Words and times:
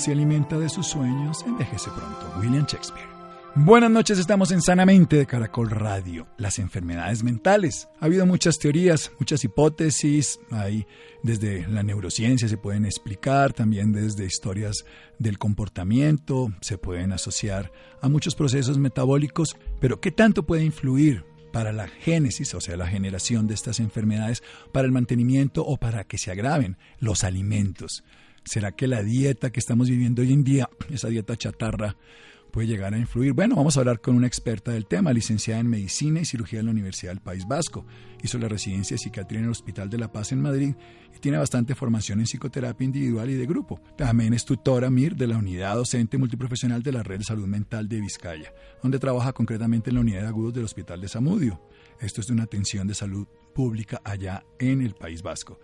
Se 0.00 0.12
alimenta 0.12 0.58
de 0.58 0.70
sus 0.70 0.86
sueños 0.86 1.44
envejece 1.46 1.90
pronto. 1.90 2.32
William 2.40 2.64
Shakespeare. 2.64 3.06
Buenas 3.54 3.90
noches, 3.90 4.18
estamos 4.18 4.50
en 4.50 4.62
Sanamente 4.62 5.16
de 5.16 5.26
Caracol 5.26 5.68
Radio. 5.68 6.26
Las 6.38 6.58
enfermedades 6.58 7.22
mentales. 7.22 7.86
Ha 8.00 8.06
habido 8.06 8.24
muchas 8.24 8.58
teorías, 8.58 9.12
muchas 9.18 9.44
hipótesis. 9.44 10.38
Ahí 10.50 10.86
desde 11.22 11.66
la 11.68 11.82
neurociencia 11.82 12.48
se 12.48 12.56
pueden 12.56 12.86
explicar, 12.86 13.52
también 13.52 13.92
desde 13.92 14.24
historias 14.24 14.84
del 15.18 15.36
comportamiento, 15.36 16.50
se 16.62 16.78
pueden 16.78 17.12
asociar 17.12 17.70
a 18.00 18.08
muchos 18.08 18.34
procesos 18.34 18.78
metabólicos. 18.78 19.56
Pero 19.80 20.00
¿qué 20.00 20.12
tanto 20.12 20.46
puede 20.46 20.64
influir 20.64 21.24
para 21.52 21.72
la 21.72 21.88
génesis, 21.88 22.54
o 22.54 22.60
sea, 22.60 22.76
la 22.78 22.86
generación 22.86 23.48
de 23.48 23.54
estas 23.54 23.80
enfermedades, 23.80 24.42
para 24.72 24.86
el 24.86 24.92
mantenimiento 24.92 25.66
o 25.66 25.76
para 25.76 26.04
que 26.04 26.16
se 26.16 26.30
agraven 26.30 26.78
los 27.00 27.22
alimentos? 27.22 28.02
¿Será 28.44 28.72
que 28.72 28.86
la 28.86 29.02
dieta 29.02 29.50
que 29.50 29.60
estamos 29.60 29.88
viviendo 29.88 30.22
hoy 30.22 30.32
en 30.32 30.44
día, 30.44 30.68
esa 30.90 31.08
dieta 31.08 31.36
chatarra, 31.36 31.96
puede 32.50 32.66
llegar 32.66 32.94
a 32.94 32.98
influir? 32.98 33.32
Bueno, 33.32 33.54
vamos 33.54 33.76
a 33.76 33.80
hablar 33.80 34.00
con 34.00 34.16
una 34.16 34.26
experta 34.26 34.72
del 34.72 34.86
tema, 34.86 35.12
licenciada 35.12 35.60
en 35.60 35.68
Medicina 35.68 36.20
y 36.20 36.24
Cirugía 36.24 36.60
en 36.60 36.66
la 36.66 36.72
Universidad 36.72 37.12
del 37.12 37.20
País 37.20 37.46
Vasco. 37.46 37.86
Hizo 38.22 38.38
la 38.38 38.48
residencia 38.48 38.94
de 38.94 38.98
psiquiatría 38.98 39.38
en 39.38 39.44
el 39.44 39.50
Hospital 39.52 39.88
de 39.88 39.98
la 39.98 40.10
Paz 40.10 40.32
en 40.32 40.40
Madrid 40.40 40.74
y 41.14 41.18
tiene 41.20 41.38
bastante 41.38 41.74
formación 41.74 42.18
en 42.18 42.26
psicoterapia 42.26 42.84
individual 42.84 43.30
y 43.30 43.34
de 43.34 43.46
grupo. 43.46 43.80
También 43.96 44.34
es 44.34 44.44
tutora 44.44 44.90
MIR 44.90 45.16
de 45.16 45.26
la 45.26 45.36
Unidad 45.36 45.76
Docente 45.76 46.18
Multiprofesional 46.18 46.82
de 46.82 46.92
la 46.92 47.02
Red 47.02 47.18
de 47.18 47.24
Salud 47.24 47.46
Mental 47.46 47.88
de 47.88 48.00
Vizcaya, 48.00 48.52
donde 48.82 48.98
trabaja 48.98 49.32
concretamente 49.32 49.90
en 49.90 49.96
la 49.96 50.00
Unidad 50.00 50.22
de 50.22 50.28
Agudos 50.28 50.54
del 50.54 50.64
Hospital 50.64 51.00
de 51.00 51.08
Zamudio. 51.08 51.60
Esto 52.00 52.20
es 52.20 52.26
de 52.26 52.32
una 52.32 52.44
atención 52.44 52.88
de 52.88 52.94
salud 52.94 53.26
pública 53.54 54.00
allá 54.02 54.44
en 54.58 54.80
el 54.80 54.94
País 54.94 55.22
Vasco. 55.22 55.60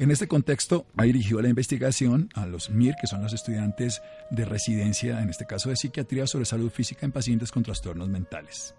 En 0.00 0.10
este 0.10 0.26
contexto, 0.26 0.86
ha 0.96 1.02
dirigido 1.02 1.42
la 1.42 1.50
investigación 1.50 2.30
a 2.34 2.46
los 2.46 2.70
MIR, 2.70 2.94
que 2.98 3.06
son 3.06 3.22
los 3.22 3.34
estudiantes 3.34 4.00
de 4.30 4.46
residencia, 4.46 5.20
en 5.20 5.28
este 5.28 5.44
caso 5.44 5.68
de 5.68 5.76
psiquiatría, 5.76 6.26
sobre 6.26 6.46
salud 6.46 6.70
física 6.70 7.04
en 7.04 7.12
pacientes 7.12 7.52
con 7.52 7.62
trastornos 7.62 8.08
mentales. 8.08 8.74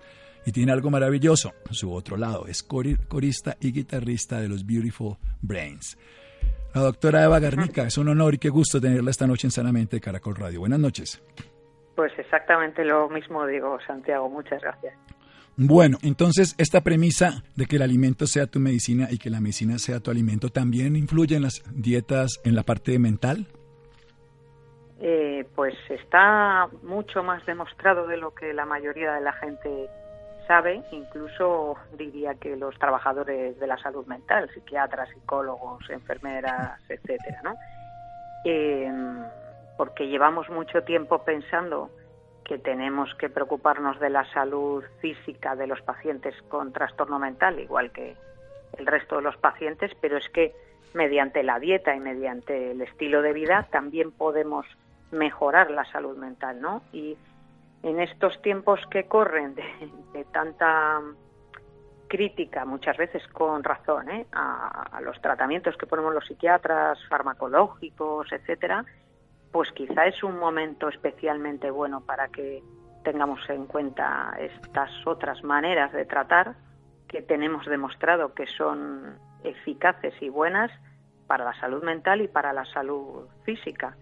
Y 0.48 0.52
tiene 0.52 0.72
algo 0.72 0.90
maravilloso, 0.90 1.54
su 1.70 1.94
otro 1.94 2.18
lado, 2.18 2.48
es 2.48 2.64
corista 2.64 3.56
y 3.60 3.72
guitarrista 3.72 4.42
de 4.42 4.50
los 4.50 4.66
Beautiful 4.66 5.18
Brains. 5.44 5.96
La 6.74 6.82
doctora 6.82 7.24
Eva 7.24 7.40
Garnica, 7.40 7.84
es 7.84 8.00
un 8.00 8.08
honor 8.10 8.34
y 8.34 8.38
qué 8.40 8.50
gusto 8.50 8.82
tenerla 8.82 9.12
esta 9.12 9.28
noche 9.28 9.46
en 9.46 9.52
Sanamente 9.52 9.98
de 9.98 10.02
Caracol 10.02 10.36
Radio. 10.36 10.62
Buenas 10.62 10.80
noches. 10.80 11.22
Pues 11.96 12.12
exactamente 12.18 12.84
lo 12.84 13.10
mismo 13.10 13.46
digo, 13.46 13.78
Santiago. 13.86 14.28
Muchas 14.28 14.60
gracias. 14.60 14.96
Bueno, 15.58 15.98
entonces 16.02 16.56
esta 16.58 16.82
premisa 16.82 17.44
de 17.56 17.66
que 17.66 17.76
el 17.76 17.82
alimento 17.82 18.26
sea 18.26 18.48
tu 18.48 18.60
medicina 18.60 19.08
y 19.12 19.18
que 19.18 19.30
la 19.30 19.42
medicina 19.42 19.78
sea 19.78 20.00
tu 20.00 20.10
alimento 20.10 20.50
también 20.50 20.96
influye 20.96 21.36
en 21.36 21.44
las 21.44 21.62
dietas 21.74 22.40
en 22.44 22.56
la 22.56 22.64
parte 22.64 22.98
mental. 23.00 23.48
Eh, 25.02 25.46
pues 25.56 25.74
está 25.90 26.68
mucho 26.84 27.24
más 27.24 27.46
demostrado 27.46 28.08
de 28.08 28.18
lo 28.18 28.34
que 28.34 28.54
la 28.54 28.66
mayoría 28.66 29.14
de 29.14 29.22
la 29.22 29.34
gente 29.34 29.90
sabe, 30.48 30.84
incluso 30.92 31.76
diría 31.98 32.36
que 32.36 32.56
los 32.56 32.78
trabajadores 32.78 33.60
de 33.60 33.68
la 33.68 33.78
salud 33.78 34.06
mental, 34.06 34.50
psiquiatras, 34.54 35.10
psicólogos, 35.10 35.90
enfermeras, 35.90 36.80
etcétera, 36.88 37.42
¿no? 37.44 37.56
Eh, 38.46 38.92
porque 39.78 40.08
llevamos 40.08 40.50
mucho 40.50 40.84
tiempo 40.84 41.24
pensando 41.24 41.90
que 42.44 42.58
tenemos 42.58 43.14
que 43.16 43.30
preocuparnos 43.30 44.00
de 44.00 44.10
la 44.10 44.26
salud 44.34 44.84
física 45.00 45.56
de 45.56 45.68
los 45.68 45.82
pacientes 45.82 46.36
con 46.50 46.74
trastorno 46.74 47.20
mental, 47.20 47.60
igual 47.60 47.92
que 47.92 48.16
el 48.78 48.86
resto 48.86 49.18
de 49.18 49.22
los 49.22 49.38
pacientes, 49.38 49.92
pero 50.02 50.18
es 50.18 50.28
que 50.30 50.54
mediante 50.94 51.44
la 51.44 51.60
dieta 51.60 51.96
y 51.96 52.00
mediante 52.00 52.72
el 52.72 52.82
estilo 52.82 53.22
de 53.22 53.34
vida 53.34 53.68
también 53.72 54.12
podemos 54.12 54.66
mejorar 55.12 55.72
la 55.72 55.86
salud 55.86 56.18
mental, 56.18 56.62
¿no? 56.62 56.82
Y 56.92 57.18
en 57.84 58.00
estos 58.00 58.42
tiempos 58.42 58.80
que 58.90 59.06
corren 59.06 59.56
de, 59.56 60.24
tanta 60.32 61.02
crítica, 62.08 62.66
muchas 62.66 62.98
veces 62.98 63.26
con 63.30 63.64
razón, 63.64 64.10
¿eh? 64.10 64.26
a, 64.34 64.84
a, 64.92 65.02
los 65.02 65.20
tratamientos 65.22 65.78
que 65.78 65.88
ponemos 65.88 66.14
los 66.14 66.26
psiquiatras, 66.26 67.00
farmacológicos, 67.08 68.32
etcétera, 68.32 68.86
pues 69.52 69.72
quizá 69.74 70.06
es 70.06 70.24
un 70.24 70.40
momento 70.40 70.90
especialmente 70.90 71.70
bueno 71.72 72.02
para 72.02 72.30
que 72.30 72.64
tengamos 73.04 73.40
en 73.50 73.66
cuenta 73.66 74.34
estas 74.40 74.90
otras 75.06 75.44
maneras 75.44 75.92
de 75.92 76.06
tratar 76.06 76.56
que 77.08 77.22
tenemos 77.22 77.66
demostrado 77.66 78.34
que 78.34 78.48
son 78.48 79.18
eficaces 79.44 80.14
y 80.22 80.30
buenas 80.30 80.72
para 81.28 81.44
la 81.46 81.54
salud 81.60 81.84
mental 81.84 82.22
y 82.22 82.28
para 82.28 82.54
la 82.54 82.66
salud 82.66 83.28
física. 83.44 83.98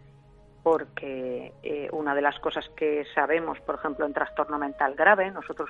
Porque 0.62 1.54
eh, 1.64 1.88
una 1.92 2.14
de 2.14 2.22
las 2.22 2.38
cosas 2.40 2.70
que 2.76 3.06
sabemos, 3.16 3.60
por 3.62 3.76
ejemplo, 3.76 4.06
en 4.06 4.14
trastorno 4.14 4.60
mental 4.60 4.94
grave, 4.96 5.32
nosotros 5.32 5.70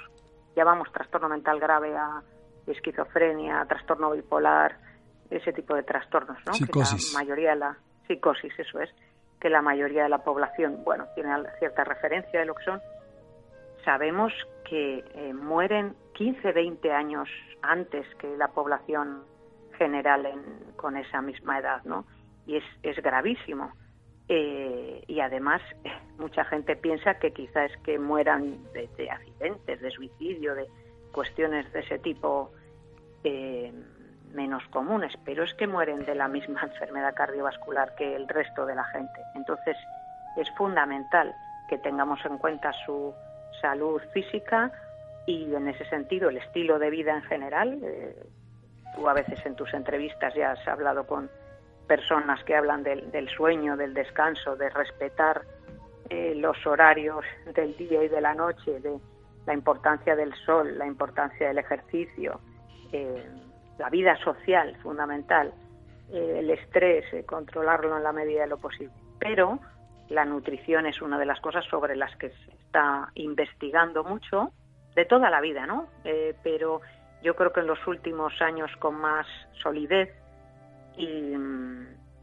llamamos 0.55 0.91
trastorno 0.91 1.29
mental 1.29 1.59
grave 1.59 1.95
a 1.95 2.21
esquizofrenia, 2.65 3.65
trastorno 3.67 4.11
bipolar, 4.11 4.77
ese 5.29 5.53
tipo 5.53 5.75
de 5.75 5.83
trastornos, 5.83 6.37
¿no? 6.45 6.53
Psicosis. 6.53 7.11
Que 7.11 7.17
la 7.17 7.23
mayoría 7.23 7.49
de 7.51 7.55
la 7.57 7.77
psicosis, 8.07 8.57
eso 8.57 8.79
es 8.79 8.89
que 9.39 9.49
la 9.49 9.61
mayoría 9.61 10.03
de 10.03 10.09
la 10.09 10.23
población, 10.23 10.83
bueno, 10.83 11.07
tiene 11.15 11.31
cierta 11.59 11.83
referencia 11.83 12.39
de 12.39 12.45
lo 12.45 12.55
que 12.55 12.63
son, 12.65 12.81
sabemos 13.85 14.33
que 14.65 15.03
eh, 15.13 15.33
mueren 15.33 15.95
15, 16.13 16.51
20 16.51 16.91
años 16.91 17.29
antes 17.61 18.05
que 18.15 18.35
la 18.37 18.49
población 18.49 19.23
general 19.77 20.25
en, 20.25 20.41
con 20.75 20.97
esa 20.97 21.21
misma 21.21 21.59
edad, 21.59 21.81
¿no? 21.85 22.05
Y 22.45 22.57
es, 22.57 22.63
es 22.83 23.01
gravísimo. 23.01 23.71
Eh, 24.27 25.03
y 25.07 25.19
además, 25.21 25.61
mucha 26.19 26.43
gente 26.45 26.75
piensa 26.75 27.15
que 27.15 27.31
quizás 27.31 27.71
es 27.71 27.77
que 27.77 27.97
mueran 27.97 28.63
de, 28.73 28.89
de, 28.97 29.09
accidentes, 29.09 29.81
de 29.81 29.91
suicidio, 29.91 30.55
de 30.55 30.67
cuestiones 31.11 31.71
de 31.73 31.79
ese 31.79 31.99
tipo. 31.99 32.51
Eh, 33.23 33.73
menos 34.33 34.63
comunes, 34.69 35.13
pero 35.25 35.43
es 35.43 35.53
que 35.53 35.67
mueren 35.67 36.05
de 36.05 36.15
la 36.15 36.27
misma 36.27 36.61
enfermedad 36.63 37.13
cardiovascular 37.15 37.95
que 37.95 38.15
el 38.15 38.27
resto 38.27 38.65
de 38.65 38.75
la 38.75 38.85
gente. 38.85 39.21
Entonces, 39.35 39.77
es 40.37 40.49
fundamental 40.51 41.33
que 41.67 41.77
tengamos 41.77 42.23
en 42.25 42.37
cuenta 42.37 42.71
su 42.85 43.13
salud 43.61 44.01
física 44.13 44.71
y, 45.25 45.53
en 45.53 45.67
ese 45.67 45.85
sentido, 45.85 46.29
el 46.29 46.37
estilo 46.37 46.79
de 46.79 46.89
vida 46.89 47.13
en 47.15 47.23
general. 47.23 47.79
Eh, 47.83 48.15
tú 48.95 49.07
a 49.07 49.13
veces 49.13 49.45
en 49.45 49.55
tus 49.55 49.73
entrevistas 49.73 50.33
ya 50.33 50.51
has 50.51 50.67
hablado 50.67 51.05
con 51.05 51.29
personas 51.87 52.43
que 52.43 52.55
hablan 52.55 52.83
del, 52.83 53.11
del 53.11 53.29
sueño, 53.29 53.75
del 53.75 53.93
descanso, 53.93 54.55
de 54.55 54.69
respetar 54.69 55.41
eh, 56.09 56.33
los 56.35 56.65
horarios 56.65 57.23
del 57.55 57.77
día 57.77 58.03
y 58.03 58.07
de 58.07 58.21
la 58.21 58.33
noche, 58.33 58.79
de 58.79 58.99
la 59.45 59.53
importancia 59.53 60.15
del 60.15 60.33
sol, 60.45 60.77
la 60.77 60.87
importancia 60.87 61.47
del 61.47 61.59
ejercicio. 61.59 62.39
Eh, 62.91 63.23
la 63.79 63.89
vida 63.89 64.15
social 64.17 64.75
fundamental, 64.83 65.53
eh, 66.11 66.35
el 66.39 66.49
estrés, 66.51 67.05
eh, 67.13 67.25
controlarlo 67.25 67.97
en 67.97 68.03
la 68.03 68.11
medida 68.11 68.41
de 68.41 68.47
lo 68.47 68.57
posible. 68.57 68.93
Pero 69.19 69.59
la 70.09 70.25
nutrición 70.25 70.85
es 70.85 71.01
una 71.01 71.17
de 71.17 71.25
las 71.25 71.39
cosas 71.39 71.65
sobre 71.65 71.95
las 71.95 72.15
que 72.17 72.29
se 72.29 72.51
está 72.51 73.09
investigando 73.15 74.03
mucho 74.03 74.51
de 74.95 75.05
toda 75.05 75.29
la 75.29 75.39
vida, 75.39 75.65
¿no? 75.65 75.87
Eh, 76.03 76.35
pero 76.43 76.81
yo 77.23 77.35
creo 77.35 77.53
que 77.53 77.61
en 77.61 77.67
los 77.67 77.85
últimos 77.87 78.33
años 78.41 78.69
con 78.79 78.95
más 78.95 79.25
solidez 79.63 80.13
y, 80.97 81.33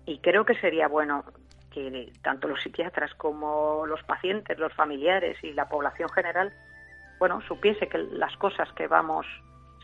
y 0.04 0.18
creo 0.18 0.44
que 0.44 0.54
sería 0.60 0.88
bueno 0.88 1.24
que 1.70 2.12
tanto 2.22 2.48
los 2.48 2.60
psiquiatras 2.62 3.14
como 3.14 3.86
los 3.86 4.02
pacientes, 4.02 4.58
los 4.58 4.72
familiares 4.74 5.42
y 5.42 5.52
la 5.52 5.68
población 5.68 6.08
general, 6.10 6.52
bueno, 7.18 7.40
supiese 7.42 7.88
que 7.88 7.98
las 7.98 8.34
cosas 8.36 8.70
que 8.72 8.88
vamos 8.88 9.26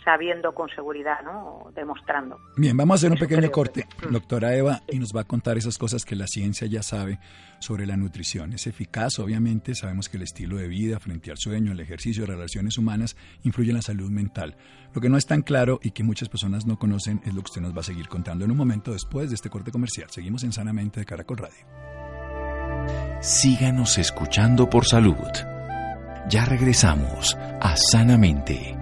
sabiendo 0.04 0.52
con 0.52 0.68
seguridad, 0.70 1.22
¿no? 1.22 1.70
Demostrando. 1.74 2.38
Bien, 2.56 2.76
vamos 2.76 2.94
a 2.94 2.96
hacer 2.96 3.12
un 3.12 3.18
pequeño 3.18 3.50
corte, 3.50 3.86
mm. 4.06 4.12
doctora 4.12 4.54
Eva, 4.54 4.80
y 4.88 4.98
nos 4.98 5.12
va 5.14 5.22
a 5.22 5.24
contar 5.24 5.56
esas 5.56 5.78
cosas 5.78 6.04
que 6.04 6.16
la 6.16 6.26
ciencia 6.26 6.66
ya 6.66 6.82
sabe 6.82 7.18
sobre 7.60 7.86
la 7.86 7.96
nutrición. 7.96 8.52
Es 8.52 8.66
eficaz, 8.66 9.18
obviamente, 9.18 9.74
sabemos 9.74 10.08
que 10.08 10.16
el 10.16 10.24
estilo 10.24 10.56
de 10.56 10.68
vida 10.68 10.98
frente 10.98 11.30
al 11.30 11.38
sueño, 11.38 11.72
el 11.72 11.80
ejercicio, 11.80 12.26
relaciones 12.26 12.78
humanas, 12.78 13.16
influye 13.44 13.70
en 13.70 13.76
la 13.76 13.82
salud 13.82 14.10
mental. 14.10 14.56
Lo 14.94 15.00
que 15.00 15.08
no 15.08 15.16
es 15.16 15.26
tan 15.26 15.42
claro 15.42 15.78
y 15.82 15.92
que 15.92 16.02
muchas 16.02 16.28
personas 16.28 16.66
no 16.66 16.78
conocen 16.78 17.20
es 17.24 17.34
lo 17.34 17.40
que 17.42 17.50
usted 17.50 17.62
nos 17.62 17.74
va 17.74 17.80
a 17.80 17.84
seguir 17.84 18.08
contando 18.08 18.44
en 18.44 18.50
un 18.50 18.56
momento 18.56 18.92
después 18.92 19.30
de 19.30 19.36
este 19.36 19.50
corte 19.50 19.70
comercial. 19.70 20.08
Seguimos 20.10 20.44
en 20.44 20.52
Sanamente 20.52 21.00
de 21.00 21.06
Caracol 21.06 21.38
Radio. 21.38 21.64
Síganos 23.20 23.98
escuchando 23.98 24.68
por 24.68 24.84
salud. 24.84 25.14
Ya 26.28 26.44
regresamos 26.44 27.36
a 27.60 27.76
Sanamente. 27.76 28.81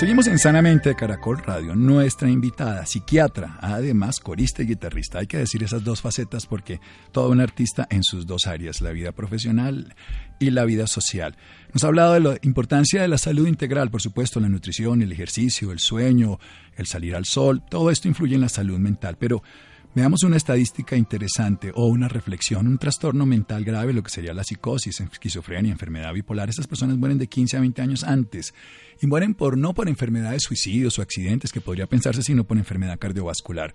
Seguimos 0.00 0.28
en 0.28 0.38
Sanamente 0.38 0.88
de 0.88 0.94
Caracol 0.96 1.42
Radio. 1.44 1.74
Nuestra 1.76 2.30
invitada, 2.30 2.86
psiquiatra, 2.86 3.58
además 3.60 4.18
corista 4.18 4.62
y 4.62 4.66
guitarrista. 4.66 5.18
Hay 5.18 5.26
que 5.26 5.36
decir 5.36 5.62
esas 5.62 5.84
dos 5.84 6.00
facetas 6.00 6.46
porque 6.46 6.80
todo 7.12 7.28
un 7.28 7.38
artista 7.38 7.86
en 7.90 8.02
sus 8.02 8.26
dos 8.26 8.46
áreas, 8.46 8.80
la 8.80 8.92
vida 8.92 9.12
profesional 9.12 9.94
y 10.38 10.52
la 10.52 10.64
vida 10.64 10.86
social. 10.86 11.36
Nos 11.74 11.84
ha 11.84 11.88
hablado 11.88 12.14
de 12.14 12.20
la 12.20 12.38
importancia 12.40 13.02
de 13.02 13.08
la 13.08 13.18
salud 13.18 13.46
integral, 13.46 13.90
por 13.90 14.00
supuesto, 14.00 14.40
la 14.40 14.48
nutrición, 14.48 15.02
el 15.02 15.12
ejercicio, 15.12 15.70
el 15.70 15.80
sueño, 15.80 16.38
el 16.76 16.86
salir 16.86 17.14
al 17.14 17.26
sol, 17.26 17.62
todo 17.68 17.90
esto 17.90 18.08
influye 18.08 18.36
en 18.36 18.40
la 18.40 18.48
salud 18.48 18.78
mental, 18.78 19.18
pero 19.18 19.42
Veamos 19.92 20.22
una 20.22 20.36
estadística 20.36 20.94
interesante 20.94 21.72
o 21.74 21.86
una 21.86 22.06
reflexión. 22.06 22.68
Un 22.68 22.78
trastorno 22.78 23.26
mental 23.26 23.64
grave, 23.64 23.92
lo 23.92 24.04
que 24.04 24.10
sería 24.10 24.32
la 24.32 24.44
psicosis, 24.44 25.00
esquizofrenia, 25.00 25.72
enfermedad 25.72 26.12
bipolar. 26.14 26.48
Estas 26.48 26.68
personas 26.68 26.96
mueren 26.96 27.18
de 27.18 27.26
15 27.26 27.56
a 27.56 27.60
20 27.60 27.82
años 27.82 28.04
antes 28.04 28.54
y 29.02 29.08
mueren 29.08 29.34
por 29.34 29.58
no 29.58 29.74
por 29.74 29.88
enfermedades, 29.88 30.42
suicidios 30.44 30.96
o 30.98 31.02
accidentes 31.02 31.50
que 31.50 31.60
podría 31.60 31.88
pensarse, 31.88 32.22
sino 32.22 32.44
por 32.44 32.56
enfermedad 32.56 33.00
cardiovascular. 33.00 33.74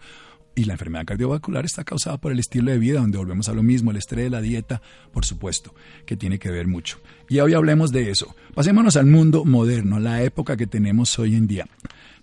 Y 0.55 0.63
la 0.63 0.73
enfermedad 0.73 1.03
cardiovascular 1.03 1.65
está 1.65 1.83
causada 1.83 2.17
por 2.17 2.31
el 2.31 2.39
estilo 2.39 2.71
de 2.71 2.77
vida, 2.77 3.01
donde 3.01 3.17
volvemos 3.17 3.49
a 3.49 3.53
lo 3.53 3.61
mismo, 3.61 3.91
el 3.91 3.97
estrés, 3.97 4.31
la 4.31 4.39
dieta, 4.39 4.81
por 5.11 5.25
supuesto, 5.25 5.75
que 6.05 6.15
tiene 6.15 6.39
que 6.39 6.49
ver 6.49 6.65
mucho. 6.65 7.01
Y 7.27 7.39
hoy 7.39 7.53
hablemos 7.53 7.91
de 7.91 8.09
eso. 8.09 8.33
Pasémonos 8.53 8.95
al 8.95 9.05
mundo 9.05 9.43
moderno, 9.43 9.99
la 9.99 10.23
época 10.23 10.55
que 10.55 10.65
tenemos 10.65 11.19
hoy 11.19 11.35
en 11.35 11.45
día. 11.45 11.67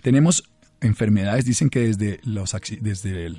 Tenemos 0.01 0.45
enfermedades, 0.83 1.45
dicen 1.45 1.71
que 1.71 1.81
desde, 1.81 2.21
los, 2.25 2.55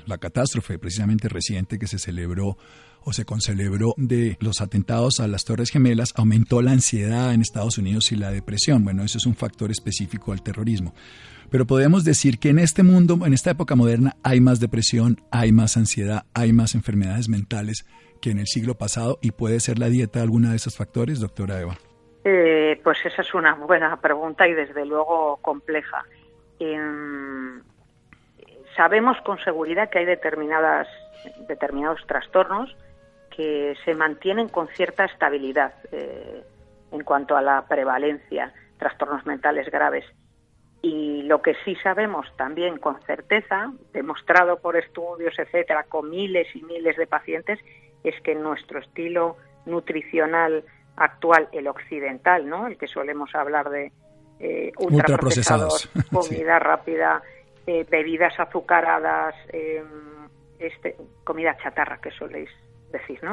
la 0.06 0.18
catástrofe 0.18 0.78
precisamente 0.78 1.28
reciente 1.28 1.78
que 1.78 1.86
se 1.86 1.98
celebró 1.98 2.56
o 3.04 3.12
se 3.12 3.24
concelebró 3.24 3.94
de 3.96 4.36
los 4.40 4.60
atentados 4.60 5.20
a 5.20 5.28
las 5.28 5.44
Torres 5.44 5.70
Gemelas, 5.70 6.14
aumentó 6.16 6.62
la 6.62 6.72
ansiedad 6.72 7.34
en 7.34 7.42
Estados 7.42 7.78
Unidos 7.78 8.10
y 8.12 8.16
la 8.16 8.30
depresión. 8.30 8.82
Bueno, 8.82 9.04
eso 9.04 9.18
es 9.18 9.26
un 9.26 9.34
factor 9.34 9.70
específico 9.70 10.32
al 10.32 10.42
terrorismo. 10.42 10.94
Pero 11.50 11.66
podemos 11.66 12.04
decir 12.04 12.38
que 12.38 12.48
en 12.48 12.58
este 12.58 12.82
mundo, 12.82 13.18
en 13.24 13.34
esta 13.34 13.50
época 13.50 13.76
moderna, 13.76 14.16
hay 14.22 14.40
más 14.40 14.58
depresión, 14.58 15.20
hay 15.30 15.52
más 15.52 15.76
ansiedad, 15.76 16.24
hay 16.32 16.52
más 16.52 16.74
enfermedades 16.74 17.28
mentales 17.28 17.84
que 18.20 18.30
en 18.30 18.38
el 18.38 18.46
siglo 18.46 18.74
pasado 18.74 19.18
y 19.20 19.32
puede 19.32 19.60
ser 19.60 19.78
la 19.78 19.90
dieta 19.90 20.22
alguna 20.22 20.50
de 20.50 20.56
esos 20.56 20.76
factores, 20.76 21.20
doctora 21.20 21.60
Eva. 21.60 21.76
Eh, 22.24 22.80
pues 22.82 22.98
esa 23.04 23.20
es 23.20 23.34
una 23.34 23.54
buena 23.54 24.00
pregunta 24.00 24.48
y 24.48 24.54
desde 24.54 24.86
luego 24.86 25.38
compleja. 25.42 26.06
Em, 26.58 27.62
sabemos 28.76 29.20
con 29.22 29.38
seguridad 29.38 29.90
que 29.90 29.98
hay 29.98 30.04
determinadas, 30.04 30.88
determinados 31.48 32.04
trastornos 32.06 32.74
que 33.30 33.76
se 33.84 33.94
mantienen 33.94 34.48
con 34.48 34.68
cierta 34.68 35.04
estabilidad 35.04 35.74
eh, 35.90 36.44
en 36.92 37.02
cuanto 37.02 37.36
a 37.36 37.42
la 37.42 37.66
prevalencia, 37.66 38.52
trastornos 38.78 39.26
mentales 39.26 39.68
graves. 39.70 40.04
Y 40.82 41.22
lo 41.22 41.40
que 41.40 41.56
sí 41.64 41.74
sabemos 41.76 42.26
también 42.36 42.76
con 42.76 43.00
certeza, 43.02 43.72
demostrado 43.92 44.60
por 44.60 44.76
estudios, 44.76 45.36
etcétera, 45.38 45.84
con 45.84 46.10
miles 46.10 46.46
y 46.54 46.62
miles 46.62 46.96
de 46.96 47.06
pacientes, 47.06 47.58
es 48.04 48.20
que 48.20 48.34
nuestro 48.34 48.80
estilo 48.80 49.36
nutricional 49.64 50.62
actual, 50.96 51.48
el 51.52 51.68
occidental, 51.68 52.48
¿no? 52.48 52.66
El 52.66 52.76
que 52.76 52.86
solemos 52.86 53.34
hablar 53.34 53.70
de 53.70 53.92
eh, 54.44 54.72
ultraprocesados, 54.76 55.88
comida 56.12 56.58
rápida, 56.58 57.22
eh, 57.66 57.86
bebidas 57.88 58.38
azucaradas, 58.38 59.34
em, 59.50 60.28
este, 60.58 60.96
comida 61.24 61.56
chatarra 61.56 61.98
que 61.98 62.10
soléis 62.10 62.50
decir, 62.92 63.18
¿no? 63.22 63.30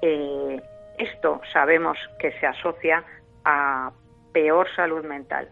Eh, 0.00 0.62
esto 0.96 1.42
sabemos 1.52 1.98
que 2.18 2.32
se 2.40 2.46
asocia 2.46 3.04
a 3.44 3.92
peor 4.32 4.66
salud 4.74 5.04
mental. 5.04 5.50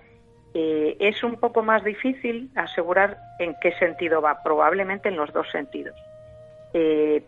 es 0.54 1.22
un 1.24 1.36
poco 1.36 1.62
más 1.62 1.82
difícil 1.82 2.48
asegurar 2.54 3.18
en 3.40 3.56
qué 3.60 3.72
sentido 3.72 4.22
va, 4.22 4.42
probablemente 4.42 5.08
en 5.08 5.16
los 5.16 5.32
dos 5.32 5.50
sentidos. 5.50 5.96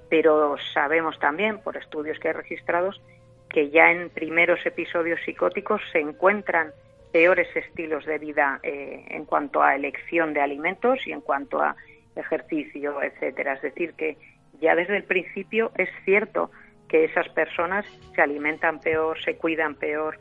pero 0.08 0.56
sabemos 0.73 1.19
también, 1.19 1.58
por 1.58 1.76
estudios 1.76 2.19
que 2.20 2.28
hay 2.28 2.34
registrados, 2.34 3.02
que 3.50 3.70
ya 3.70 3.90
en 3.90 4.11
primeros 4.11 4.64
episodios 4.64 5.19
psicóticos 5.25 5.82
se 5.93 5.99
encuentran 5.99 6.73
peores 7.17 7.49
estilos 7.57 8.05
de 8.05 8.19
vida 8.19 8.61
eh, 8.63 9.07
en 9.09 9.25
cuanto 9.25 9.63
a 9.63 9.75
elección 9.75 10.35
de 10.35 10.43
alimentos 10.43 10.99
y 11.07 11.13
en 11.13 11.23
cuanto 11.23 11.63
a 11.63 11.75
ejercicio, 12.15 13.03
etcétera. 13.03 13.55
Es 13.55 13.63
decir, 13.63 13.95
que 13.95 14.19
ya 14.61 14.75
desde 14.75 14.99
el 14.99 15.05
principio 15.05 15.73
es 15.79 15.89
cierto 16.05 16.51
que 16.91 17.05
esas 17.07 17.27
personas 17.31 17.87
se 18.15 18.21
alimentan 18.21 18.81
peor, 18.81 19.19
se 19.23 19.39
cuidan 19.39 19.77
peor. 19.77 20.19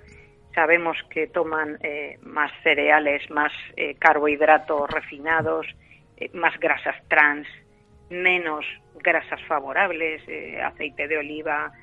Sabemos 0.54 0.96
que 1.10 1.28
toman 1.28 1.80
eh, 1.84 2.18
más 2.22 2.50
cereales, 2.64 3.30
más 3.30 3.52
eh, 3.76 3.96
carbohidratos 3.96 4.90
refinados, 4.90 5.68
más 6.32 6.58
grasas 6.62 6.96
trans, 7.10 7.46
menos 8.10 8.66
grasas 9.04 9.42
favorables, 9.50 10.22
aceite 10.64 11.10
de 11.10 11.18
oliva, 11.18 11.74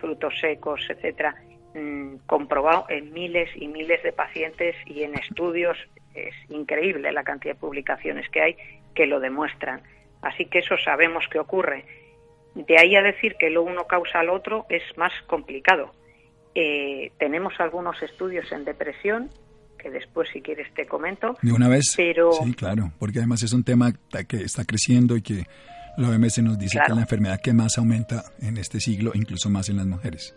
frutos 0.00 0.36
secos, 0.40 0.84
etcétera 0.90 1.36
Mm, 1.78 2.16
comprobado 2.26 2.86
en 2.88 3.12
miles 3.12 3.48
y 3.54 3.68
miles 3.68 4.02
de 4.02 4.12
pacientes 4.12 4.74
y 4.86 5.02
en 5.02 5.14
estudios. 5.14 5.76
Es 6.14 6.34
increíble 6.48 7.12
la 7.12 7.22
cantidad 7.22 7.54
de 7.54 7.60
publicaciones 7.60 8.28
que 8.30 8.40
hay 8.40 8.56
que 8.94 9.06
lo 9.06 9.20
demuestran. 9.20 9.82
Así 10.22 10.46
que 10.46 10.58
eso 10.58 10.76
sabemos 10.84 11.24
que 11.30 11.38
ocurre. 11.38 11.84
De 12.54 12.78
ahí 12.78 12.96
a 12.96 13.02
decir 13.02 13.36
que 13.38 13.50
lo 13.50 13.62
uno 13.62 13.86
causa 13.86 14.20
al 14.20 14.30
otro 14.30 14.66
es 14.68 14.82
más 14.96 15.12
complicado. 15.26 15.92
Eh, 16.54 17.12
tenemos 17.18 17.54
algunos 17.60 18.02
estudios 18.02 18.50
en 18.50 18.64
depresión 18.64 19.30
que 19.78 19.90
después 19.90 20.28
si 20.32 20.42
quieres 20.42 20.72
te 20.74 20.86
comento. 20.86 21.36
De 21.42 21.52
una 21.52 21.68
vez. 21.68 21.94
Pero... 21.96 22.32
Sí, 22.32 22.52
claro, 22.54 22.90
porque 22.98 23.18
además 23.18 23.44
es 23.44 23.52
un 23.52 23.62
tema 23.62 23.92
que 24.26 24.38
está 24.38 24.64
creciendo 24.64 25.16
y 25.16 25.22
que 25.22 25.44
la 25.96 26.08
OMS 26.08 26.38
nos 26.42 26.58
dice 26.58 26.78
que 26.78 26.90
es 26.90 26.96
la 26.96 27.02
enfermedad 27.02 27.40
que 27.40 27.52
más 27.52 27.78
aumenta 27.78 28.24
en 28.40 28.56
este 28.56 28.80
siglo, 28.80 29.12
incluso 29.14 29.48
más 29.50 29.68
en 29.68 29.76
las 29.76 29.86
mujeres. 29.86 30.34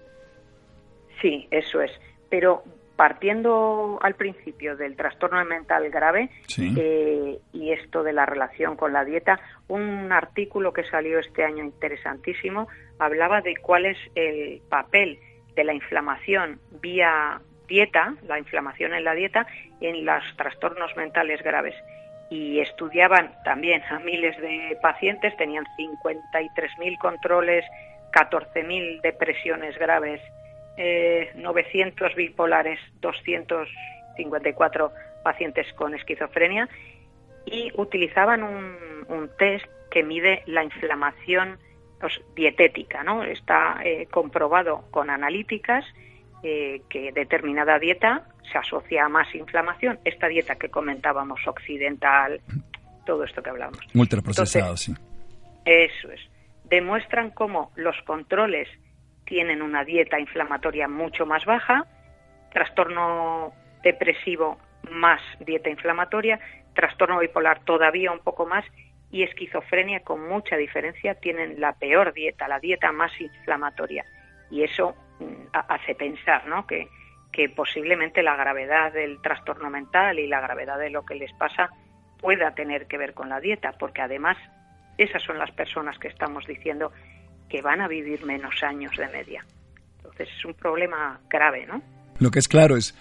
Sí, 1.22 1.48
eso 1.52 1.82
es. 1.82 1.92
Pero 2.30 2.64
partiendo 2.96 3.98
al 4.02 4.14
principio 4.14 4.76
del 4.76 4.96
trastorno 4.96 5.44
mental 5.44 5.90
grave 5.90 6.30
eh, 6.60 7.40
y 7.52 7.72
esto 7.72 8.04
de 8.04 8.14
la 8.14 8.28
relación 8.28 8.76
con 8.76 8.94
la 8.94 9.04
dieta, 9.04 9.40
un 9.68 10.12
artículo 10.12 10.72
que 10.72 10.84
salió 10.84 11.18
este 11.18 11.44
año 11.44 11.64
interesantísimo 11.64 12.68
hablaba 13.00 13.42
de 13.42 13.56
cuál 13.58 13.88
es 13.88 13.98
el 14.14 14.62
papel 14.70 15.20
de 15.56 15.64
la 15.64 15.74
inflamación 15.74 16.60
vía 16.80 17.42
dieta, 17.68 18.14
la 18.28 18.38
inflamación 18.38 18.94
en 18.94 19.04
la 19.04 19.16
dieta, 19.16 19.48
en 19.80 20.06
los 20.06 20.24
trastornos 20.38 20.96
mentales 20.96 21.42
graves. 21.42 21.74
Y 22.30 22.60
estudiaban 22.60 23.34
también 23.44 23.82
a 23.90 23.98
miles 23.98 24.40
de 24.40 24.78
pacientes, 24.82 25.36
tenían 25.38 25.66
53.000 25.76 26.98
controles, 27.00 27.66
14.000 28.14 29.02
depresiones 29.02 29.76
graves 29.80 30.22
eh, 30.84 31.32
900 31.36 32.16
bipolares, 32.16 32.80
254 33.02 34.92
pacientes 35.24 35.72
con 35.74 35.94
esquizofrenia 35.94 36.68
y 37.46 37.72
utilizaban 37.76 38.42
un, 38.42 39.30
test 39.38 39.64
que 39.92 40.02
mide 40.02 40.42
la 40.48 40.64
inflamación 40.64 41.60
pues, 42.00 42.20
dietética, 42.36 43.04
¿no? 43.04 43.24
Está 43.24 43.80
eh, 43.84 44.08
comprobado 44.10 44.86
con 44.90 45.12
analíticas 45.12 45.86
eh, 46.42 46.82
que 46.90 47.12
determinada 47.12 47.78
dieta 47.78 48.24
se 48.52 48.58
asocia 48.58 49.06
a 49.06 49.10
más 49.10 49.28
inflamación. 49.36 50.00
Esta 50.04 50.30
dieta 50.30 50.56
que 50.56 50.70
comentábamos, 50.70 51.46
occidental, 51.46 52.42
todo 53.06 53.24
esto 53.24 53.44
que 53.44 53.52
hablamos. 53.52 53.78
Ultraprocesado, 53.94 54.76
sí. 54.78 54.96
Eso 55.64 56.12
es. 56.12 56.22
Demuestran 56.64 57.30
cómo 57.30 57.72
los 57.76 57.96
controles 58.08 58.68
tienen 59.32 59.62
una 59.62 59.86
dieta 59.86 60.20
inflamatoria 60.20 60.90
mucho 60.90 61.26
más 61.26 61.46
baja, 61.46 61.86
trastorno 62.52 63.54
depresivo 63.82 64.58
más 64.92 65.22
dieta 65.40 65.70
inflamatoria, 65.70 66.38
trastorno 66.74 67.18
bipolar 67.20 67.64
todavía 67.64 68.12
un 68.12 68.20
poco 68.20 68.46
más 68.46 68.66
y 69.10 69.24
esquizofrenia 69.24 70.02
con 70.02 70.28
mucha 70.28 70.58
diferencia 70.58 71.16
tienen 71.16 71.62
la 71.62 71.72
peor 71.72 72.12
dieta, 72.12 72.50
la 72.50 72.60
dieta 72.60 72.92
más 72.92 73.14
inflamatoria. 73.22 74.04
Y 74.50 74.64
eso 74.64 74.98
mm, 75.22 75.48
hace 75.54 75.96
pensar 75.96 76.46
¿no? 76.48 76.68
que, 76.68 76.90
que 77.32 77.48
posiblemente 77.48 78.24
la 78.24 78.36
gravedad 78.36 78.92
del 78.92 79.22
trastorno 79.22 79.70
mental 79.70 80.20
y 80.20 80.28
la 80.28 80.42
gravedad 80.42 80.78
de 80.78 80.90
lo 80.90 81.06
que 81.06 81.16
les 81.16 81.32
pasa 81.36 81.70
pueda 82.20 82.54
tener 82.54 82.86
que 82.88 82.98
ver 82.98 83.14
con 83.14 83.30
la 83.30 83.40
dieta, 83.40 83.76
porque 83.80 84.02
además 84.02 84.36
esas 84.98 85.24
son 85.24 85.38
las 85.38 85.52
personas 85.52 85.98
que 86.00 86.10
estamos 86.10 86.46
diciendo 86.46 86.92
que 87.52 87.62
van 87.62 87.82
a 87.82 87.88
vivir 87.88 88.24
menos 88.26 88.64
años 88.64 88.96
de 88.98 89.08
media. 89.10 89.46
Entonces 89.98 90.30
es 90.38 90.46
un 90.46 90.54
problema 90.54 91.20
grave, 91.30 91.66
¿no? 91.66 91.82
Lo 92.20 92.32
que 92.32 92.40
es 92.40 92.48
claro 92.48 92.78
es 92.78 92.96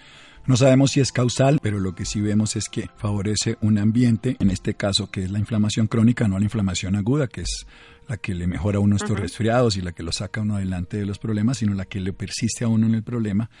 no 0.47 0.57
sabemos 0.57 0.91
si 0.91 0.99
es 0.99 1.11
causal, 1.11 1.59
pero 1.61 1.79
lo 1.79 1.93
que 1.93 2.03
sí 2.03 2.19
vemos 2.19 2.55
es 2.55 2.67
que 2.67 2.89
favorece 2.97 3.57
un 3.61 3.77
ambiente, 3.77 4.35
en 4.39 4.49
este 4.49 4.73
caso 4.73 5.11
que 5.11 5.23
es 5.23 5.31
la 5.31 5.37
inflamación 5.37 5.85
crónica, 5.87 6.27
no 6.27 6.39
la 6.39 6.45
inflamación 6.45 6.95
aguda, 6.95 7.27
que 7.27 7.41
es 7.41 7.67
la 8.07 8.17
que 8.17 8.33
le 8.33 8.47
mejora 8.47 8.77
a 8.77 8.81
uno 8.81 8.95
estos 8.95 9.19
resfriados 9.19 9.77
y 9.77 9.81
la 9.81 9.91
que 9.91 10.01
lo 10.01 10.11
saca 10.11 10.41
a 10.41 10.43
uno 10.43 10.55
adelante 10.55 10.97
de 10.97 11.05
los 11.05 11.19
problemas, 11.19 11.59
sino 11.59 11.75
la 11.75 11.85
que 11.85 11.99
le 11.99 12.11
persiste 12.11 12.65
a 12.65 12.67
uno 12.67 12.87
en 12.87 12.95
el 12.95 13.03
problema. 13.03 13.51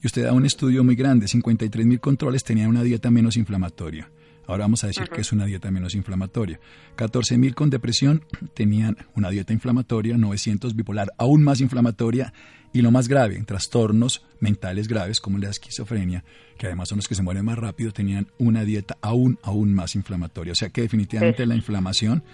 Y 0.00 0.06
usted 0.06 0.24
da 0.24 0.32
un 0.32 0.46
estudio 0.46 0.84
muy 0.84 0.94
grande, 0.94 1.26
53 1.26 1.84
mil 1.84 2.00
controles 2.00 2.44
tenían 2.44 2.68
una 2.68 2.84
dieta 2.84 3.10
menos 3.10 3.36
inflamatoria. 3.36 4.08
Ahora 4.48 4.64
vamos 4.64 4.82
a 4.82 4.86
decir 4.86 5.10
que 5.10 5.20
es 5.20 5.30
una 5.30 5.44
dieta 5.44 5.70
menos 5.70 5.94
inflamatoria. 5.94 6.58
14.000 6.96 7.52
con 7.52 7.68
depresión 7.68 8.24
tenían 8.54 8.96
una 9.14 9.28
dieta 9.28 9.52
inflamatoria, 9.52 10.16
900 10.16 10.74
bipolar 10.74 11.12
aún 11.18 11.44
más 11.44 11.60
inflamatoria 11.60 12.32
y 12.72 12.80
lo 12.80 12.90
más 12.90 13.08
grave, 13.08 13.42
trastornos 13.46 14.24
mentales 14.40 14.88
graves 14.88 15.20
como 15.20 15.36
la 15.36 15.50
esquizofrenia, 15.50 16.24
que 16.56 16.66
además 16.66 16.88
son 16.88 16.96
los 16.96 17.08
que 17.08 17.14
se 17.14 17.22
mueren 17.22 17.44
más 17.44 17.58
rápido, 17.58 17.92
tenían 17.92 18.28
una 18.38 18.64
dieta 18.64 18.96
aún, 19.02 19.38
aún 19.42 19.74
más 19.74 19.94
inflamatoria. 19.94 20.52
O 20.52 20.56
sea 20.56 20.70
que 20.70 20.80
definitivamente 20.80 21.44
la 21.44 21.54
inflamación 21.54 22.24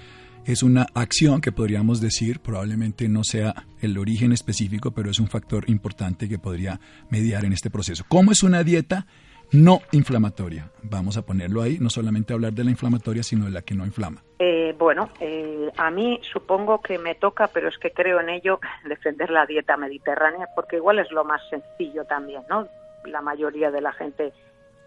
es 0.44 0.62
una 0.62 0.86
acción 0.94 1.40
que 1.40 1.50
podríamos 1.50 2.00
decir, 2.00 2.38
probablemente 2.38 3.08
no 3.08 3.24
sea 3.24 3.66
el 3.80 3.98
origen 3.98 4.32
específico, 4.32 4.92
pero 4.92 5.10
es 5.10 5.18
un 5.18 5.26
factor 5.26 5.68
importante 5.68 6.28
que 6.28 6.38
podría 6.38 6.78
mediar 7.10 7.44
en 7.44 7.52
este 7.52 7.70
proceso. 7.70 8.04
¿Cómo 8.06 8.30
es 8.30 8.44
una 8.44 8.62
dieta? 8.62 9.06
No 9.52 9.80
inflamatoria. 9.92 10.70
Vamos 10.82 11.16
a 11.16 11.22
ponerlo 11.22 11.62
ahí, 11.62 11.78
no 11.80 11.90
solamente 11.90 12.32
hablar 12.32 12.52
de 12.52 12.64
la 12.64 12.70
inflamatoria, 12.70 13.22
sino 13.22 13.46
de 13.46 13.50
la 13.50 13.62
que 13.62 13.74
no 13.74 13.84
inflama. 13.84 14.22
Eh, 14.38 14.74
bueno, 14.78 15.10
eh, 15.20 15.70
a 15.76 15.90
mí 15.90 16.20
supongo 16.32 16.80
que 16.80 16.98
me 16.98 17.14
toca, 17.14 17.48
pero 17.48 17.68
es 17.68 17.78
que 17.78 17.90
creo 17.92 18.20
en 18.20 18.28
ello, 18.28 18.60
defender 18.88 19.30
la 19.30 19.46
dieta 19.46 19.76
mediterránea, 19.76 20.48
porque 20.54 20.76
igual 20.76 20.98
es 20.98 21.10
lo 21.10 21.24
más 21.24 21.42
sencillo 21.48 22.04
también, 22.04 22.42
¿no? 22.48 22.66
La 23.04 23.20
mayoría 23.20 23.70
de 23.70 23.80
la 23.80 23.92
gente 23.92 24.32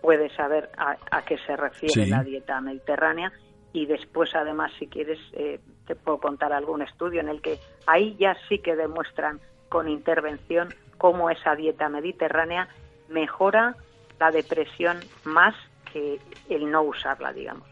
puede 0.01 0.29
saber 0.35 0.69
a, 0.77 1.21
qué 1.23 1.37
se 1.39 1.55
refiere 1.55 2.07
la 2.07 2.23
dieta 2.23 2.61
mediterránea 2.61 3.31
y 3.73 3.85
después, 3.85 4.33
además, 4.35 4.71
si 4.79 4.87
quieres, 4.87 5.19
eh, 5.33 5.59
te 5.85 5.95
puedo 5.95 6.19
contar 6.19 6.53
algún 6.53 6.81
estudio 6.81 7.19
en 7.19 7.29
el 7.29 7.41
que 7.41 7.59
ahí 7.85 8.15
ya 8.19 8.35
sí 8.47 8.59
que 8.59 8.75
demuestran 8.75 9.39
con 9.69 9.87
intervención 9.87 10.73
cómo 10.97 11.29
esa 11.29 11.55
dieta 11.55 11.89
mediterránea 11.89 12.69
mejora 13.09 13.75
la 14.19 14.31
depresión 14.31 14.99
más 15.23 15.55
que 15.91 16.19
el 16.49 16.69
no 16.69 16.83
usarla, 16.83 17.33
digamos. 17.33 17.67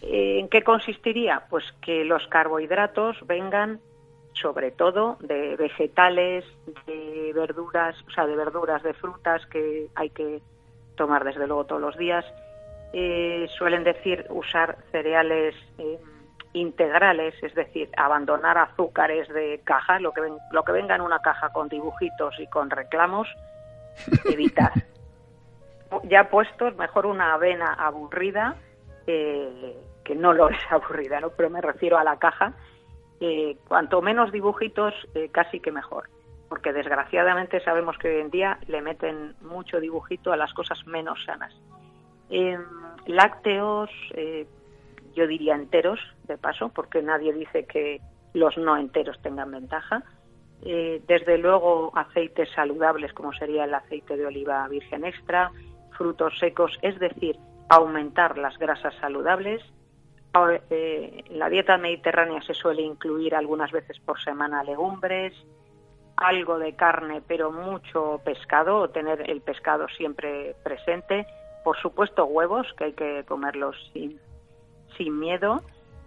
¿En 0.00 0.48
qué 0.48 0.62
consistiría? 0.62 1.42
Pues 1.50 1.64
que 1.82 2.04
los 2.04 2.26
carbohidratos 2.28 3.16
vengan 3.26 3.80
sobre 4.40 4.70
todo 4.70 5.16
de 5.20 5.56
vegetales, 5.56 6.44
de 6.86 7.32
verduras, 7.34 7.96
o 8.06 8.10
sea, 8.10 8.26
de 8.26 8.36
verduras, 8.36 8.82
de 8.82 8.94
frutas 8.94 9.44
que 9.46 9.88
hay 9.94 10.10
que 10.10 10.40
tomar 10.96 11.24
desde 11.24 11.46
luego 11.46 11.64
todos 11.64 11.80
los 11.80 11.96
días. 11.96 12.24
Eh, 12.92 13.46
suelen 13.56 13.84
decir 13.84 14.26
usar 14.30 14.78
cereales 14.90 15.54
eh, 15.78 15.98
integrales, 16.52 17.34
es 17.42 17.54
decir, 17.54 17.90
abandonar 17.96 18.58
azúcares 18.58 19.28
de 19.28 19.60
caja, 19.64 19.98
lo 20.00 20.12
que, 20.12 20.22
lo 20.52 20.64
que 20.64 20.72
venga 20.72 20.94
en 20.94 21.02
una 21.02 21.18
caja 21.18 21.50
con 21.50 21.68
dibujitos 21.68 22.38
y 22.38 22.46
con 22.46 22.70
reclamos, 22.70 23.28
evitar 24.24 24.72
ya 26.04 26.28
puestos, 26.28 26.76
mejor 26.76 27.06
una 27.06 27.34
avena 27.34 27.74
aburrida, 27.74 28.56
eh, 29.06 29.76
que 30.04 30.14
no 30.14 30.32
lo 30.32 30.48
es 30.50 30.58
aburrida, 30.70 31.20
¿no? 31.20 31.30
pero 31.30 31.50
me 31.50 31.60
refiero 31.60 31.98
a 31.98 32.04
la 32.04 32.18
caja, 32.18 32.54
eh, 33.20 33.56
cuanto 33.66 34.00
menos 34.02 34.30
dibujitos, 34.30 34.94
eh, 35.14 35.28
casi 35.30 35.60
que 35.60 35.72
mejor, 35.72 36.08
porque 36.48 36.72
desgraciadamente 36.72 37.60
sabemos 37.60 37.96
que 37.98 38.08
hoy 38.08 38.20
en 38.20 38.30
día 38.30 38.58
le 38.66 38.80
meten 38.80 39.34
mucho 39.40 39.80
dibujito 39.80 40.32
a 40.32 40.36
las 40.36 40.52
cosas 40.54 40.86
menos 40.86 41.24
sanas. 41.24 41.54
Em, 42.30 42.62
lácteos, 43.06 43.90
yo 45.14 45.26
diría 45.26 45.54
enteros, 45.54 45.98
de 46.24 46.36
paso, 46.36 46.68
porque 46.68 47.02
nadie 47.02 47.32
dice 47.32 47.64
que 47.64 48.00
los 48.34 48.56
no 48.58 48.76
enteros 48.76 49.20
tengan 49.22 49.50
ventaja. 49.50 50.02
desde 50.60 51.38
luego 51.38 51.92
aceites 51.96 52.50
saludables 52.54 53.12
como 53.14 53.32
sería 53.32 53.64
el 53.64 53.74
aceite 53.74 54.16
de 54.16 54.26
oliva 54.26 54.68
virgen 54.68 55.04
extra, 55.04 55.50
frutos 55.98 56.38
secos, 56.38 56.78
es 56.80 56.98
decir, 56.98 57.36
aumentar 57.68 58.38
las 58.38 58.56
grasas 58.56 58.94
saludables. 59.00 59.62
Eh, 60.70 61.24
la 61.30 61.48
dieta 61.48 61.76
mediterránea 61.76 62.40
se 62.42 62.54
suele 62.54 62.82
incluir 62.82 63.34
algunas 63.34 63.72
veces 63.72 63.98
por 63.98 64.20
semana 64.22 64.62
legumbres, 64.62 65.34
algo 66.16 66.58
de 66.58 66.76
carne, 66.76 67.20
pero 67.26 67.50
mucho 67.50 68.20
pescado, 68.24 68.88
tener 68.90 69.28
el 69.28 69.40
pescado 69.40 69.88
siempre 69.88 70.54
presente. 70.62 71.26
Por 71.64 71.76
supuesto, 71.78 72.24
huevos, 72.24 72.72
que 72.76 72.84
hay 72.84 72.92
que 72.92 73.24
comerlos 73.26 73.76
sin, 73.92 74.20
sin 74.96 75.18
miedo, 75.18 75.62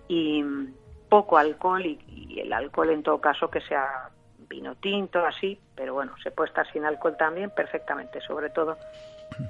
y 0.07 0.43
poco 1.09 1.37
alcohol, 1.37 1.85
y, 1.85 1.99
y 2.07 2.39
el 2.39 2.53
alcohol 2.53 2.89
en 2.91 3.03
todo 3.03 3.19
caso 3.19 3.49
que 3.49 3.61
sea 3.61 4.09
vino 4.51 4.75
tinto, 4.75 5.25
así, 5.25 5.57
pero 5.75 5.93
bueno, 5.93 6.13
se 6.21 6.29
puede 6.29 6.49
estar 6.49 6.69
sin 6.71 6.83
alcohol 6.83 7.15
también 7.17 7.51
perfectamente, 7.51 8.19
sobre 8.19 8.49
todo 8.49 8.77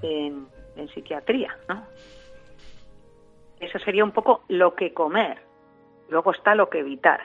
en, 0.04 0.48
psiquiatría, 0.94 1.56
¿no? 1.68 1.86
Eso 3.60 3.80
sería 3.80 4.04
un 4.04 4.12
poco 4.12 4.44
lo 4.48 4.74
que 4.76 4.94
comer. 4.94 5.42
Luego 6.10 6.32
está 6.32 6.56
lo 6.56 6.70
que 6.70 6.80
evitar. 6.80 7.22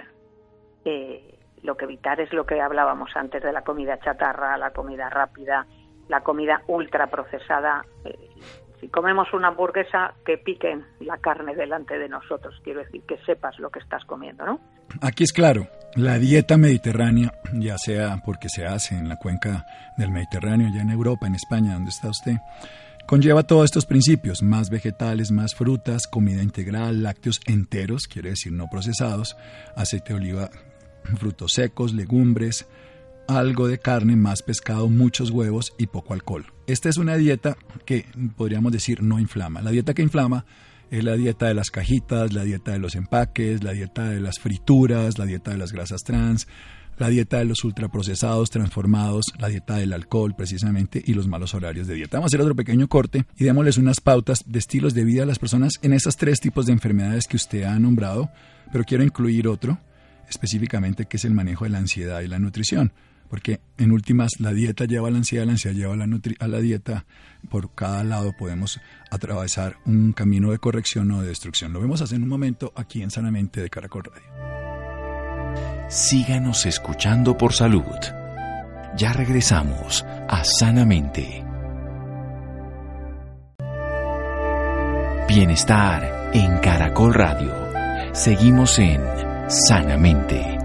Lo 1.63 1.77
que 1.77 1.85
evitar 1.85 2.21
es 2.21 2.33
lo 2.33 2.45
que 2.45 2.61
hablábamos 2.61 3.17
antes 3.17 3.43
de 3.43 3.53
la 3.53 3.63
comida 3.63 3.99
chatarra, 3.99 4.57
la 4.59 4.73
comida 4.73 5.09
rápida, 5.09 5.67
la 6.09 6.23
comida 6.23 6.63
ultra 6.67 7.07
procesada. 7.09 7.85
Eh, 8.05 8.31
si 8.81 8.89
comemos 8.89 9.33
una 9.33 9.49
hamburguesa, 9.49 10.15
que 10.25 10.39
piquen 10.39 10.87
la 11.01 11.19
carne 11.19 11.55
delante 11.55 11.99
de 11.99 12.09
nosotros. 12.09 12.61
Quiero 12.63 12.81
decir, 12.81 13.03
que 13.07 13.19
sepas 13.25 13.59
lo 13.59 13.71
que 13.71 13.79
estás 13.79 14.05
comiendo, 14.05 14.45
¿no? 14.45 14.61
Aquí 15.01 15.25
es 15.25 15.33
claro, 15.33 15.69
la 15.95 16.19
dieta 16.19 16.57
mediterránea, 16.59 17.33
ya 17.55 17.79
sea 17.79 18.23
porque 18.25 18.49
se 18.49 18.67
hace 18.67 18.95
en 18.97 19.09
la 19.09 19.17
cuenca 19.17 19.67
del 19.97 20.11
Mediterráneo, 20.11 20.69
ya 20.75 20.83
en 20.83 20.91
Europa, 20.91 21.27
en 21.27 21.35
España, 21.35 21.75
donde 21.75 21.91
está 21.91 22.09
usted, 22.09 22.37
conlleva 23.07 23.45
todos 23.45 23.65
estos 23.65 23.87
principios, 23.87 24.43
más 24.43 24.69
vegetales, 24.69 25.31
más 25.31 25.55
frutas, 25.55 26.07
comida 26.07 26.43
integral, 26.43 27.03
lácteos 27.03 27.41
enteros, 27.47 28.09
quiere 28.09 28.31
decir 28.31 28.53
no 28.53 28.69
procesados, 28.69 29.37
aceite 29.75 30.13
de 30.13 30.19
oliva, 30.19 30.51
frutos 31.19 31.53
secos, 31.55 31.95
legumbres, 31.95 32.67
algo 33.29 33.67
de 33.67 33.79
carne, 33.79 34.17
más 34.17 34.43
pescado, 34.43 34.89
muchos 34.89 35.31
huevos 35.31 35.73
y 35.79 35.87
poco 35.87 36.15
alcohol. 36.15 36.47
Esta 36.67 36.89
es 36.89 36.97
una 36.97 37.17
dieta 37.17 37.57
que 37.85 38.07
podríamos 38.37 38.73
decir 38.73 39.03
no 39.03 39.19
inflama. 39.19 39.63
La 39.63 39.71
dieta 39.71 39.95
que 39.95 40.03
inflama 40.03 40.45
es 40.91 41.05
la 41.05 41.17
dieta 41.17 41.47
de 41.47 41.55
las 41.55 41.71
cajitas, 41.71 42.33
la 42.33 42.45
dieta 42.45 42.73
de 42.73 42.79
los 42.79 42.95
empaques, 42.95 43.63
la 43.63 43.73
dieta 43.73 44.09
de 44.09 44.21
las 44.21 44.39
frituras, 44.39 45.19
la 45.19 45.25
dieta 45.25 45.51
de 45.51 45.59
las 45.59 45.73
grasas 45.73 46.03
trans, 46.03 46.47
la 46.99 47.09
dieta 47.09 47.39
de 47.39 47.45
los 47.45 47.63
ultraprocesados 47.65 48.51
transformados, 48.51 49.27
la 49.39 49.49
dieta 49.49 49.77
del 49.77 49.93
alcohol 49.93 50.35
precisamente 50.37 51.03
y 51.05 51.15
los 51.15 51.29
malos 51.29 51.55
horarios 51.55 51.87
de 51.87 51.95
dieta. 51.95 52.19
Vamos 52.19 52.29
a 52.29 52.31
hacer 52.31 52.41
otro 52.41 52.57
pequeño 52.57 52.89
corte 52.89 53.27
y 53.37 53.45
démosles 53.45 53.79
unas 53.79 54.01
pautas 54.01 54.45
de 54.47 54.59
estilos 54.59 54.95
de 54.95 55.05
vida 55.05 55.25
a 55.25 55.27
las 55.27 55.39
personas 55.39 55.75
en 55.83 55.93
esas 55.93 56.17
tres 56.17 56.41
tipos 56.41 56.67
de 56.67 56.73
enfermedades 56.73 57.27
que 57.27 57.37
usted 57.37 57.65
ha 57.65 57.79
nombrado, 57.79 58.31
pero 58.73 58.85
quiero 58.85 59.05
incluir 59.05 59.49
otro 59.49 59.79
específicamente 60.29 61.07
que 61.07 61.19
es 61.19 61.25
el 61.25 61.35
manejo 61.35 61.65
de 61.65 61.71
la 61.71 61.79
ansiedad 61.79 62.21
y 62.21 62.29
la 62.29 62.39
nutrición 62.39 62.93
porque 63.29 63.61
en 63.79 63.93
últimas 63.93 64.41
la 64.41 64.53
dieta 64.53 64.85
lleva 64.85 65.09
a 65.09 65.11
la 65.11 65.19
ansiedad, 65.19 65.45
la 65.45 65.53
ansiedad 65.53 65.77
lleva 65.77 65.95
a 65.95 65.97
la, 65.97 66.07
a 66.39 66.49
la 66.49 66.61
dieta, 66.61 67.05
por 67.49 67.75
cada 67.75 68.05
lado 68.05 68.33
podemos 68.37 68.81
atravesar 69.11 69.77
un 69.85 70.13
camino 70.13 70.51
de 70.51 70.59
corrección 70.59 71.11
o 71.13 71.23
de 71.23 71.29
destrucción. 71.29 71.73
Lo 71.73 71.81
vemos 71.81 72.03
hace 72.03 72.17
un 72.17 72.29
momento 72.29 72.73
aquí 72.77 73.03
en 73.03 73.11
Sanamente 73.11 73.61
de 73.61 73.71
Caracol 73.71 74.05
Radio. 74.05 74.47
Síganos 75.89 76.67
escuchando 76.67 77.37
por 77.37 77.53
salud. 77.53 77.85
Ya 78.97 79.13
regresamos 79.13 80.05
a 80.29 80.43
Sanamente. 80.43 81.45
Bienestar 85.29 86.31
en 86.33 86.59
Caracol 86.59 87.15
Radio. 87.15 87.53
Seguimos 88.15 88.79
en 88.79 89.01
Sanamente. 89.49 90.56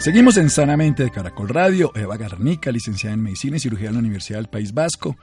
Seguimos 0.00 0.38
en 0.38 0.48
Sanamente 0.48 1.02
de 1.02 1.10
Caracol 1.10 1.50
Radio. 1.50 1.92
Eva 1.94 2.16
Garnica, 2.16 2.72
licenciada 2.72 3.12
en 3.12 3.20
Medicina 3.20 3.58
y 3.58 3.60
Cirugía 3.60 3.88
en 3.88 3.96
la 3.96 3.98
Universidad 3.98 4.38
del 4.38 4.48
País 4.48 4.72
Vasco, 4.72 5.18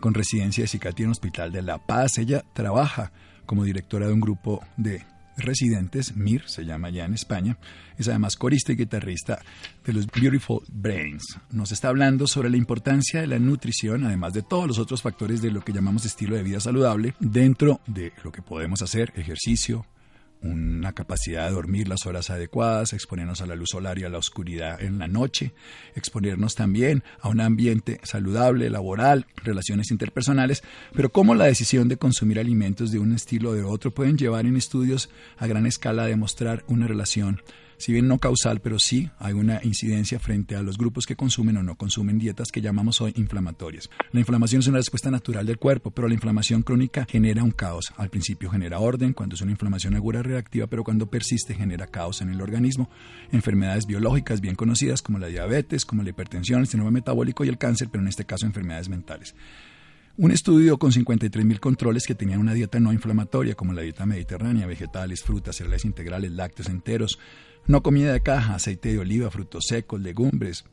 con 0.00 0.14
residencia 0.14 0.64
de 0.64 0.68
psiquiatría 0.68 1.04
en 1.04 1.10
el 1.10 1.12
Hospital 1.12 1.52
de 1.52 1.62
La 1.62 1.78
Paz. 1.78 2.18
Ella 2.18 2.42
trabaja 2.52 3.12
como 3.46 3.62
directora 3.62 4.08
de 4.08 4.12
un 4.12 4.20
grupo 4.20 4.64
de 4.76 5.04
residentes, 5.36 6.16
MIR 6.16 6.42
se 6.48 6.64
llama 6.64 6.90
ya 6.90 7.04
en 7.04 7.14
España, 7.14 7.56
es 7.98 8.08
además 8.08 8.34
corista 8.34 8.72
y 8.72 8.76
guitarrista 8.76 9.40
de 9.84 9.92
los 9.92 10.08
Beautiful 10.08 10.64
Brains. 10.72 11.38
Nos 11.52 11.70
está 11.70 11.86
hablando 11.86 12.26
sobre 12.26 12.50
la 12.50 12.56
importancia 12.56 13.20
de 13.20 13.28
la 13.28 13.38
nutrición, 13.38 14.06
además 14.06 14.32
de 14.32 14.42
todos 14.42 14.66
los 14.66 14.80
otros 14.80 15.02
factores 15.02 15.40
de 15.40 15.52
lo 15.52 15.60
que 15.60 15.72
llamamos 15.72 16.04
estilo 16.04 16.34
de 16.34 16.42
vida 16.42 16.58
saludable, 16.58 17.14
dentro 17.20 17.80
de 17.86 18.12
lo 18.24 18.32
que 18.32 18.42
podemos 18.42 18.82
hacer, 18.82 19.12
ejercicio, 19.14 19.86
una 20.42 20.92
capacidad 20.92 21.46
de 21.46 21.54
dormir 21.54 21.88
las 21.88 22.06
horas 22.06 22.30
adecuadas, 22.30 22.92
exponernos 22.92 23.40
a 23.40 23.46
la 23.46 23.56
luz 23.56 23.70
solar 23.70 23.98
y 23.98 24.04
a 24.04 24.08
la 24.08 24.18
oscuridad 24.18 24.80
en 24.80 24.98
la 24.98 25.08
noche, 25.08 25.52
exponernos 25.94 26.54
también 26.54 27.02
a 27.20 27.28
un 27.28 27.40
ambiente 27.40 28.00
saludable, 28.02 28.70
laboral, 28.70 29.26
relaciones 29.36 29.90
interpersonales, 29.90 30.62
pero 30.94 31.10
cómo 31.10 31.34
la 31.34 31.46
decisión 31.46 31.88
de 31.88 31.96
consumir 31.96 32.38
alimentos 32.38 32.90
de 32.90 32.98
un 32.98 33.14
estilo 33.14 33.50
o 33.50 33.54
de 33.54 33.64
otro 33.64 33.92
pueden 33.92 34.16
llevar 34.16 34.46
en 34.46 34.56
estudios 34.56 35.10
a 35.36 35.46
gran 35.46 35.66
escala 35.66 36.04
a 36.04 36.06
demostrar 36.06 36.64
una 36.68 36.86
relación 36.86 37.42
si 37.78 37.92
bien 37.92 38.08
no 38.08 38.18
causal, 38.18 38.60
pero 38.60 38.78
sí 38.78 39.10
hay 39.18 39.32
una 39.32 39.60
incidencia 39.62 40.18
frente 40.18 40.56
a 40.56 40.62
los 40.62 40.78
grupos 40.78 41.06
que 41.06 41.16
consumen 41.16 41.56
o 41.56 41.62
no 41.62 41.76
consumen 41.76 42.18
dietas 42.18 42.50
que 42.52 42.60
llamamos 42.60 43.00
hoy 43.00 43.12
inflamatorias. 43.16 43.90
La 44.12 44.20
inflamación 44.20 44.60
es 44.60 44.68
una 44.68 44.78
respuesta 44.78 45.10
natural 45.10 45.46
del 45.46 45.58
cuerpo, 45.58 45.90
pero 45.90 46.08
la 46.08 46.14
inflamación 46.14 46.62
crónica 46.62 47.06
genera 47.08 47.42
un 47.42 47.50
caos. 47.50 47.92
Al 47.96 48.10
principio 48.10 48.50
genera 48.50 48.78
orden, 48.78 49.12
cuando 49.12 49.34
es 49.34 49.40
una 49.40 49.52
inflamación 49.52 49.94
aguda 49.94 50.22
reactiva, 50.22 50.66
pero 50.66 50.84
cuando 50.84 51.06
persiste 51.06 51.54
genera 51.54 51.86
caos 51.86 52.20
en 52.20 52.30
el 52.30 52.40
organismo. 52.40 52.88
Enfermedades 53.32 53.86
biológicas 53.86 54.40
bien 54.40 54.54
conocidas 54.54 55.02
como 55.02 55.18
la 55.18 55.28
diabetes, 55.28 55.84
como 55.84 56.02
la 56.02 56.10
hipertensión, 56.10 56.60
el 56.60 56.66
síndrome 56.66 56.92
metabólico 56.92 57.44
y 57.44 57.48
el 57.48 57.58
cáncer, 57.58 57.88
pero 57.90 58.02
en 58.02 58.08
este 58.08 58.24
caso 58.24 58.46
enfermedades 58.46 58.88
mentales. 58.88 59.34
Un 60.18 60.30
estudio 60.30 60.78
con 60.78 60.92
53.000 60.92 61.60
controles 61.60 62.06
que 62.06 62.14
tenían 62.14 62.40
una 62.40 62.54
dieta 62.54 62.80
no 62.80 62.90
inflamatoria, 62.90 63.54
como 63.54 63.74
la 63.74 63.82
dieta 63.82 64.06
mediterránea, 64.06 64.66
vegetales, 64.66 65.22
frutas, 65.22 65.56
cereales 65.56 65.84
integrales, 65.84 66.32
lácteos 66.32 66.70
enteros, 66.70 67.18
no 67.66 67.82
comida 67.82 68.12
de 68.12 68.22
caja, 68.22 68.54
aceite 68.54 68.92
de 68.92 68.98
oliva, 68.98 69.30
frutos 69.30 69.64
secos, 69.68 70.00
legumbres, 70.00 70.64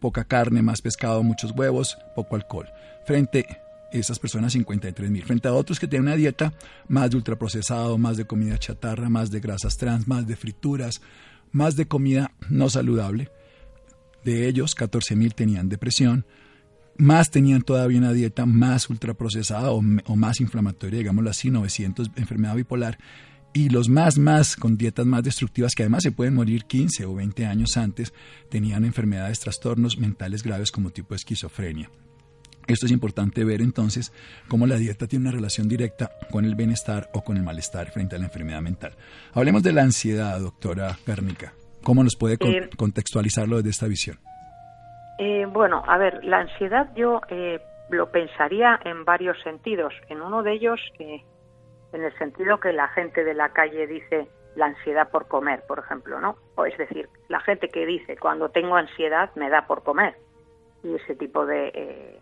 poca 0.00 0.24
carne, 0.24 0.62
más 0.62 0.80
pescado, 0.80 1.22
muchos 1.22 1.52
huevos, 1.52 1.98
poco 2.14 2.36
alcohol. 2.36 2.68
Frente 3.06 3.46
a 3.48 3.96
esas 3.96 4.18
personas 4.18 4.52
53 4.52 5.10
mil, 5.10 5.24
frente 5.24 5.48
a 5.48 5.52
otros 5.52 5.78
que 5.80 5.88
tienen 5.88 6.08
una 6.08 6.16
dieta 6.16 6.52
más 6.88 7.10
de 7.10 7.16
ultraprocesado, 7.16 7.98
más 7.98 8.16
de 8.16 8.26
comida 8.26 8.58
chatarra, 8.58 9.08
más 9.08 9.30
de 9.30 9.40
grasas 9.40 9.76
trans, 9.76 10.06
más 10.06 10.26
de 10.26 10.36
frituras, 10.36 11.00
más 11.52 11.76
de 11.76 11.86
comida 11.86 12.32
no 12.48 12.68
saludable. 12.70 13.30
De 14.24 14.48
ellos, 14.48 14.74
14 14.74 15.16
mil 15.16 15.34
tenían 15.34 15.68
depresión, 15.68 16.26
más 16.98 17.30
tenían 17.30 17.62
todavía 17.62 17.98
una 17.98 18.12
dieta 18.12 18.44
más 18.44 18.90
ultraprocesada 18.90 19.70
o, 19.70 19.78
o 19.78 20.16
más 20.16 20.40
inflamatoria, 20.40 20.98
digámoslo 20.98 21.30
así, 21.30 21.50
900 21.50 22.10
enfermedad 22.16 22.56
bipolar 22.56 22.98
y 23.52 23.70
los 23.70 23.88
más 23.88 24.18
más 24.18 24.56
con 24.56 24.76
dietas 24.76 25.06
más 25.06 25.22
destructivas 25.22 25.74
que 25.74 25.82
además 25.82 26.02
se 26.02 26.12
pueden 26.12 26.34
morir 26.34 26.64
15 26.64 27.06
o 27.06 27.14
20 27.14 27.46
años 27.46 27.76
antes 27.76 28.12
tenían 28.50 28.84
enfermedades, 28.84 29.40
trastornos 29.40 29.98
mentales 29.98 30.42
graves 30.42 30.70
como 30.70 30.90
tipo 30.90 31.10
de 31.10 31.16
esquizofrenia. 31.16 31.90
Esto 32.68 32.84
es 32.84 32.92
importante 32.92 33.44
ver 33.44 33.62
entonces 33.62 34.12
cómo 34.46 34.66
la 34.66 34.76
dieta 34.76 35.06
tiene 35.06 35.24
una 35.24 35.34
relación 35.34 35.68
directa 35.68 36.10
con 36.30 36.44
el 36.44 36.54
bienestar 36.54 37.08
o 37.14 37.24
con 37.24 37.38
el 37.38 37.42
malestar 37.42 37.90
frente 37.90 38.16
a 38.16 38.18
la 38.18 38.26
enfermedad 38.26 38.60
mental. 38.60 38.92
Hablemos 39.32 39.62
de 39.62 39.72
la 39.72 39.82
ansiedad, 39.82 40.38
doctora 40.38 40.98
Gárnica. 41.06 41.54
¿Cómo 41.82 42.04
nos 42.04 42.16
puede 42.16 42.34
eh, 42.34 42.68
contextualizarlo 42.76 43.56
desde 43.56 43.70
esta 43.70 43.86
visión? 43.86 44.18
Eh, 45.18 45.46
bueno, 45.46 45.82
a 45.86 45.96
ver, 45.96 46.22
la 46.24 46.40
ansiedad 46.40 46.90
yo 46.94 47.22
eh, 47.30 47.58
lo 47.88 48.10
pensaría 48.10 48.78
en 48.84 49.06
varios 49.06 49.40
sentidos. 49.42 49.94
En 50.10 50.20
uno 50.20 50.42
de 50.42 50.52
ellos, 50.52 50.78
en 51.92 52.04
el 52.04 52.16
sentido 52.18 52.60
que 52.60 52.72
la 52.72 52.88
gente 52.88 53.24
de 53.24 53.34
la 53.34 53.50
calle 53.50 53.86
dice 53.86 54.28
la 54.56 54.66
ansiedad 54.66 55.10
por 55.10 55.28
comer, 55.28 55.62
por 55.66 55.78
ejemplo, 55.78 56.20
¿no? 56.20 56.36
O 56.56 56.64
es 56.64 56.76
decir, 56.76 57.08
la 57.28 57.40
gente 57.40 57.68
que 57.68 57.86
dice 57.86 58.16
cuando 58.16 58.50
tengo 58.50 58.76
ansiedad 58.76 59.30
me 59.36 59.48
da 59.48 59.66
por 59.66 59.82
comer 59.82 60.16
y 60.82 60.94
ese 60.94 61.14
tipo 61.14 61.46
de 61.46 61.70
eh, 61.74 62.20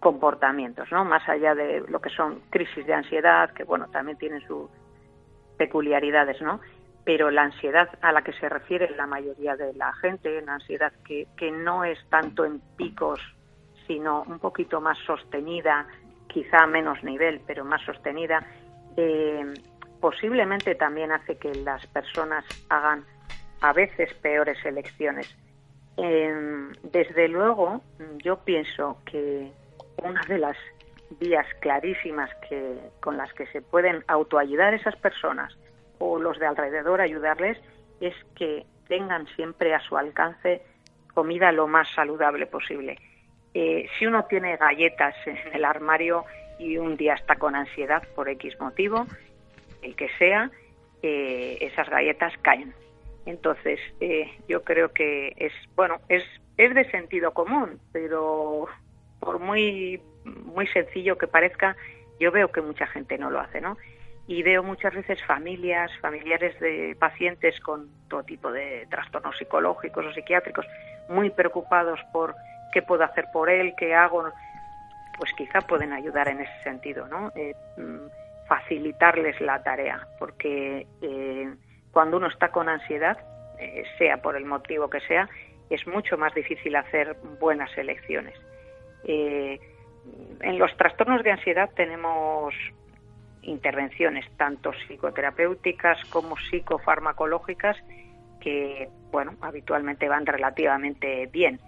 comportamientos, 0.00 0.90
¿no? 0.90 1.04
Más 1.04 1.26
allá 1.28 1.54
de 1.54 1.84
lo 1.88 2.00
que 2.00 2.10
son 2.10 2.40
crisis 2.50 2.86
de 2.86 2.94
ansiedad, 2.94 3.50
que 3.52 3.64
bueno, 3.64 3.88
también 3.90 4.18
tienen 4.18 4.40
sus 4.46 4.68
peculiaridades, 5.56 6.40
¿no? 6.42 6.60
Pero 7.04 7.30
la 7.30 7.42
ansiedad 7.42 7.88
a 8.02 8.12
la 8.12 8.22
que 8.22 8.32
se 8.32 8.48
refiere 8.48 8.90
la 8.96 9.06
mayoría 9.06 9.56
de 9.56 9.72
la 9.74 9.92
gente, 9.94 10.42
una 10.42 10.54
ansiedad 10.54 10.92
que, 11.04 11.28
que 11.36 11.50
no 11.50 11.84
es 11.84 11.98
tanto 12.08 12.44
en 12.44 12.60
picos, 12.76 13.20
sino 13.86 14.22
un 14.22 14.40
poquito 14.40 14.80
más 14.80 14.98
sostenida, 15.06 15.86
quizá 16.26 16.64
a 16.64 16.66
menos 16.66 17.02
nivel, 17.04 17.40
pero 17.46 17.64
más 17.64 17.82
sostenida, 17.82 18.44
eh, 18.96 19.54
posiblemente 20.00 20.74
también 20.74 21.12
hace 21.12 21.36
que 21.36 21.54
las 21.54 21.86
personas 21.88 22.44
hagan 22.68 23.04
a 23.60 23.72
veces 23.72 24.12
peores 24.14 24.58
elecciones. 24.64 25.26
Eh, 25.96 26.70
desde 26.82 27.28
luego, 27.28 27.80
yo 28.22 28.36
pienso 28.44 28.98
que 29.06 29.50
una 30.02 30.22
de 30.28 30.38
las 30.38 30.56
vías 31.18 31.46
clarísimas 31.60 32.30
que, 32.48 32.78
con 33.00 33.16
las 33.16 33.32
que 33.32 33.46
se 33.46 33.62
pueden 33.62 34.04
autoayudar 34.08 34.74
esas 34.74 34.96
personas 34.96 35.56
o 35.98 36.18
los 36.18 36.38
de 36.38 36.46
alrededor 36.46 37.00
ayudarles 37.00 37.58
es 38.00 38.14
que 38.34 38.66
tengan 38.88 39.26
siempre 39.28 39.74
a 39.74 39.80
su 39.80 39.96
alcance 39.96 40.62
comida 41.14 41.50
lo 41.52 41.66
más 41.66 41.88
saludable 41.94 42.46
posible. 42.46 42.98
Eh, 43.54 43.88
si 43.98 44.06
uno 44.06 44.26
tiene 44.26 44.56
galletas 44.58 45.14
en 45.26 45.38
el 45.54 45.64
armario 45.64 46.24
y 46.58 46.78
un 46.78 46.96
día 46.96 47.14
está 47.14 47.36
con 47.36 47.54
ansiedad 47.54 48.02
por 48.14 48.28
X 48.28 48.58
motivo, 48.60 49.06
el 49.82 49.94
que 49.94 50.08
sea, 50.18 50.50
eh, 51.02 51.58
esas 51.60 51.88
galletas 51.88 52.32
caen. 52.42 52.74
Entonces, 53.26 53.80
eh, 54.00 54.30
yo 54.48 54.62
creo 54.62 54.92
que 54.92 55.32
es, 55.36 55.52
bueno, 55.74 56.00
es, 56.08 56.24
es 56.56 56.74
de 56.74 56.88
sentido 56.90 57.32
común, 57.32 57.80
pero 57.92 58.66
por 59.20 59.40
muy, 59.40 60.00
muy 60.24 60.66
sencillo 60.68 61.18
que 61.18 61.26
parezca, 61.26 61.76
yo 62.20 62.30
veo 62.30 62.50
que 62.50 62.62
mucha 62.62 62.86
gente 62.86 63.18
no 63.18 63.30
lo 63.30 63.40
hace, 63.40 63.60
¿no? 63.60 63.76
Y 64.28 64.42
veo 64.42 64.62
muchas 64.62 64.94
veces 64.94 65.22
familias, 65.24 65.90
familiares 66.00 66.58
de 66.60 66.96
pacientes 66.98 67.60
con 67.60 67.88
todo 68.08 68.22
tipo 68.24 68.50
de 68.50 68.86
trastornos 68.90 69.36
psicológicos 69.36 70.06
o 70.06 70.12
psiquiátricos, 70.12 70.66
muy 71.08 71.30
preocupados 71.30 72.00
por 72.12 72.34
qué 72.72 72.82
puedo 72.82 73.04
hacer 73.04 73.26
por 73.32 73.50
él, 73.50 73.74
qué 73.76 73.94
hago 73.94 74.32
pues 75.18 75.32
quizá 75.36 75.60
pueden 75.60 75.92
ayudar 75.92 76.28
en 76.28 76.40
ese 76.40 76.62
sentido, 76.62 77.06
¿no? 77.08 77.32
Eh, 77.34 77.54
mm, 77.76 78.06
facilitarles 78.48 79.40
la 79.40 79.62
tarea, 79.62 80.06
porque 80.18 80.86
eh, 81.02 81.54
cuando 81.90 82.18
uno 82.18 82.28
está 82.28 82.48
con 82.48 82.68
ansiedad, 82.68 83.18
eh, 83.58 83.84
sea 83.98 84.18
por 84.18 84.36
el 84.36 84.44
motivo 84.44 84.88
que 84.88 85.00
sea, 85.00 85.28
es 85.70 85.86
mucho 85.86 86.16
más 86.16 86.32
difícil 86.34 86.76
hacer 86.76 87.16
buenas 87.40 87.76
elecciones. 87.76 88.34
en 89.04 90.58
los 90.58 90.76
trastornos 90.76 91.22
de 91.24 91.32
ansiedad 91.32 91.70
tenemos 91.74 92.54
intervenciones 93.42 94.24
tanto 94.36 94.72
psicoterapéuticas 94.72 96.04
como 96.10 96.36
psicofarmacológicas 96.36 97.76
que, 98.40 98.88
bueno, 99.10 99.34
habitualmente 99.40 100.08
van 100.08 100.26
relativamente 100.26 101.26
bien 101.32 101.60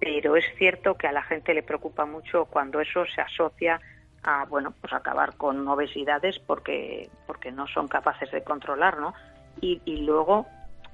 pero 0.00 0.34
es 0.36 0.44
cierto 0.56 0.96
que 0.96 1.06
a 1.06 1.12
la 1.12 1.22
gente 1.22 1.54
le 1.54 1.62
preocupa 1.62 2.06
mucho 2.06 2.46
cuando 2.46 2.80
eso 2.80 3.04
se 3.14 3.20
asocia 3.20 3.80
a 4.22 4.46
bueno 4.46 4.74
pues 4.80 4.92
acabar 4.92 5.36
con 5.36 5.66
obesidades 5.68 6.38
porque 6.40 7.08
porque 7.26 7.52
no 7.52 7.66
son 7.68 7.86
capaces 7.86 8.30
de 8.30 8.42
controlar 8.42 8.98
no 8.98 9.14
y, 9.60 9.80
y 9.84 9.98
luego 9.98 10.46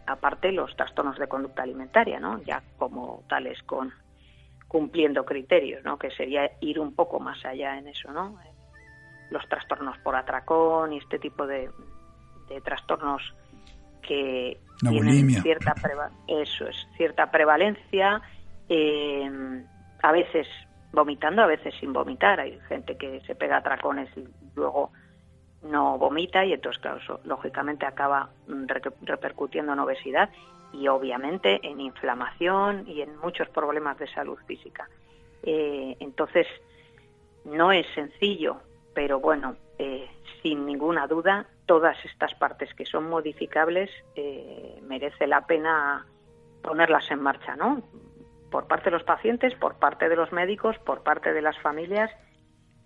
aparte 0.06 0.52
los 0.52 0.74
trastornos 0.76 1.18
de 1.18 1.28
conducta 1.28 1.62
alimentaria 1.62 2.20
no 2.20 2.42
ya 2.42 2.62
como 2.78 3.22
tales 3.28 3.62
con 3.62 3.92
cumpliendo 4.68 5.24
criterios 5.24 5.84
no 5.84 5.98
que 5.98 6.10
sería 6.10 6.50
ir 6.60 6.78
un 6.80 6.94
poco 6.94 7.20
más 7.20 7.44
allá 7.44 7.78
en 7.78 7.88
eso 7.88 8.12
no 8.12 8.36
los 9.30 9.48
trastornos 9.48 9.98
por 9.98 10.14
atracón 10.14 10.92
y 10.92 10.98
este 10.98 11.18
tipo 11.18 11.46
de, 11.46 11.70
de 12.48 12.60
trastornos 12.60 13.34
que 14.02 14.58
tienen 14.80 15.42
cierta 15.42 15.74
eso 16.28 16.68
es 16.68 16.76
cierta 16.96 17.30
prevalencia 17.30 18.22
eh, 18.68 19.30
a 20.02 20.12
veces 20.12 20.46
vomitando, 20.92 21.42
a 21.42 21.46
veces 21.46 21.74
sin 21.78 21.92
vomitar. 21.92 22.40
Hay 22.40 22.58
gente 22.68 22.96
que 22.96 23.20
se 23.22 23.34
pega 23.34 23.58
atracones 23.58 24.08
y 24.16 24.26
luego 24.54 24.90
no 25.62 25.98
vomita 25.98 26.44
y 26.44 26.52
entonces, 26.52 26.80
claro, 26.80 27.20
lógicamente 27.24 27.86
acaba 27.86 28.30
mm, 28.46 28.66
repercutiendo 29.02 29.72
en 29.72 29.78
obesidad 29.78 30.30
y 30.72 30.88
obviamente 30.88 31.60
en 31.62 31.80
inflamación 31.80 32.84
y 32.88 33.02
en 33.02 33.16
muchos 33.18 33.48
problemas 33.48 33.98
de 33.98 34.08
salud 34.08 34.38
física. 34.46 34.88
Eh, 35.42 35.96
entonces, 36.00 36.46
no 37.44 37.72
es 37.72 37.86
sencillo, 37.94 38.56
pero 38.94 39.20
bueno, 39.20 39.56
eh, 39.78 40.08
sin 40.42 40.66
ninguna 40.66 41.06
duda, 41.06 41.46
todas 41.66 41.96
estas 42.04 42.34
partes 42.34 42.72
que 42.74 42.86
son 42.86 43.08
modificables 43.08 43.90
eh, 44.14 44.80
merece 44.82 45.26
la 45.26 45.46
pena 45.46 46.06
ponerlas 46.62 47.10
en 47.10 47.20
marcha, 47.20 47.56
¿no? 47.56 47.82
Por 48.56 48.68
parte 48.68 48.86
de 48.86 48.92
los 48.92 49.02
pacientes, 49.02 49.52
por 49.60 49.78
parte 49.78 50.08
de 50.08 50.16
los 50.16 50.32
médicos, 50.32 50.76
por 50.86 51.02
parte 51.02 51.34
de 51.34 51.42
las 51.42 51.60
familias, 51.60 52.10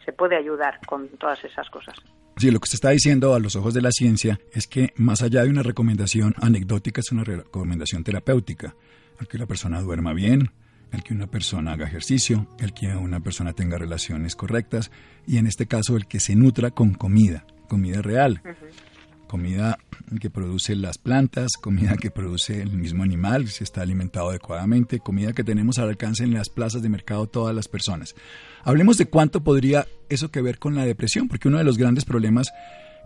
se 0.05 0.13
puede 0.13 0.37
ayudar 0.37 0.81
con 0.85 1.07
todas 1.11 1.39
esas 1.45 1.71
cosas. 1.71 1.95
Sí, 2.39 2.51
lo 2.51 2.59
que 2.59 2.67
se 2.67 2.75
está 2.75 2.91
diciendo 2.91 3.35
a 3.35 3.39
los 3.39 3.55
ojos 3.55 3.73
de 3.73 3.81
la 3.81 3.93
ciencia 3.93 4.41
es 4.53 4.67
que 4.67 4.93
más 4.97 5.23
allá 5.23 5.45
de 5.45 5.49
una 5.49 5.63
recomendación 5.63 6.35
anecdótica, 6.43 7.03
es 7.03 7.13
una 7.13 7.23
recomendación 7.23 8.03
terapéutica. 8.03 8.75
El 9.21 9.29
que 9.29 9.39
la 9.39 9.47
persona 9.47 9.81
duerma 9.81 10.13
bien, 10.13 10.51
el 10.91 11.05
que 11.05 11.15
una 11.15 11.29
persona 11.29 11.75
haga 11.75 11.87
ejercicio, 11.87 12.49
el 12.59 12.75
que 12.75 12.89
una 12.89 13.21
persona 13.21 13.53
tenga 13.53 13.79
relaciones 13.79 14.35
correctas 14.35 14.91
y 15.25 15.39
en 15.39 15.47
este 15.47 15.67
caso 15.67 15.97
el 15.97 16.09
que 16.09 16.19
se 16.19 16.35
nutra 16.35 16.73
con 16.73 16.95
comida, 16.95 17.45
comida 17.69 18.03
real 18.03 18.43
comida 19.31 19.79
que 20.21 20.29
produce 20.29 20.75
las 20.75 20.99
plantas, 20.99 21.53
comida 21.53 21.97
que 21.97 22.11
produce 22.11 22.61
el 22.61 22.77
mismo 22.77 23.05
animal, 23.05 23.47
si 23.47 23.63
está 23.63 23.81
alimentado 23.81 24.31
adecuadamente, 24.31 24.99
comida 24.99 25.33
que 25.33 25.45
tenemos 25.45 25.79
al 25.79 25.89
alcance 25.89 26.25
en 26.25 26.35
las 26.35 26.49
plazas 26.49 26.83
de 26.83 26.89
mercado 26.89 27.29
todas 27.29 27.55
las 27.55 27.69
personas. 27.69 28.17
Hablemos 28.65 28.99
de 28.99 29.07
cuánto 29.07 29.45
podría 29.45 29.87
eso 30.09 30.33
que 30.33 30.43
ver 30.43 30.59
con 30.59 30.75
la 30.75 30.85
depresión, 30.85 31.29
porque 31.29 31.47
uno 31.47 31.59
de 31.59 31.65
los 31.65 31.79
grandes 31.79 32.05
problemas 32.05 32.51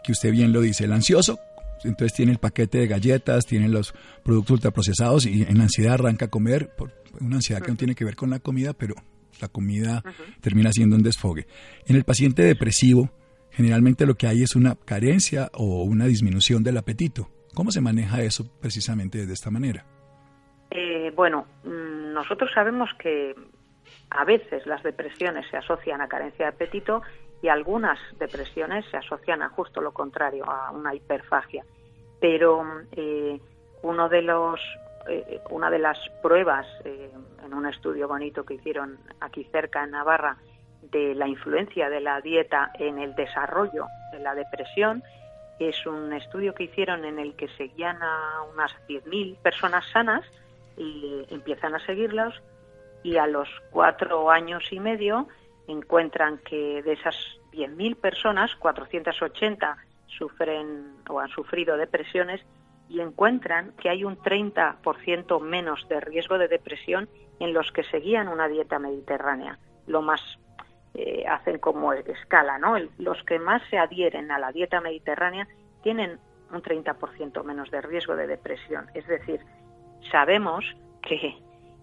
que 0.02 0.12
usted 0.12 0.32
bien 0.32 0.54
lo 0.54 0.62
dice, 0.62 0.84
el 0.84 0.94
ansioso, 0.94 1.38
entonces 1.84 2.16
tiene 2.16 2.32
el 2.32 2.38
paquete 2.38 2.78
de 2.78 2.86
galletas, 2.86 3.44
tiene 3.44 3.68
los 3.68 3.92
productos 4.24 4.54
ultraprocesados 4.54 5.26
y 5.26 5.42
en 5.42 5.58
la 5.58 5.64
ansiedad 5.64 5.92
arranca 5.92 6.24
a 6.24 6.30
comer, 6.30 6.70
por 6.74 6.90
una 7.20 7.36
ansiedad 7.36 7.60
que 7.60 7.70
no 7.70 7.76
tiene 7.76 7.94
que 7.94 8.06
ver 8.06 8.16
con 8.16 8.30
la 8.30 8.38
comida, 8.38 8.72
pero 8.72 8.94
la 9.42 9.48
comida 9.48 10.02
termina 10.40 10.72
siendo 10.72 10.96
un 10.96 11.02
desfogue. 11.02 11.46
En 11.86 11.96
el 11.96 12.04
paciente 12.04 12.42
depresivo, 12.44 13.10
generalmente 13.54 14.06
lo 14.06 14.14
que 14.14 14.26
hay 14.26 14.42
es 14.42 14.56
una 14.56 14.76
carencia 14.84 15.50
o 15.54 15.84
una 15.84 16.06
disminución 16.06 16.62
del 16.62 16.76
apetito. 16.76 17.28
¿Cómo 17.54 17.70
se 17.70 17.80
maneja 17.80 18.20
eso 18.22 18.44
precisamente 18.60 19.26
de 19.26 19.32
esta 19.32 19.50
manera? 19.50 19.86
Eh, 20.70 21.12
bueno, 21.14 21.46
mm, 21.62 22.12
nosotros 22.12 22.50
sabemos 22.52 22.90
que 22.98 23.34
a 24.10 24.24
veces 24.24 24.66
las 24.66 24.82
depresiones 24.82 25.46
se 25.50 25.56
asocian 25.56 26.00
a 26.00 26.08
carencia 26.08 26.46
de 26.46 26.52
apetito 26.52 27.02
y 27.42 27.48
algunas 27.48 27.98
depresiones 28.18 28.84
se 28.90 28.96
asocian 28.96 29.42
a 29.42 29.50
justo 29.50 29.80
lo 29.80 29.92
contrario, 29.92 30.44
a 30.48 30.72
una 30.72 30.94
hiperfagia. 30.94 31.64
Pero 32.20 32.64
eh, 32.92 33.40
uno 33.82 34.08
de 34.08 34.22
los, 34.22 34.60
eh, 35.08 35.40
una 35.50 35.70
de 35.70 35.78
las 35.78 35.98
pruebas 36.22 36.66
en 36.84 37.54
un 37.54 37.66
estudio 37.66 38.08
bonito 38.08 38.44
que 38.44 38.54
hicieron 38.54 38.98
aquí 39.20 39.44
cerca 39.52 39.84
en 39.84 39.92
Navarra 39.92 40.38
de 40.94 41.14
la 41.16 41.26
influencia 41.26 41.90
de 41.90 42.00
la 42.00 42.20
dieta 42.20 42.70
en 42.78 43.00
el 43.00 43.16
desarrollo 43.16 43.88
de 44.12 44.20
la 44.20 44.34
depresión. 44.34 45.02
Es 45.58 45.84
un 45.86 46.12
estudio 46.12 46.54
que 46.54 46.64
hicieron 46.64 47.04
en 47.04 47.18
el 47.18 47.34
que 47.34 47.48
seguían 47.48 48.00
a 48.00 48.42
unas 48.52 48.70
10.000 48.88 49.36
personas 49.38 49.84
sanas 49.92 50.24
y 50.76 51.26
empiezan 51.30 51.74
a 51.74 51.84
seguirlos 51.84 52.40
y 53.02 53.16
a 53.16 53.26
los 53.26 53.48
cuatro 53.70 54.30
años 54.30 54.64
y 54.70 54.78
medio 54.78 55.26
encuentran 55.66 56.38
que 56.38 56.82
de 56.82 56.92
esas 56.92 57.16
10.000 57.52 57.96
personas, 57.96 58.54
480 58.56 59.76
sufren 60.06 60.96
o 61.10 61.18
han 61.18 61.28
sufrido 61.28 61.76
depresiones 61.76 62.40
y 62.88 63.00
encuentran 63.00 63.72
que 63.80 63.88
hay 63.88 64.04
un 64.04 64.16
30% 64.16 65.40
menos 65.40 65.88
de 65.88 66.00
riesgo 66.00 66.38
de 66.38 66.48
depresión 66.48 67.08
en 67.40 67.52
los 67.52 67.72
que 67.72 67.82
seguían 67.84 68.28
una 68.28 68.46
dieta 68.46 68.78
mediterránea. 68.78 69.58
Lo 69.86 70.00
más 70.02 70.20
eh, 70.94 71.24
hacen 71.26 71.58
como 71.58 71.92
escala, 71.92 72.58
¿no? 72.58 72.76
los 72.98 73.22
que 73.24 73.38
más 73.38 73.62
se 73.68 73.78
adhieren 73.78 74.30
a 74.30 74.38
la 74.38 74.52
dieta 74.52 74.80
mediterránea 74.80 75.48
tienen 75.82 76.18
un 76.52 76.62
30% 76.62 77.42
menos 77.44 77.70
de 77.70 77.80
riesgo 77.80 78.14
de 78.16 78.26
depresión. 78.26 78.86
Es 78.94 79.06
decir, 79.06 79.40
sabemos 80.10 80.64
que 81.02 81.36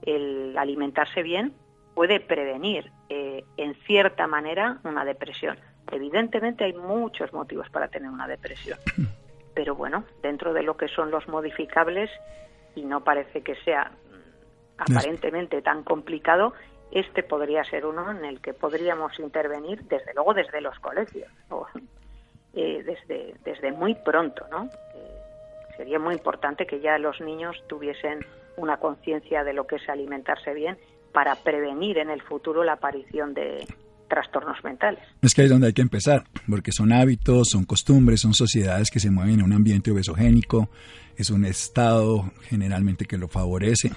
el 0.03 0.57
alimentarse 0.57 1.23
bien 1.23 1.53
puede 1.93 2.19
prevenir 2.19 2.91
eh, 3.09 3.43
en 3.57 3.75
cierta 3.85 4.27
manera 4.27 4.79
una 4.83 5.05
depresión. 5.05 5.57
Evidentemente 5.91 6.63
hay 6.63 6.73
muchos 6.73 7.33
motivos 7.33 7.69
para 7.69 7.89
tener 7.89 8.09
una 8.09 8.27
depresión, 8.27 8.79
pero 9.53 9.75
bueno, 9.75 10.05
dentro 10.21 10.53
de 10.53 10.63
lo 10.63 10.77
que 10.77 10.87
son 10.87 11.11
los 11.11 11.27
modificables, 11.27 12.09
y 12.75 12.83
no 12.83 13.03
parece 13.03 13.41
que 13.41 13.55
sea 13.55 13.91
mm, 13.91 14.91
aparentemente 14.91 15.61
tan 15.61 15.83
complicado, 15.83 16.53
este 16.91 17.23
podría 17.23 17.63
ser 17.63 17.85
uno 17.85 18.11
en 18.11 18.25
el 18.25 18.41
que 18.41 18.53
podríamos 18.53 19.17
intervenir, 19.19 19.83
desde 19.83 20.13
luego, 20.13 20.33
desde 20.33 20.61
los 20.61 20.77
colegios, 20.79 21.29
o, 21.49 21.65
eh, 22.53 22.83
desde, 22.83 23.35
desde 23.45 23.71
muy 23.71 23.95
pronto, 23.95 24.45
¿no? 24.51 24.65
Eh, 24.65 25.77
sería 25.77 25.99
muy 25.99 26.15
importante 26.15 26.65
que 26.65 26.81
ya 26.81 26.97
los 26.97 27.21
niños 27.21 27.55
tuviesen 27.67 28.25
una 28.57 28.77
conciencia 28.77 29.43
de 29.43 29.53
lo 29.53 29.65
que 29.65 29.77
es 29.77 29.89
alimentarse 29.89 30.53
bien 30.53 30.77
para 31.13 31.35
prevenir 31.35 31.97
en 31.97 32.09
el 32.09 32.21
futuro 32.21 32.63
la 32.63 32.73
aparición 32.73 33.33
de 33.33 33.65
trastornos 34.09 34.61
mentales. 34.63 35.01
Es 35.21 35.33
que 35.33 35.41
ahí 35.41 35.45
es 35.45 35.51
donde 35.51 35.67
hay 35.67 35.73
que 35.73 35.81
empezar, 35.81 36.25
porque 36.49 36.73
son 36.73 36.91
hábitos, 36.91 37.47
son 37.51 37.63
costumbres, 37.63 38.19
son 38.19 38.33
sociedades 38.33 38.91
que 38.91 38.99
se 38.99 39.09
mueven 39.09 39.35
en 39.35 39.43
un 39.43 39.53
ambiente 39.53 39.91
obesogénico, 39.91 40.69
es 41.15 41.29
un 41.29 41.45
Estado 41.45 42.29
generalmente 42.41 43.05
que 43.05 43.17
lo 43.17 43.29
favorece, 43.29 43.91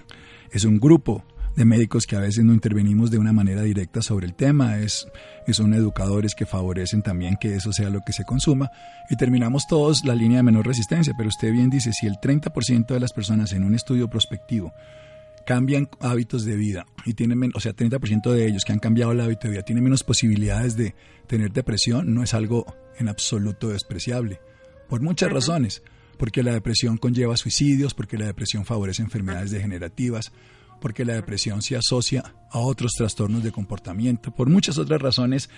es 0.53 0.65
un 0.65 0.79
grupo 0.79 1.25
de 1.57 1.65
médicos 1.65 2.07
que 2.07 2.17
a 2.17 2.21
veces 2.21 2.45
no 2.45 2.53
intervenimos 2.53 3.11
de 3.11 3.19
una 3.19 3.33
manera 3.33 3.63
directa 3.63 4.03
sobre 4.03 4.27
el 4.27 4.35
tema, 4.35 4.79
es, 4.79 5.07
son 5.53 5.75
educadores 5.75 6.35
que 6.35 6.47
favorecen 6.47 7.03
también 7.03 7.37
que 7.41 7.55
eso 7.55 7.73
sea 7.73 7.91
lo 7.91 8.01
que 8.01 8.13
se 8.13 8.25
consuma. 8.25 8.71
Y 9.09 9.17
terminamos 9.17 9.67
todos 9.69 10.05
la 10.05 10.15
línea 10.15 10.39
de 10.39 10.43
menor 10.43 10.67
resistencia, 10.67 11.15
pero 11.17 11.29
usted 11.29 11.53
bien 11.53 11.71
dice, 11.71 11.93
si 11.93 12.07
el 12.07 12.15
30% 12.15 12.87
de 12.87 13.01
las 13.01 13.13
personas 13.13 13.53
en 13.53 13.65
un 13.65 13.75
estudio 13.75 14.09
prospectivo 14.09 14.73
cambian 15.47 15.89
hábitos 16.01 16.45
de 16.45 16.57
vida 16.57 16.87
y 17.05 17.15
tienen, 17.15 17.53
o 17.55 17.61
sea, 17.61 17.75
30% 17.75 18.33
de 18.33 18.47
ellos 18.47 18.65
que 18.65 18.73
han 18.73 18.79
cambiado 18.79 19.13
el 19.13 19.21
hábito 19.21 19.47
de 19.47 19.53
vida 19.53 19.63
tienen 19.63 19.85
menos 19.85 20.03
posibilidades 20.03 20.77
de 20.77 20.95
tener 21.27 21.53
depresión, 21.53 22.15
no 22.15 22.23
es 22.23 22.35
algo 22.35 22.65
en 22.99 23.09
absoluto 23.09 23.69
despreciable, 23.69 24.41
por 24.89 25.03
muchas 25.03 25.31
razones, 25.31 25.83
porque 26.17 26.43
la 26.43 26.53
depresión 26.53 26.97
conlleva 26.97 27.37
suicidios, 27.37 27.95
porque 27.95 28.17
la 28.17 28.27
depresión 28.27 28.65
favorece 28.65 29.03
enfermedades 29.03 29.51
degenerativas, 29.51 30.33
porque 30.85 31.07
la 31.07 31.15
depresión 31.15 31.63
se 31.63 31.77
asocia 31.77 32.23
a 32.51 32.59
otros 32.59 32.93
trastornos 32.93 33.43
de 33.43 33.51
comportamiento, 33.51 34.35
por 34.35 34.51
muchas 34.51 34.77
otras 34.77 35.01
razones 35.01 35.49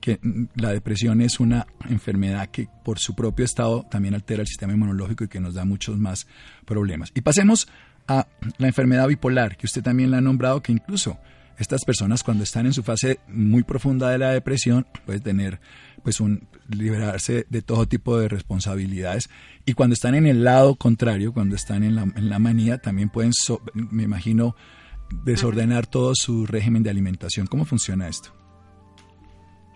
que 0.00 0.20
mm, 0.22 0.44
la 0.54 0.70
depresión 0.70 1.20
es 1.22 1.40
una 1.40 1.66
enfermedad 1.88 2.50
que 2.52 2.68
por 2.84 3.00
su 3.00 3.16
propio 3.16 3.44
estado 3.44 3.84
también 3.90 4.14
altera 4.14 4.42
el 4.42 4.46
sistema 4.46 4.74
inmunológico 4.74 5.24
y 5.24 5.28
que 5.28 5.40
nos 5.40 5.54
da 5.54 5.64
muchos 5.64 5.98
más 5.98 6.28
problemas. 6.64 7.10
Y 7.16 7.22
pasemos 7.22 7.66
a 8.06 8.28
la 8.58 8.68
enfermedad 8.68 9.08
bipolar, 9.08 9.56
que 9.56 9.66
usted 9.66 9.82
también 9.82 10.12
la 10.12 10.18
ha 10.18 10.20
nombrado, 10.20 10.62
que 10.62 10.70
incluso 10.70 11.18
estas 11.58 11.84
personas 11.84 12.22
cuando 12.22 12.44
están 12.44 12.66
en 12.66 12.72
su 12.72 12.82
fase 12.82 13.20
muy 13.28 13.62
profunda 13.62 14.10
de 14.10 14.18
la 14.18 14.30
depresión 14.30 14.86
pueden 15.04 15.22
tener 15.22 15.60
pues 16.02 16.20
un 16.20 16.46
liberarse 16.68 17.46
de 17.48 17.62
todo 17.62 17.86
tipo 17.86 18.18
de 18.18 18.28
responsabilidades. 18.28 19.28
Y 19.64 19.74
cuando 19.74 19.94
están 19.94 20.14
en 20.14 20.26
el 20.26 20.44
lado 20.44 20.76
contrario 20.76 21.32
cuando 21.32 21.56
están 21.56 21.82
en 21.82 21.96
la, 21.96 22.02
en 22.02 22.28
la 22.28 22.38
manía 22.38 22.78
también 22.78 23.08
pueden 23.08 23.32
me 23.74 24.02
imagino 24.02 24.54
desordenar 25.24 25.86
todo 25.86 26.12
su 26.14 26.46
régimen 26.46 26.82
de 26.82 26.90
alimentación. 26.90 27.46
Cómo 27.46 27.64
funciona 27.64 28.08
esto 28.08 28.32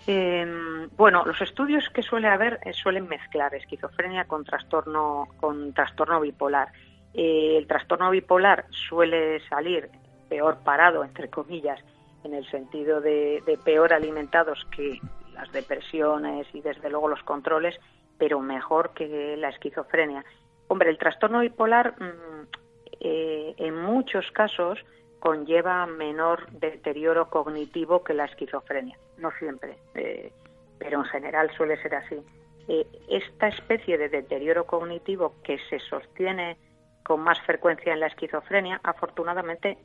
em, 0.06 0.88
bueno 0.96 1.24
los 1.24 1.40
estudios 1.40 1.88
que 1.94 2.02
suele 2.02 2.28
haber 2.28 2.58
eh, 2.64 2.72
suelen 2.72 3.08
mezclar 3.08 3.54
esquizofrenia 3.54 4.24
con 4.24 4.44
trastorno 4.44 5.28
con 5.38 5.72
trastorno 5.72 6.20
bipolar. 6.20 6.68
Eh, 7.12 7.56
el 7.58 7.66
trastorno 7.66 8.10
bipolar 8.10 8.66
suele 8.70 9.40
salir 9.48 9.90
peor 10.30 10.58
parado, 10.64 11.04
entre 11.04 11.28
comillas, 11.28 11.78
en 12.24 12.32
el 12.32 12.48
sentido 12.50 13.02
de, 13.02 13.42
peor 13.64 13.92
alimentados 13.92 14.64
que 14.74 14.98
las 15.34 15.52
depresiones 15.52 16.46
y 16.54 16.62
desde 16.62 16.88
luego 16.88 17.08
los 17.08 17.22
controles, 17.24 17.78
pero 18.16 18.40
mejor 18.40 18.94
que 18.94 19.36
la 19.36 19.48
esquizofrenia. 19.48 20.24
Hombre, 20.68 20.88
el 20.88 20.98
trastorno 20.98 21.40
bipolar 21.40 21.94
mm, 22.00 22.46
eh, 23.00 23.54
en 23.58 23.76
muchos 23.82 24.30
casos 24.30 24.78
conlleva 25.18 25.84
menor 25.86 26.50
deterioro 26.52 27.28
cognitivo 27.28 28.04
que 28.04 28.14
la 28.14 28.26
esquizofrenia, 28.26 28.96
no 29.18 29.30
siempre, 29.38 29.76
eh, 29.94 30.32
pero 30.78 31.00
en 31.00 31.04
general 31.06 31.50
suele 31.56 31.80
ser 31.82 31.94
así. 31.94 32.16
Eh, 32.68 32.86
esta 33.08 33.48
especie 33.48 33.98
de 33.98 34.08
deterioro 34.08 34.64
cognitivo 34.64 35.34
que 35.42 35.58
se 35.68 35.80
sostiene 35.80 36.56
con 37.02 37.20
más 37.20 37.40
frecuencia 37.42 37.92
en 37.92 38.00
la 38.00 38.06
esquizofrenia, 38.06 38.80
afortunadamente 38.84 39.78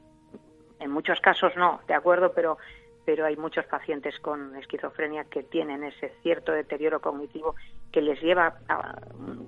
en 0.80 0.92
muchos 0.92 1.20
casos 1.20 1.56
no, 1.56 1.82
de 1.88 1.94
acuerdo, 1.94 2.34
pero, 2.34 2.58
pero 3.06 3.26
hay 3.26 3.36
muchos 3.36 3.66
pacientes 3.66 4.20
con 4.20 4.56
esquizofrenia 4.56 5.26
que 5.26 5.44
tienen 5.44 5.84
ese 5.84 6.14
cierto 6.22 6.52
deterioro 6.52 7.02
cognitivo 7.02 7.56
que 7.92 8.02
les 8.02 8.22
lleva 8.22 8.58
a 8.68 9.00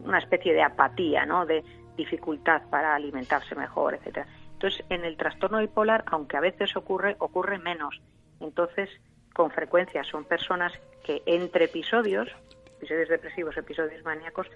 una 0.04 0.20
especie 0.20 0.54
de 0.54 0.64
apatía, 0.64 1.26
¿no? 1.26 1.46
De 1.46 1.64
dificultad 1.96 2.62
para 2.70 2.96
alimentarse 2.96 3.56
mejor, 3.56 3.96
etcétera. 3.96 4.28
Entonces, 4.54 4.86
en 4.90 5.04
el 5.04 5.18
trastorno 5.18 5.60
bipolar, 5.60 6.04
aunque 6.08 6.38
a 6.38 6.42
veces 6.42 6.76
ocurre, 6.76 7.16
ocurre 7.20 7.60
menos. 7.60 8.02
Entonces, 8.40 8.90
con 9.34 9.52
frecuencia 9.52 10.04
son 10.04 10.26
personas 10.26 10.74
que 11.04 11.22
entre 11.26 11.66
episodios, 11.66 12.28
episodios 12.78 13.10
depresivos, 13.10 13.58
episodios 13.58 14.04
maníacos, 14.04 14.48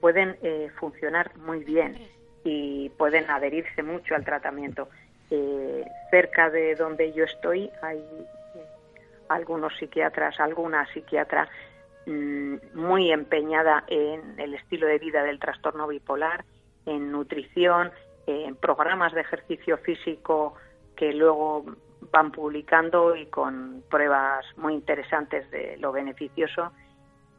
pueden 0.00 0.38
eh, 0.42 0.70
funcionar 0.78 1.36
muy 1.36 1.62
bien 1.62 1.98
y 2.42 2.88
pueden 2.90 3.28
adherirse 3.30 3.82
mucho 3.82 4.14
al 4.14 4.24
tratamiento. 4.24 4.88
Eh, 5.30 5.84
cerca 6.10 6.50
de 6.50 6.74
donde 6.74 7.12
yo 7.12 7.24
estoy 7.24 7.70
hay 7.82 7.98
eh, 7.98 8.66
algunos 9.28 9.76
psiquiatras, 9.76 10.40
alguna 10.40 10.86
psiquiatra 10.92 11.48
mm, 12.06 12.54
muy 12.74 13.12
empeñada 13.12 13.84
en 13.86 14.40
el 14.40 14.54
estilo 14.54 14.86
de 14.88 14.98
vida 14.98 15.22
del 15.22 15.38
trastorno 15.38 15.86
bipolar, 15.86 16.44
en 16.86 17.12
nutrición, 17.12 17.92
en 18.26 18.56
programas 18.56 19.12
de 19.12 19.20
ejercicio 19.20 19.78
físico 19.78 20.54
que 20.96 21.12
luego 21.12 21.64
van 22.12 22.32
publicando 22.32 23.14
y 23.16 23.26
con 23.26 23.82
pruebas 23.90 24.44
muy 24.56 24.74
interesantes 24.74 25.50
de 25.50 25.76
lo 25.78 25.92
beneficioso 25.92 26.72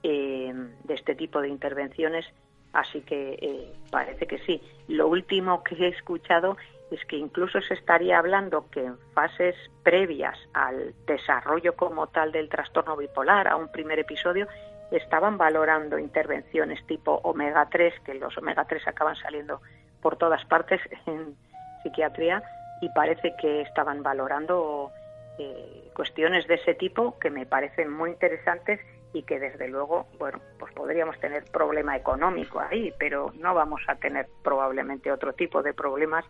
eh, 0.04 0.54
de 0.84 0.94
este 0.94 1.16
tipo 1.16 1.42
de 1.42 1.50
intervenciones. 1.50 2.26
Así 2.74 3.02
que 3.02 3.38
eh, 3.42 3.74
parece 3.90 4.28
que 4.28 4.40
sí. 4.40 4.62
Lo 4.88 5.08
último 5.08 5.64
que 5.64 5.76
he 5.76 5.88
escuchado 5.90 6.58
es 6.92 7.04
que 7.06 7.16
incluso 7.16 7.62
se 7.62 7.74
estaría 7.74 8.20
hablando 8.20 8.70
que 8.70 8.84
en 8.84 8.98
fases 9.14 9.56
previas 9.82 10.38
al 10.54 10.94
desarrollo 11.08 11.76
como 11.76 12.08
tal 12.08 12.32
del 12.32 12.50
trastorno 12.50 12.98
bipolar, 12.98 13.48
a 13.48 13.56
un 13.56 13.72
primer 13.72 14.00
episodio, 14.00 14.48
estaban 14.92 15.38
valorando 15.38 15.98
intervenciones 15.98 16.86
tipo 16.86 17.22
omega 17.24 17.68
3, 17.72 17.94
que 18.06 18.14
los 18.16 18.38
omega 18.38 18.66
3 18.66 18.88
acaban 18.90 19.16
saliendo 19.16 19.62
por 20.02 20.18
todas 20.18 20.44
partes 20.46 20.82
en 21.06 21.36
psiquiatría, 21.82 22.44
y 22.82 22.90
parece 22.90 23.36
que 23.40 23.62
estaban 23.62 24.04
valorando 24.04 24.92
eh, 25.38 25.90
cuestiones 25.96 26.46
de 26.48 26.56
ese 26.56 26.74
tipo 26.74 27.18
que 27.20 27.30
me 27.30 27.46
parecen 27.46 27.92
muy 27.92 28.10
interesantes 28.10 28.82
y 29.14 29.24
que 29.24 29.40
desde 29.40 29.68
luego, 29.68 30.08
bueno, 30.18 30.40
pues 30.58 30.74
podríamos 30.74 31.20
tener 31.20 31.44
problema 31.46 31.96
económico 31.96 32.60
ahí, 32.60 32.94
pero 32.98 33.32
no 33.38 33.54
vamos 33.54 33.82
a 33.88 33.96
tener 33.96 34.28
probablemente 34.44 35.12
otro 35.12 35.34
tipo 35.34 35.62
de 35.62 35.74
problemas 35.74 36.26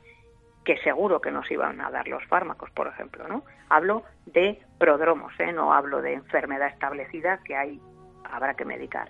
que 0.64 0.78
seguro 0.78 1.22
que 1.22 1.32
nos 1.32 1.50
iban 1.50 1.82
a 1.82 1.90
dar 1.90 2.08
los 2.08 2.24
fármacos, 2.26 2.70
por 2.72 2.88
ejemplo, 2.88 3.28
¿no? 3.28 3.44
Hablo 3.70 4.04
de 4.26 4.62
prodromos, 4.78 5.34
¿eh? 5.40 5.52
no 5.52 5.74
hablo 5.74 6.02
de 6.02 6.14
enfermedad 6.14 6.68
establecida 6.68 7.40
que 7.44 7.56
hay 7.56 7.82
habrá 8.24 8.54
que 8.54 8.66
medicar, 8.66 9.10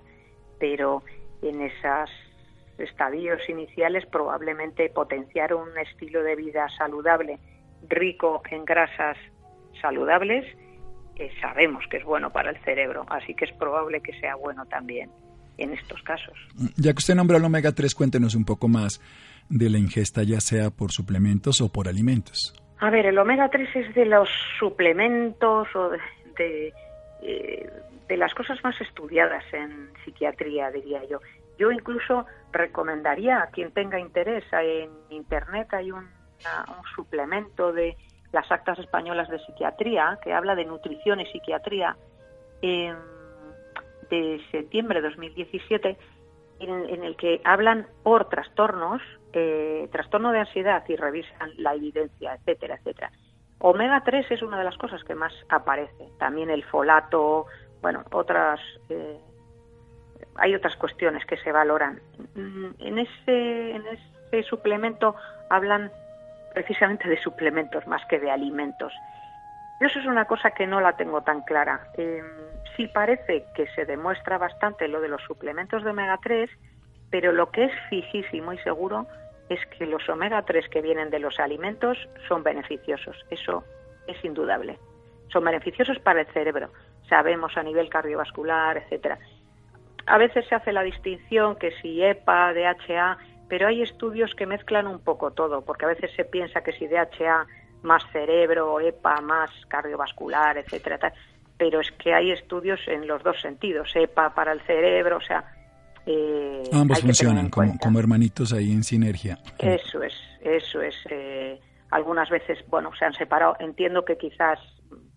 pero 0.59 1.03
en 1.41 1.61
esos 1.61 2.09
estadios 2.77 3.47
iniciales 3.49 4.05
probablemente 4.07 4.89
potenciar 4.89 5.53
un 5.53 5.77
estilo 5.77 6.23
de 6.23 6.35
vida 6.35 6.67
saludable, 6.69 7.39
rico 7.87 8.41
en 8.49 8.65
grasas 8.65 9.17
saludables, 9.81 10.45
sabemos 11.39 11.85
que 11.89 11.97
es 11.97 12.03
bueno 12.03 12.31
para 12.31 12.49
el 12.49 12.57
cerebro, 12.63 13.05
así 13.09 13.35
que 13.35 13.45
es 13.45 13.51
probable 13.53 14.01
que 14.01 14.19
sea 14.19 14.35
bueno 14.35 14.65
también 14.65 15.11
en 15.57 15.73
estos 15.73 16.01
casos. 16.01 16.37
Ya 16.77 16.93
que 16.93 16.97
usted 16.97 17.15
nombró 17.15 17.37
el 17.37 17.45
omega 17.45 17.71
3, 17.71 17.93
cuéntenos 17.93 18.35
un 18.35 18.45
poco 18.45 18.67
más 18.67 18.99
de 19.51 19.69
la 19.69 19.77
ingesta, 19.77 20.23
ya 20.23 20.39
sea 20.39 20.69
por 20.71 20.91
suplementos 20.91 21.61
o 21.61 21.71
por 21.71 21.87
alimentos. 21.87 22.53
A 22.79 22.89
ver, 22.89 23.05
el 23.05 23.17
omega 23.19 23.49
3 23.49 23.75
es 23.75 23.93
de 23.93 24.05
los 24.05 24.29
suplementos 24.57 25.67
o 25.75 25.89
de, 26.37 26.73
eh, 27.21 27.69
de 28.07 28.17
las 28.17 28.33
cosas 28.33 28.63
más 28.63 28.79
estudiadas 28.81 29.43
en 29.53 29.91
psiquiatría, 30.03 30.71
diría 30.71 31.03
yo. 31.07 31.19
Yo 31.59 31.71
incluso 31.71 32.25
recomendaría 32.51 33.43
a 33.43 33.47
quien 33.47 33.71
tenga 33.71 33.99
interés, 33.99 34.43
en 34.51 34.89
Internet 35.09 35.67
hay 35.73 35.91
un, 35.91 36.05
un 36.05 36.83
suplemento 36.95 37.71
de 37.71 37.95
las 38.31 38.51
actas 38.51 38.79
españolas 38.79 39.29
de 39.29 39.37
psiquiatría, 39.39 40.17
que 40.23 40.33
habla 40.33 40.55
de 40.55 40.65
nutrición 40.65 41.19
y 41.19 41.25
psiquiatría, 41.27 41.95
de 42.61 44.41
septiembre 44.51 45.01
de 45.01 45.09
2017, 45.09 45.97
en, 46.69 47.03
el 47.03 47.15
que 47.15 47.41
hablan 47.43 47.87
por 48.03 48.29
trastornos, 48.29 49.01
eh, 49.33 49.87
trastorno 49.91 50.31
de 50.31 50.39
ansiedad 50.39 50.83
y 50.87 50.95
revisan 50.95 51.51
la 51.57 51.73
evidencia, 51.75 52.35
etcétera, 52.35 52.75
etcétera. 52.75 53.11
Omega 53.59 54.01
3 54.03 54.31
es 54.31 54.41
una 54.41 54.57
de 54.57 54.63
las 54.63 54.77
cosas 54.77 55.03
que 55.03 55.15
más 55.15 55.33
aparece. 55.49 56.09
También 56.17 56.49
el 56.49 56.63
folato, 56.63 57.45
bueno, 57.81 58.03
otras. 58.11 58.59
Eh, 58.89 59.19
hay 60.35 60.55
otras 60.55 60.75
cuestiones 60.75 61.25
que 61.25 61.37
se 61.37 61.51
valoran. 61.51 61.99
Mm, 62.35 62.69
en 62.79 62.99
ese, 62.99 63.75
en 63.75 63.83
ese 63.87 64.43
suplemento 64.43 65.15
hablan 65.49 65.91
precisamente 66.53 67.07
de 67.07 67.17
suplementos 67.21 67.85
más 67.87 68.05
que 68.05 68.19
de 68.19 68.31
alimentos. 68.31 68.93
eso 69.79 69.99
es 69.99 70.05
una 70.05 70.25
cosa 70.25 70.51
que 70.51 70.67
no 70.67 70.79
la 70.81 70.95
tengo 70.95 71.21
tan 71.21 71.41
clara. 71.41 71.87
Eh, 71.97 72.21
sí 72.75 72.87
parece 72.87 73.45
que 73.55 73.67
se 73.75 73.85
demuestra 73.85 74.37
bastante 74.37 74.87
lo 74.87 75.01
de 75.01 75.09
los 75.09 75.21
suplementos 75.23 75.83
de 75.83 75.91
omega 75.91 76.19
3, 76.21 76.49
pero 77.09 77.31
lo 77.31 77.51
que 77.51 77.65
es 77.65 77.71
fijísimo 77.89 78.53
y 78.53 78.57
seguro 78.59 79.07
es 79.49 79.59
que 79.77 79.85
los 79.85 80.07
omega 80.09 80.43
3 80.43 80.69
que 80.69 80.81
vienen 80.81 81.09
de 81.09 81.19
los 81.19 81.39
alimentos 81.39 81.97
son 82.27 82.43
beneficiosos. 82.43 83.17
Eso 83.29 83.63
es 84.07 84.23
indudable. 84.23 84.79
Son 85.31 85.43
beneficiosos 85.43 85.99
para 85.99 86.21
el 86.21 86.27
cerebro. 86.27 86.69
Sabemos 87.09 87.57
a 87.57 87.63
nivel 87.63 87.89
cardiovascular, 87.89 88.77
etcétera. 88.77 89.19
A 90.05 90.17
veces 90.17 90.47
se 90.47 90.55
hace 90.55 90.71
la 90.71 90.83
distinción 90.83 91.57
que 91.57 91.71
si 91.81 92.01
EPA, 92.03 92.53
DHA, 92.53 93.17
pero 93.49 93.67
hay 93.67 93.81
estudios 93.81 94.33
que 94.35 94.45
mezclan 94.45 94.87
un 94.87 94.99
poco 94.99 95.31
todo, 95.31 95.63
porque 95.63 95.85
a 95.85 95.89
veces 95.89 96.11
se 96.15 96.23
piensa 96.23 96.63
que 96.63 96.71
si 96.71 96.87
DHA 96.87 97.45
más 97.83 98.03
cerebro, 98.11 98.79
EPA 98.79 99.21
más 99.21 99.51
cardiovascular, 99.67 100.57
etcétera, 100.57 101.11
pero 101.61 101.79
es 101.79 101.91
que 101.91 102.11
hay 102.11 102.31
estudios 102.31 102.79
en 102.87 103.05
los 103.05 103.21
dos 103.21 103.39
sentidos, 103.39 103.91
EPA 103.93 104.33
para 104.33 104.51
el 104.51 104.61
cerebro, 104.61 105.17
o 105.17 105.21
sea... 105.21 105.43
Eh, 106.07 106.63
Ambos 106.73 107.01
funcionan 107.01 107.51
como, 107.51 107.77
como, 107.77 107.99
hermanitos 107.99 108.51
ahí 108.51 108.71
en 108.71 108.83
sinergia. 108.83 109.37
Eso 109.59 110.01
es, 110.01 110.15
eso 110.41 110.81
es. 110.81 110.95
Eh, 111.11 111.59
algunas 111.91 112.31
veces, 112.31 112.57
bueno, 112.67 112.89
se 112.97 113.05
han 113.05 113.13
separado. 113.13 113.57
Entiendo 113.59 114.03
que 114.03 114.17
quizás 114.17 114.57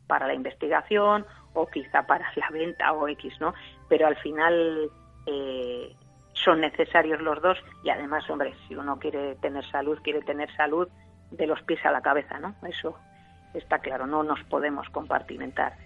para 0.06 0.26
la 0.26 0.34
investigación 0.34 1.24
o 1.54 1.66
quizá 1.66 2.06
para 2.06 2.30
la 2.36 2.50
venta 2.50 2.92
o 2.92 3.08
X, 3.08 3.32
¿no? 3.40 3.54
Pero 3.88 4.06
al 4.06 4.16
final 4.16 4.90
eh, 5.24 5.96
son 6.34 6.60
necesarios 6.60 7.22
los 7.22 7.40
dos 7.40 7.56
y 7.82 7.88
además, 7.88 8.28
hombre, 8.28 8.52
si 8.68 8.76
uno 8.76 8.98
quiere 8.98 9.36
tener 9.36 9.64
salud, 9.70 9.98
quiere 10.04 10.20
tener 10.20 10.54
salud 10.54 10.90
de 11.30 11.46
los 11.46 11.62
pies 11.62 11.82
a 11.86 11.90
la 11.90 12.02
cabeza, 12.02 12.38
¿no? 12.38 12.54
Eso 12.68 12.98
está 13.54 13.78
claro, 13.78 14.06
no 14.06 14.22
nos 14.22 14.44
podemos 14.44 14.90
compartimentar. 14.90 15.83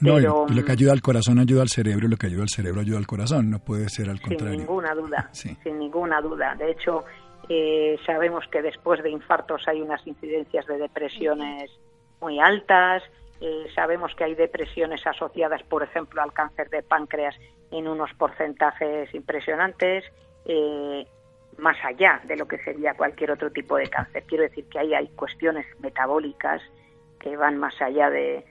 No, 0.00 0.18
lo 0.18 0.64
que 0.64 0.72
ayuda 0.72 0.92
al 0.92 1.02
corazón 1.02 1.38
ayuda 1.38 1.62
al 1.62 1.68
cerebro 1.68 2.06
y 2.06 2.10
lo 2.10 2.16
que 2.16 2.26
ayuda 2.26 2.42
al 2.42 2.48
cerebro 2.48 2.80
ayuda 2.80 2.98
al 2.98 3.06
corazón, 3.06 3.50
no 3.50 3.58
puede 3.58 3.88
ser 3.88 4.08
al 4.08 4.20
contrario. 4.20 4.54
Sin 4.54 4.60
ninguna 4.60 4.94
duda, 4.94 5.30
sin 5.32 5.78
ninguna 5.78 6.20
duda. 6.20 6.54
De 6.54 6.70
hecho, 6.70 7.04
eh, 7.48 7.96
sabemos 8.04 8.44
que 8.50 8.62
después 8.62 9.02
de 9.02 9.10
infartos 9.10 9.66
hay 9.66 9.80
unas 9.80 10.06
incidencias 10.06 10.66
de 10.66 10.78
depresiones 10.78 11.70
muy 12.20 12.38
altas, 12.38 13.02
eh, 13.40 13.66
sabemos 13.74 14.14
que 14.16 14.24
hay 14.24 14.34
depresiones 14.34 15.06
asociadas, 15.06 15.62
por 15.62 15.82
ejemplo, 15.82 16.22
al 16.22 16.32
cáncer 16.32 16.68
de 16.70 16.82
páncreas 16.82 17.36
en 17.70 17.86
unos 17.86 18.12
porcentajes 18.14 19.14
impresionantes, 19.14 20.04
eh, 20.44 21.06
más 21.58 21.76
allá 21.84 22.20
de 22.24 22.36
lo 22.36 22.46
que 22.46 22.58
sería 22.58 22.94
cualquier 22.94 23.30
otro 23.30 23.50
tipo 23.50 23.76
de 23.76 23.88
cáncer. 23.88 24.24
Quiero 24.26 24.44
decir 24.44 24.64
que 24.68 24.78
ahí 24.78 24.94
hay 24.94 25.08
cuestiones 25.08 25.66
metabólicas 25.80 26.60
que 27.18 27.36
van 27.36 27.58
más 27.58 27.80
allá 27.80 28.10
de, 28.10 28.44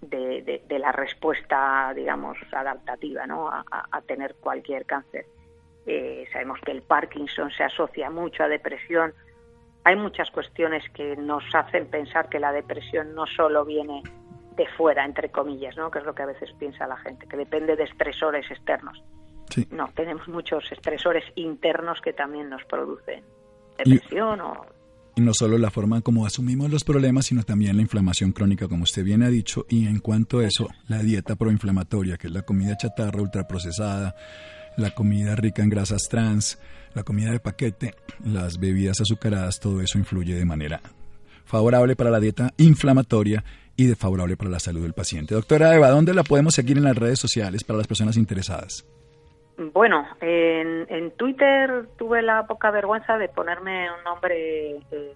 de, 0.00 0.62
la 0.78 0.92
respuesta, 0.92 1.92
digamos, 1.94 2.38
adaptativa 2.52 3.26
¿no? 3.26 3.48
a, 3.48 4.00
tener 4.06 4.34
cualquier 4.36 4.86
cáncer. 4.86 5.26
Eh, 5.86 6.26
sabemos 6.32 6.60
que 6.64 6.72
el 6.72 6.82
Parkinson 6.82 7.50
se 7.50 7.64
asocia 7.64 8.10
mucho 8.10 8.44
a 8.44 8.48
depresión, 8.48 9.14
hay 9.84 9.96
muchas 9.96 10.30
cuestiones 10.30 10.84
que 10.90 11.16
nos 11.16 11.42
hacen 11.54 11.86
pensar 11.86 12.28
que 12.28 12.38
la 12.38 12.52
depresión 12.52 13.14
no 13.14 13.26
solo 13.26 13.64
viene 13.64 14.02
de 14.56 14.66
fuera, 14.76 15.04
entre 15.04 15.30
comillas, 15.30 15.76
¿no? 15.76 15.90
que 15.90 16.00
es 16.00 16.04
lo 16.04 16.14
que 16.14 16.22
a 16.22 16.26
veces 16.26 16.52
piensa 16.58 16.86
la 16.86 16.98
gente, 16.98 17.26
que 17.26 17.36
depende 17.36 17.76
de 17.76 17.84
estresores 17.84 18.50
externos. 18.50 19.02
No, 19.70 19.88
tenemos 19.94 20.28
muchos 20.28 20.70
estresores 20.70 21.24
internos 21.34 22.00
que 22.00 22.12
también 22.12 22.48
nos 22.48 22.64
producen 22.64 23.24
depresión 23.78 24.40
o 24.40 24.66
no 25.20 25.32
solo 25.34 25.58
la 25.58 25.70
forma 25.70 26.00
como 26.00 26.26
asumimos 26.26 26.70
los 26.70 26.84
problemas, 26.84 27.26
sino 27.26 27.42
también 27.42 27.76
la 27.76 27.82
inflamación 27.82 28.32
crónica, 28.32 28.68
como 28.68 28.84
usted 28.84 29.04
bien 29.04 29.22
ha 29.22 29.28
dicho. 29.28 29.66
Y 29.68 29.86
en 29.86 29.98
cuanto 30.00 30.40
a 30.40 30.46
eso, 30.46 30.68
la 30.88 31.02
dieta 31.02 31.36
proinflamatoria, 31.36 32.16
que 32.16 32.26
es 32.26 32.32
la 32.32 32.42
comida 32.42 32.76
chatarra 32.76 33.22
ultraprocesada, 33.22 34.14
la 34.76 34.90
comida 34.92 35.36
rica 35.36 35.62
en 35.62 35.70
grasas 35.70 36.02
trans, 36.08 36.58
la 36.94 37.02
comida 37.02 37.30
de 37.30 37.40
paquete, 37.40 37.94
las 38.24 38.58
bebidas 38.58 39.00
azucaradas, 39.00 39.60
todo 39.60 39.80
eso 39.80 39.98
influye 39.98 40.34
de 40.34 40.44
manera 40.44 40.80
favorable 41.50 41.96
para 41.96 42.10
la 42.10 42.20
dieta 42.20 42.54
inflamatoria 42.58 43.44
y 43.76 43.86
desfavorable 43.86 44.36
para 44.36 44.50
la 44.50 44.60
salud 44.60 44.82
del 44.82 44.92
paciente. 44.92 45.34
Doctora 45.34 45.74
Eva, 45.74 45.90
¿dónde 45.90 46.14
la 46.14 46.22
podemos 46.22 46.54
seguir 46.54 46.78
en 46.78 46.84
las 46.84 46.96
redes 46.96 47.18
sociales 47.18 47.64
para 47.64 47.78
las 47.78 47.88
personas 47.88 48.16
interesadas? 48.16 48.84
Bueno, 49.60 50.06
en, 50.22 51.10
Twitter 51.18 51.86
tuve 51.98 52.22
la 52.22 52.46
poca 52.46 52.70
vergüenza 52.70 53.18
de 53.18 53.28
ponerme 53.28 53.92
un 53.92 54.02
nombre 54.04 54.76
eh, 54.90 55.14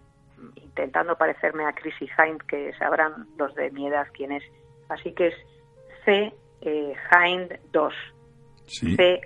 intentando 0.57 1.17
parecerme 1.17 1.65
a 1.65 1.73
Chrissy 1.73 2.11
Hind, 2.19 2.43
que 2.43 2.75
sabrán 2.75 3.27
los 3.39 3.55
de 3.55 3.71
mi 3.71 3.87
edad 3.87 4.07
quién 4.13 4.33
es. 4.33 4.43
Así 4.91 5.13
que 5.13 5.29
es 5.29 5.35
C 6.05 6.35
eh, 6.61 6.95
Hind 7.11 7.59
2. 7.73 7.95
C-H-Y-N-D-E 8.67 9.25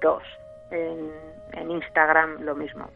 2. 0.00 0.22
en, 0.70 1.70
Instagram 1.70 2.42
lo 2.42 2.54
mismo, 2.54 2.88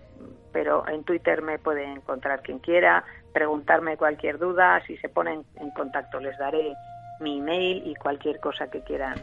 pero 0.52 0.86
en 0.86 1.02
Twitter 1.02 1.42
me 1.42 1.58
puede 1.58 1.84
encontrar 1.84 2.42
quien 2.42 2.60
quiera, 2.60 3.04
preguntarme 3.32 3.96
cualquier 3.96 4.38
duda, 4.38 4.80
si 4.86 4.96
se 4.98 5.08
ponen 5.08 5.44
en 5.56 5.70
contacto 5.70 6.20
les 6.20 6.38
daré 6.38 6.74
mi 7.20 7.38
email 7.38 7.82
y 7.86 7.94
cualquier 7.96 8.38
cosa 8.40 8.70
que 8.70 8.82
quieran 8.82 9.14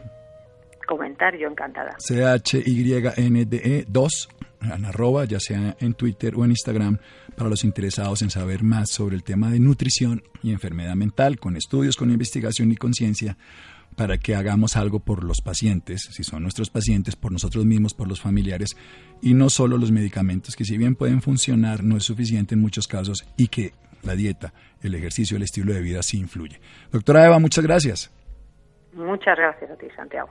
comentar, 0.90 1.38
yo 1.38 1.48
encantada. 1.48 1.96
CHYNDE2 2.00 4.10
en 4.60 4.84
arroba, 4.84 5.24
ya 5.24 5.38
sea 5.38 5.76
en 5.78 5.94
Twitter 5.94 6.34
o 6.36 6.44
en 6.44 6.50
Instagram, 6.50 6.98
para 7.36 7.48
los 7.48 7.62
interesados 7.62 8.22
en 8.22 8.30
saber 8.30 8.64
más 8.64 8.90
sobre 8.90 9.14
el 9.14 9.22
tema 9.22 9.52
de 9.52 9.60
nutrición 9.60 10.24
y 10.42 10.50
enfermedad 10.50 10.96
mental, 10.96 11.38
con 11.38 11.56
estudios, 11.56 11.96
con 11.96 12.10
investigación 12.10 12.72
y 12.72 12.76
conciencia, 12.76 13.36
para 13.96 14.18
que 14.18 14.34
hagamos 14.34 14.76
algo 14.76 14.98
por 14.98 15.22
los 15.22 15.42
pacientes, 15.42 16.08
si 16.10 16.24
son 16.24 16.42
nuestros 16.42 16.70
pacientes, 16.70 17.14
por 17.14 17.30
nosotros 17.30 17.64
mismos, 17.64 17.94
por 17.94 18.08
los 18.08 18.20
familiares, 18.20 18.70
y 19.22 19.34
no 19.34 19.48
solo 19.48 19.78
los 19.78 19.92
medicamentos, 19.92 20.56
que 20.56 20.64
si 20.64 20.76
bien 20.76 20.96
pueden 20.96 21.22
funcionar, 21.22 21.84
no 21.84 21.96
es 21.96 22.02
suficiente 22.04 22.56
en 22.56 22.60
muchos 22.60 22.88
casos, 22.88 23.28
y 23.36 23.46
que 23.46 23.74
la 24.02 24.16
dieta, 24.16 24.52
el 24.82 24.96
ejercicio, 24.96 25.36
el 25.36 25.44
estilo 25.44 25.72
de 25.72 25.82
vida 25.82 26.02
sí 26.02 26.18
influye. 26.18 26.60
Doctora 26.90 27.26
Eva, 27.26 27.38
muchas 27.38 27.64
gracias. 27.64 28.10
Muchas 28.92 29.36
gracias 29.36 29.70
a 29.70 29.76
ti, 29.76 29.86
Santiago. 29.94 30.30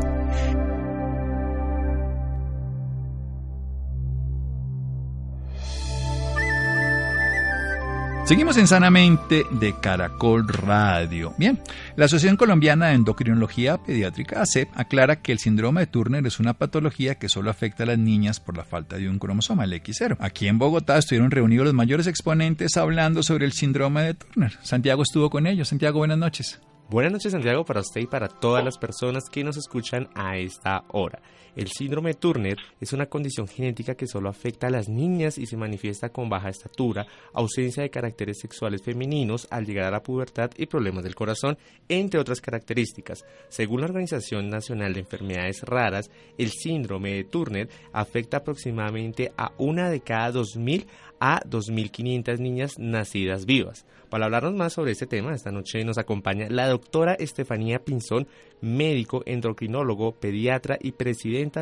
Seguimos 8.31 8.55
en 8.55 8.65
Sanamente 8.65 9.45
de 9.51 9.73
Caracol 9.73 10.47
Radio. 10.47 11.33
Bien, 11.37 11.59
la 11.97 12.05
Asociación 12.05 12.37
Colombiana 12.37 12.87
de 12.87 12.93
Endocrinología 12.93 13.77
Pediátrica, 13.77 14.41
ACEP, 14.41 14.69
aclara 14.73 15.17
que 15.17 15.33
el 15.33 15.39
síndrome 15.39 15.81
de 15.81 15.87
Turner 15.87 16.25
es 16.25 16.39
una 16.39 16.53
patología 16.53 17.15
que 17.15 17.27
solo 17.27 17.49
afecta 17.49 17.83
a 17.83 17.87
las 17.87 17.99
niñas 17.99 18.39
por 18.39 18.55
la 18.55 18.63
falta 18.63 18.95
de 18.95 19.09
un 19.09 19.19
cromosoma, 19.19 19.65
el 19.65 19.73
X0. 19.73 20.15
Aquí 20.21 20.47
en 20.47 20.59
Bogotá 20.59 20.97
estuvieron 20.97 21.29
reunidos 21.29 21.65
los 21.65 21.73
mayores 21.73 22.07
exponentes 22.07 22.77
hablando 22.77 23.21
sobre 23.21 23.43
el 23.45 23.51
síndrome 23.51 24.03
de 24.03 24.13
Turner. 24.13 24.57
Santiago 24.61 25.03
estuvo 25.03 25.29
con 25.29 25.45
ellos. 25.45 25.67
Santiago, 25.67 25.99
buenas 25.99 26.17
noches. 26.17 26.61
Buenas 26.91 27.13
noches 27.13 27.31
Santiago 27.31 27.63
para 27.63 27.79
usted 27.79 28.01
y 28.01 28.05
para 28.05 28.27
todas 28.27 28.65
las 28.65 28.77
personas 28.77 29.29
que 29.29 29.45
nos 29.45 29.55
escuchan 29.55 30.09
a 30.13 30.35
esta 30.35 30.83
hora. 30.89 31.21
El 31.55 31.69
síndrome 31.69 32.09
de 32.09 32.15
Turner 32.15 32.57
es 32.81 32.91
una 32.91 33.05
condición 33.05 33.47
genética 33.47 33.95
que 33.95 34.07
solo 34.07 34.27
afecta 34.27 34.67
a 34.67 34.71
las 34.71 34.89
niñas 34.89 35.37
y 35.37 35.45
se 35.45 35.55
manifiesta 35.55 36.09
con 36.09 36.27
baja 36.27 36.49
estatura, 36.49 37.05
ausencia 37.33 37.83
de 37.83 37.89
caracteres 37.89 38.39
sexuales 38.41 38.81
femeninos 38.83 39.47
al 39.51 39.65
llegar 39.65 39.85
a 39.85 39.91
la 39.91 40.03
pubertad 40.03 40.51
y 40.57 40.65
problemas 40.65 41.05
del 41.05 41.15
corazón, 41.15 41.57
entre 41.87 42.19
otras 42.19 42.41
características. 42.41 43.23
Según 43.47 43.79
la 43.79 43.87
Organización 43.87 44.49
Nacional 44.49 44.93
de 44.93 44.99
Enfermedades 44.99 45.61
Raras, 45.63 46.11
el 46.37 46.51
síndrome 46.51 47.13
de 47.13 47.23
Turner 47.23 47.69
afecta 47.93 48.37
aproximadamente 48.37 49.31
a 49.37 49.53
una 49.57 49.89
de 49.89 50.01
cada 50.01 50.31
2.000 50.33 50.85
a 51.21 51.39
2.500 51.41 52.39
niñas 52.39 52.79
nacidas 52.79 53.45
vivas. 53.45 53.85
Para 54.09 54.25
hablarnos 54.25 54.55
más 54.55 54.73
sobre 54.73 54.91
este 54.91 55.05
tema, 55.05 55.33
esta 55.33 55.51
noche 55.51 55.85
nos 55.85 55.99
acompaña 55.99 56.47
la 56.49 56.67
doctora 56.67 57.13
Estefanía 57.13 57.79
Pinzón, 57.79 58.27
médico, 58.59 59.21
endocrinólogo, 59.25 60.13
pediatra 60.19 60.77
y 60.81 60.93
presidenta 60.93 61.61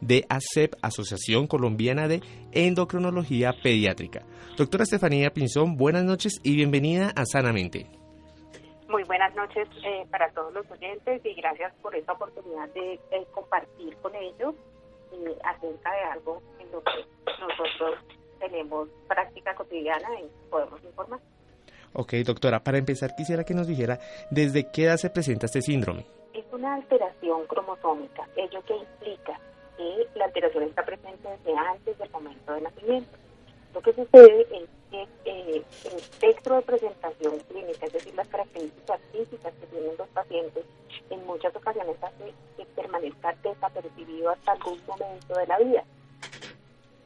de, 0.00 0.24
ACEP, 0.28 0.74
Asociación 0.80 1.48
Colombiana 1.48 2.08
de 2.08 2.22
Endocrinología 2.52 3.52
Pediátrica. 3.62 4.22
Doctora 4.56 4.84
Estefanía 4.84 5.30
Pinzón, 5.30 5.76
buenas 5.76 6.04
noches 6.04 6.40
y 6.44 6.54
bienvenida 6.54 7.12
a 7.14 7.26
Sanamente. 7.26 7.86
Muy 8.88 9.02
buenas 9.04 9.34
noches 9.34 9.68
eh, 9.84 10.06
para 10.10 10.30
todos 10.30 10.54
los 10.54 10.70
oyentes 10.70 11.20
y 11.24 11.34
gracias 11.34 11.74
por 11.82 11.94
esta 11.94 12.12
oportunidad 12.12 12.68
de 12.74 12.98
compartir 13.32 13.96
con 13.98 14.14
ellos 14.14 14.54
eh, 15.12 15.36
acerca 15.44 15.92
de 15.92 16.02
algo 16.12 16.42
en 16.60 16.70
lo 16.72 16.82
que 16.82 17.04
nosotros 17.40 17.98
tenemos 18.40 18.88
práctica 19.06 19.54
cotidiana 19.54 20.08
y 20.20 20.28
podemos 20.50 20.82
informar. 20.82 21.20
Ok, 21.92 22.14
doctora, 22.24 22.62
para 22.62 22.78
empezar 22.78 23.14
quisiera 23.16 23.44
que 23.44 23.54
nos 23.54 23.66
dijera 23.66 23.98
desde 24.30 24.70
qué 24.72 24.84
edad 24.84 24.96
se 24.96 25.10
presenta 25.10 25.46
este 25.46 25.60
síndrome. 25.60 26.06
Es 26.34 26.44
una 26.52 26.74
alteración 26.74 27.46
cromosómica, 27.46 28.28
ello 28.36 28.62
que 28.64 28.76
implica 28.76 29.38
que 29.76 30.06
la 30.14 30.26
alteración 30.26 30.64
está 30.64 30.84
presente 30.84 31.28
desde 31.28 31.56
antes 31.56 31.98
del 31.98 32.10
momento 32.10 32.52
de 32.52 32.60
nacimiento. 32.60 33.10
Lo 33.74 33.80
que 33.80 33.92
sucede 33.92 34.46
es 34.52 34.68
que 34.90 35.02
eh, 35.24 35.64
el 35.84 35.96
espectro 35.96 36.56
de 36.56 36.62
presentación 36.62 37.38
clínica, 37.48 37.86
es 37.86 37.92
decir, 37.92 38.14
las 38.14 38.28
características 38.28 39.00
físicas 39.12 39.52
que 39.60 39.66
tienen 39.66 39.96
los 39.96 40.08
pacientes, 40.08 40.64
en 41.10 41.26
muchas 41.26 41.54
ocasiones 41.54 41.96
hace 42.02 42.32
que 42.56 42.64
permanezca 42.76 43.34
desapercibido 43.42 44.30
hasta 44.30 44.52
algún 44.52 44.80
momento 44.86 45.34
de 45.34 45.46
la 45.46 45.58
vida. 45.58 45.84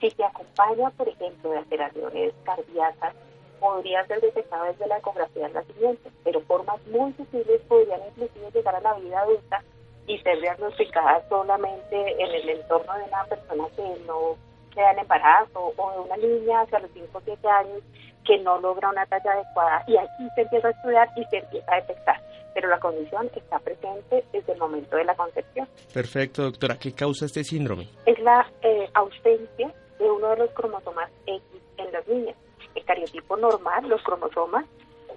Si 0.01 0.11
se 0.11 0.25
acompaña, 0.25 0.91
por 0.91 1.09
ejemplo, 1.09 1.51
de 1.51 1.59
alteraciones 1.59 2.35
cardíacas, 2.45 3.15
podría 3.61 4.05
ser 4.07 4.21
detectado 4.21 4.65
desde 4.65 4.87
la 4.87 4.99
ecografía 4.99 5.45
del 5.45 5.55
nacimiento, 5.55 6.11
pero 6.23 6.41
formas 6.43 6.85
muy 6.89 7.13
sutiles 7.15 7.63
podrían 7.69 8.01
inclusive 8.09 8.51
llegar 8.53 8.77
a 8.77 8.81
la 8.81 8.95
vida 8.95 9.21
adulta 9.21 9.63
y 10.07 10.19
ser 10.19 10.41
diagnosticadas 10.41 11.27
solamente 11.29 12.23
en 12.23 12.31
el 12.31 12.49
entorno 12.49 12.93
de 12.95 13.05
una 13.05 13.25
persona 13.25 13.65
que 13.75 13.83
no 14.07 14.37
queda 14.75 14.93
en 14.93 14.99
embarazo 14.99 15.73
o 15.77 15.93
de 15.93 15.99
una 16.01 16.17
niña 16.17 16.61
hacia 16.61 16.81
los 16.81 16.91
5 16.93 17.07
o 17.13 17.21
7 17.25 17.49
años 17.49 17.83
que 18.27 18.39
no 18.39 18.61
logra 18.61 18.91
una 18.91 19.07
talla 19.07 19.33
adecuada 19.33 19.85
y 19.87 19.97
aquí 19.97 20.29
se 20.35 20.43
empieza 20.43 20.69
a 20.69 20.71
estudiar 20.71 21.09
y 21.17 21.25
se 21.27 21.39
empieza 21.39 21.73
a 21.73 21.77
detectar. 21.77 22.21
Pero 22.55 22.69
la 22.69 22.79
condición 22.79 23.31
está 23.35 23.59
presente 23.59 24.25
desde 24.33 24.53
el 24.53 24.59
momento 24.59 24.97
de 24.97 25.05
la 25.05 25.15
concepción. 25.15 25.69
Perfecto, 25.93 26.43
doctora. 26.43 26.77
¿Qué 26.77 26.93
causa 26.93 27.27
este 27.27 27.45
síndrome? 27.45 27.89
Es 28.07 28.19
la 28.21 28.47
eh, 28.63 28.89
ausencia 28.95 29.73
de 29.99 30.11
uno 30.11 30.29
de 30.31 30.37
los 30.37 30.51
cromosomas 30.51 31.11
X 31.27 31.43
en 31.77 31.93
las 31.93 32.07
niñas. 32.07 32.37
El 32.75 32.85
cariotipo 32.85 33.37
normal, 33.37 33.89
los 33.89 34.03
cromosomas, 34.03 34.65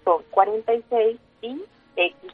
son 0.04 0.24
46 0.32 1.18
y 1.42 1.56
XX, 1.96 2.34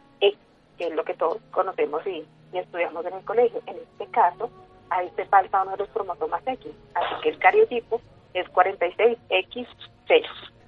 que 0.77 0.87
es 0.87 0.93
lo 0.93 1.03
que 1.03 1.13
todos 1.13 1.37
conocemos 1.51 2.05
y, 2.07 2.25
estudiamos 2.53 3.03
en 3.05 3.13
el 3.13 3.25
colegio. 3.25 3.61
En 3.65 3.77
este 3.77 4.05
caso, 4.11 4.49
a 4.91 5.01
este 5.01 5.25
falta 5.25 5.63
uno 5.63 5.71
de 5.71 5.77
los 5.77 5.89
cromosomas 5.89 6.43
X. 6.45 6.71
Así 6.93 7.21
que 7.23 7.29
el 7.29 7.39
cariotipo 7.39 7.99
es 8.35 8.47
46X0. 8.51 10.25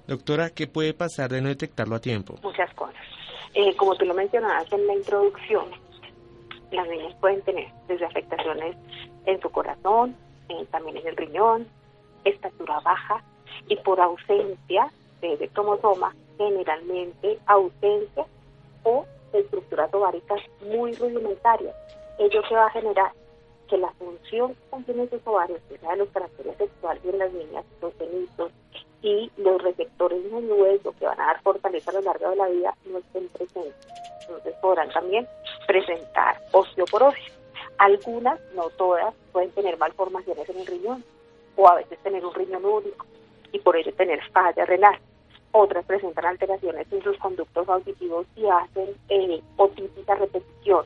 Doctora, 0.08 0.50
¿qué 0.50 0.66
puede 0.66 0.94
pasar 0.94 1.30
de 1.30 1.40
no 1.40 1.48
detectarlo 1.48 1.94
a 1.94 2.00
tiempo? 2.00 2.34
Muchas 2.42 2.72
cosas. 2.74 2.96
Eh, 3.54 3.74
como 3.76 3.94
tú 3.94 4.04
lo 4.04 4.14
mencionabas 4.14 4.72
en 4.72 4.86
la 4.86 4.94
introducción, 4.94 5.66
las 6.72 6.88
niñas 6.88 7.14
pueden 7.20 7.40
tener 7.42 7.68
desde 7.86 8.04
afectaciones 8.04 8.76
en 9.26 9.40
su 9.40 9.50
corazón, 9.50 10.16
eh, 10.48 10.66
también 10.70 10.96
en 10.98 11.06
el 11.06 11.16
riñón, 11.16 11.66
estatura 12.24 12.80
baja 12.80 13.22
y 13.68 13.76
por 13.76 14.00
ausencia 14.00 14.90
de, 15.20 15.48
cromosoma, 15.52 16.14
generalmente 16.36 17.38
ausencia 17.46 18.26
o 18.84 19.04
estructuras 19.32 19.92
ováricas 19.92 20.40
muy 20.62 20.92
rudimentarias. 20.94 21.74
Ello 22.18 22.42
que 22.48 22.54
va 22.54 22.66
a 22.66 22.70
generar 22.70 23.12
que 23.68 23.76
la 23.78 23.90
función 23.92 24.54
que 24.70 24.82
tienen 24.84 25.06
esos 25.06 25.20
ovarios, 25.24 25.60
que 25.68 25.78
sea 25.78 25.90
de 25.92 25.96
los 25.96 26.08
caracteres 26.10 26.56
sexuales 26.56 27.04
en 27.04 27.18
las 27.18 27.32
niñas, 27.32 27.64
los 27.80 27.92
cenitos 27.94 28.52
y 29.02 29.30
los 29.36 29.60
receptores 29.62 30.24
en 30.24 30.36
el 30.36 30.52
hueso 30.52 30.94
que 30.98 31.06
van 31.06 31.20
a 31.20 31.26
dar 31.26 31.42
fortaleza 31.42 31.90
a 31.90 31.94
lo 31.94 32.02
largo 32.02 32.30
de 32.30 32.36
la 32.36 32.48
vida, 32.48 32.74
no 32.86 32.98
estén 32.98 33.28
presentes. 33.28 33.74
Entonces 34.22 34.54
podrán 34.60 34.88
también 34.90 35.26
presentar 35.66 36.40
osteoporosis. 36.52 37.35
Algunas, 37.78 38.40
no 38.54 38.70
todas, 38.70 39.14
pueden 39.32 39.50
tener 39.50 39.78
malformaciones 39.78 40.48
en 40.48 40.58
el 40.58 40.66
riñón 40.66 41.04
o 41.56 41.68
a 41.68 41.74
veces 41.76 41.98
tener 42.00 42.24
un 42.24 42.34
riñón 42.34 42.64
único 42.64 43.06
y 43.52 43.58
por 43.58 43.76
ello 43.76 43.92
tener 43.94 44.20
falla 44.30 44.64
renal. 44.64 44.98
Otras 45.52 45.84
presentan 45.86 46.26
alteraciones 46.26 46.86
en 46.92 47.02
sus 47.02 47.16
conductos 47.18 47.68
auditivos 47.68 48.26
y 48.36 48.46
hacen 48.46 48.94
eh, 49.08 49.40
otitis 49.56 50.06
repetición. 50.06 50.84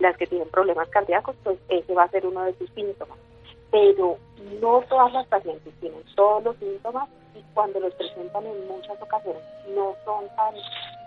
Las 0.00 0.16
que 0.16 0.26
tienen 0.26 0.48
problemas 0.48 0.88
cardíacos, 0.88 1.36
pues 1.42 1.58
ese 1.68 1.94
va 1.94 2.04
a 2.04 2.10
ser 2.10 2.26
uno 2.26 2.42
de 2.44 2.54
sus 2.54 2.70
síntomas. 2.70 3.18
Pero 3.70 4.16
no 4.60 4.82
todas 4.88 5.12
las 5.12 5.26
pacientes 5.26 5.72
tienen 5.80 6.02
todos 6.14 6.42
los 6.42 6.56
síntomas 6.56 7.08
y 7.34 7.42
cuando 7.54 7.80
los 7.80 7.94
presentan 7.94 8.46
en 8.46 8.66
muchas 8.66 9.00
ocasiones 9.00 9.42
no 9.74 9.94
son 10.04 10.24
tan, 10.36 10.54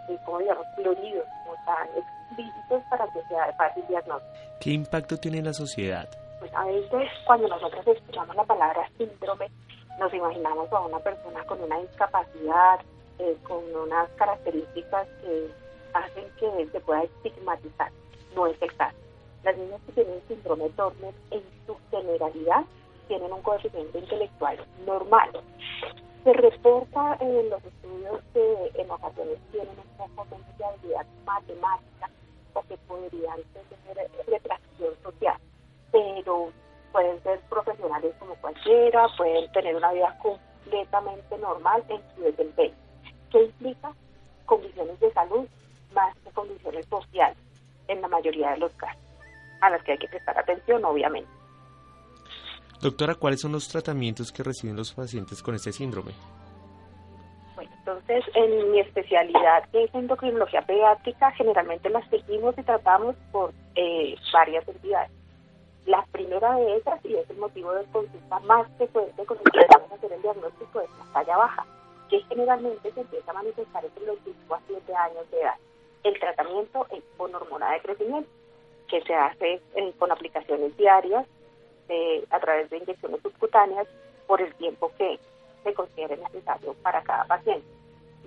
eh, 0.09 0.17
como 0.25 0.39
digamos, 0.39 0.65
floridos 0.75 1.25
o 1.47 1.55
tan 1.65 1.87
explícitos 1.97 2.83
para 2.89 3.07
que 3.11 3.21
sea 3.23 3.53
fácil 3.53 3.83
diagnóstico. 3.87 4.33
¿Qué 4.59 4.71
impacto 4.71 5.17
tiene 5.17 5.39
en 5.39 5.45
la 5.45 5.53
sociedad? 5.53 6.07
Pues 6.39 6.53
a 6.53 6.65
veces 6.65 7.09
cuando 7.25 7.47
nosotros 7.47 7.85
escuchamos 7.87 8.35
la 8.35 8.43
palabra 8.43 8.89
síndrome, 8.97 9.49
nos 9.99 10.13
imaginamos 10.13 10.71
a 10.71 10.79
una 10.81 10.99
persona 10.99 11.43
con 11.45 11.61
una 11.61 11.79
discapacidad, 11.79 12.79
eh, 13.19 13.37
con 13.43 13.63
unas 13.75 14.09
características 14.11 15.07
que 15.21 15.49
hacen 15.93 16.25
que 16.39 16.67
se 16.71 16.79
pueda 16.79 17.03
estigmatizar. 17.03 17.91
No 18.35 18.47
es 18.47 18.59
el 18.61 18.75
caso. 18.75 18.97
Las 19.43 19.57
niñas 19.57 19.81
que 19.85 19.91
tienen 19.93 20.21
síndrome 20.27 20.69
Turner 20.69 21.13
en 21.31 21.43
su 21.65 21.75
generalidad 21.89 22.63
tienen 23.07 23.31
un 23.33 23.41
coeficiente 23.41 23.99
intelectual 23.99 24.57
normal. 24.85 25.29
Se 26.23 26.33
reporta 26.33 27.17
en 27.19 27.49
los 27.49 27.61
que 28.33 28.71
en 28.75 28.91
ocasiones 28.91 29.37
tienen 29.51 29.75
un 29.77 30.15
poco 30.15 30.27
de 30.57 30.65
habilidad 30.65 31.05
matemática 31.25 32.09
o 32.53 32.61
que 32.63 32.77
podrían 32.87 33.39
tener 33.53 34.11
retracción 34.27 34.93
social, 35.03 35.37
pero 35.91 36.51
pueden 36.91 37.21
ser 37.23 37.39
profesionales 37.49 38.13
como 38.19 38.35
cualquiera, 38.35 39.07
pueden 39.17 39.51
tener 39.51 39.75
una 39.75 39.91
vida 39.93 40.17
completamente 40.21 41.37
normal 41.37 41.83
en 41.89 42.01
su 42.15 42.21
desempeño. 42.23 42.75
¿Qué 43.31 43.43
implica? 43.43 43.93
Condiciones 44.45 44.99
de 44.99 45.11
salud 45.13 45.47
más 45.93 46.15
que 46.17 46.31
condiciones 46.31 46.85
sociales 46.87 47.37
en 47.87 48.01
la 48.01 48.07
mayoría 48.07 48.51
de 48.51 48.57
los 48.57 48.71
casos, 48.73 49.01
a 49.61 49.69
las 49.69 49.83
que 49.83 49.93
hay 49.93 49.97
que 49.97 50.07
prestar 50.07 50.37
atención, 50.37 50.83
obviamente. 50.83 51.29
Doctora, 52.81 53.15
¿cuáles 53.15 53.41
son 53.41 53.51
los 53.51 53.67
tratamientos 53.67 54.31
que 54.31 54.43
reciben 54.43 54.75
los 54.75 54.93
pacientes 54.93 55.43
con 55.43 55.55
este 55.55 55.71
síndrome? 55.71 56.13
Entonces, 57.81 58.23
en 58.35 58.71
mi 58.71 58.79
especialidad, 58.79 59.67
que 59.71 59.85
es 59.85 59.95
endocrinología 59.95 60.61
pediátrica, 60.61 61.31
generalmente 61.31 61.89
las 61.89 62.07
seguimos 62.09 62.55
y 62.55 62.61
tratamos 62.61 63.15
por 63.31 63.51
eh, 63.73 64.15
varias 64.31 64.67
entidades. 64.67 65.09
La 65.87 66.05
primera 66.11 66.57
de 66.57 66.75
ellas, 66.75 66.99
y 67.03 67.15
es 67.15 67.27
el 67.31 67.37
motivo 67.37 67.73
de 67.73 67.83
consulta 67.85 68.39
más 68.41 68.67
frecuente 68.77 69.25
con 69.25 69.39
el 69.39 69.51
que 69.51 69.65
vamos 69.73 69.91
a 69.91 69.95
hacer 69.95 70.13
el 70.13 70.21
diagnóstico, 70.21 70.81
es 70.81 70.89
la 70.99 71.13
talla 71.13 71.37
baja, 71.37 71.65
que 72.07 72.21
generalmente 72.29 72.91
se 72.91 73.01
empieza 73.01 73.31
a 73.31 73.33
manifestar 73.33 73.83
entre 73.83 74.05
los 74.05 74.17
5 74.25 74.53
a 74.53 74.61
7 74.67 74.95
años 74.95 75.31
de 75.31 75.41
edad. 75.41 75.55
El 76.03 76.19
tratamiento 76.19 76.85
es 76.91 77.03
con 77.17 77.33
hormona 77.33 77.71
de 77.71 77.81
crecimiento, 77.81 78.29
que 78.89 79.01
se 79.01 79.15
hace 79.15 79.59
eh, 79.73 79.93
con 79.97 80.11
aplicaciones 80.11 80.77
diarias 80.77 81.25
eh, 81.89 82.23
a 82.29 82.39
través 82.39 82.69
de 82.69 82.77
inyecciones 82.77 83.21
subcutáneas 83.23 83.87
por 84.27 84.39
el 84.39 84.53
tiempo 84.53 84.91
que 84.99 85.19
se 85.63 85.73
considere 85.73 86.17
necesario 86.17 86.73
para 86.81 87.01
cada 87.03 87.25
paciente. 87.25 87.67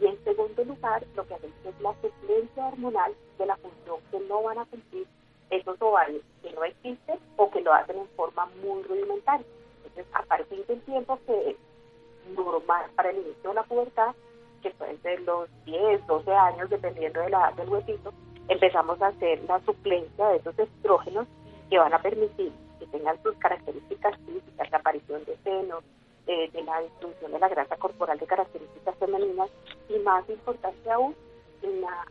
Y 0.01 0.07
en 0.07 0.23
segundo 0.25 0.65
lugar, 0.65 1.05
lo 1.15 1.27
que 1.27 1.35
hacemos 1.35 1.57
es 1.65 1.81
la 1.81 1.95
suplencia 2.01 2.67
hormonal 2.67 3.15
de 3.39 3.47
la 3.47 3.57
función 3.57 3.99
que 4.11 4.21
no 4.21 4.43
van 4.43 4.59
a 4.59 4.65
cumplir 4.67 5.07
esos 5.51 5.81
ovarios 5.81 6.23
que 6.43 6.53
no 6.53 6.65
existen 6.65 7.19
o 7.37 7.51
que 7.51 7.61
lo 7.61 7.73
hacen 7.73 7.99
en 7.99 8.09
forma 8.17 8.47
muy 8.63 8.83
rudimentaria. 8.83 9.47
Entonces, 9.77 10.07
a 10.13 10.23
partir 10.23 10.67
del 10.67 10.81
tiempo 10.83 11.19
que 11.27 11.51
es 11.51 11.57
normal 12.35 12.91
para 12.97 13.11
el 13.11 13.19
inicio 13.19 13.51
de 13.51 13.55
la 13.55 13.63
pubertad, 13.63 14.15
que 14.63 14.71
pueden 14.71 15.01
ser 15.03 15.21
los 15.23 15.49
10, 15.67 16.07
12 16.07 16.33
años, 16.33 16.71
dependiendo 16.71 17.21
de 17.21 17.31
la 17.31 17.39
edad 17.39 17.55
del 17.55 17.69
huesito, 17.69 18.13
empezamos 18.49 19.01
a 19.01 19.09
hacer 19.09 19.43
la 19.45 19.61
suplencia 19.61 20.29
de 20.29 20.37
esos 20.37 20.59
estrógenos 20.59 21.27
que 21.71 21.79
van 21.79 21.93
a 21.93 22.01
permitir 22.01 22.53
que 22.79 22.87
tengan 22.87 23.23
sus 23.23 23.35
características 23.37 24.19
físicas, 24.27 24.71
la 24.71 24.79
aparición 24.79 25.25
de 25.25 25.37
senos, 25.45 25.85
eh, 26.27 26.51
de 26.51 26.63
la 26.63 26.81
distribución 26.81 27.33
de 27.33 27.39
la 27.39 27.49
grasa 27.49 27.77
corporal 27.77 28.19
de 28.19 28.27
características 28.27 28.97
femeninas 28.97 29.51
y 29.89 29.99
más 29.99 30.29
importante 30.29 30.91
aún, 30.91 31.15
la 31.63 32.07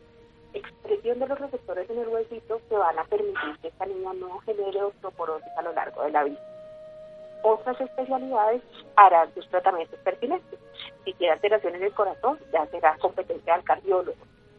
expresión 0.52 1.18
de 1.18 1.26
los 1.26 1.38
receptores 1.38 1.88
en 1.90 1.98
el 1.98 2.08
huesito 2.08 2.60
que 2.68 2.76
van 2.76 2.98
a 2.98 3.04
permitir 3.04 3.58
que 3.60 3.68
esta 3.68 3.86
niña 3.86 4.12
no 4.14 4.38
genere 4.40 4.82
osteoporosis 4.82 5.50
a 5.56 5.62
lo 5.62 5.72
largo 5.72 6.02
de 6.02 6.10
la 6.10 6.24
vida. 6.24 6.40
Otras 7.42 7.80
especialidades 7.80 8.62
harán 8.96 9.34
sus 9.34 9.46
tratamientos 9.48 9.98
pertinentes. 10.00 10.58
Si 11.04 11.12
tiene 11.14 11.34
alteraciones 11.34 11.80
del 11.80 11.92
corazón, 11.92 12.38
ya 12.52 12.64
será 12.66 12.96
competencia 12.98 13.54
del 13.54 13.64
cardiólogo. 13.64 14.16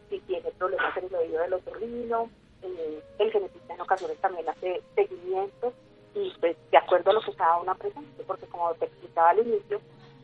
Si 0.08 0.20
tiene 0.20 0.50
problemas 0.52 0.96
en 0.96 1.06
el 1.06 1.14
oído 1.14 1.40
del 1.40 1.54
otorrino, 1.54 2.30
eh, 2.62 3.02
el 3.18 3.32
genetista 3.32 3.74
en 3.74 3.80
ocasiones 3.80 4.18
también 4.18 4.48
hace 4.48 4.82
seguimiento 4.94 5.72
y 6.16 6.32
pues 6.40 6.56
de 6.70 6.78
acuerdo 6.78 7.10
a 7.10 7.14
lo 7.14 7.20
que 7.20 7.32
cada 7.34 7.58
una 7.58 7.74
presente, 7.74 8.24
porque 8.26 8.46
como 8.46 8.72
te 8.74 8.86
explicaba 8.86 9.30
al 9.30 9.46
inicio, 9.46 9.80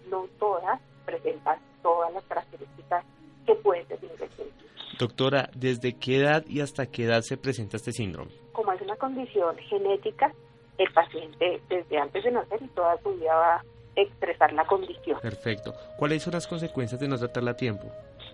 no 0.08 0.26
todas 0.38 0.80
presentan 1.04 1.58
todas 1.82 2.12
las 2.14 2.24
características 2.24 3.04
que 3.46 3.54
pueden 3.56 3.86
definir 3.88 4.22
el 4.22 4.30
síndrome. 4.30 4.62
Doctora, 4.98 5.50
¿desde 5.54 5.98
qué 5.98 6.18
edad 6.18 6.44
y 6.46 6.60
hasta 6.60 6.86
qué 6.86 7.04
edad 7.04 7.20
se 7.22 7.36
presenta 7.36 7.76
este 7.76 7.92
síndrome? 7.92 8.30
Como 8.52 8.72
es 8.72 8.80
una 8.80 8.96
condición 8.96 9.56
genética, 9.58 10.32
el 10.78 10.90
paciente 10.92 11.60
desde 11.68 11.98
antes 11.98 12.24
de 12.24 12.30
nacer 12.30 12.62
y 12.62 12.68
toda 12.68 12.96
su 13.02 13.14
vida 13.14 13.34
va 13.34 13.54
a 13.56 13.64
expresar 13.96 14.52
la 14.52 14.64
condición. 14.64 15.20
Perfecto. 15.20 15.74
¿Cuáles 15.98 16.22
son 16.22 16.32
las 16.32 16.46
consecuencias 16.46 17.00
de 17.00 17.08
no 17.08 17.18
tratarla 17.18 17.50
a 17.50 17.56
tiempo? 17.56 17.84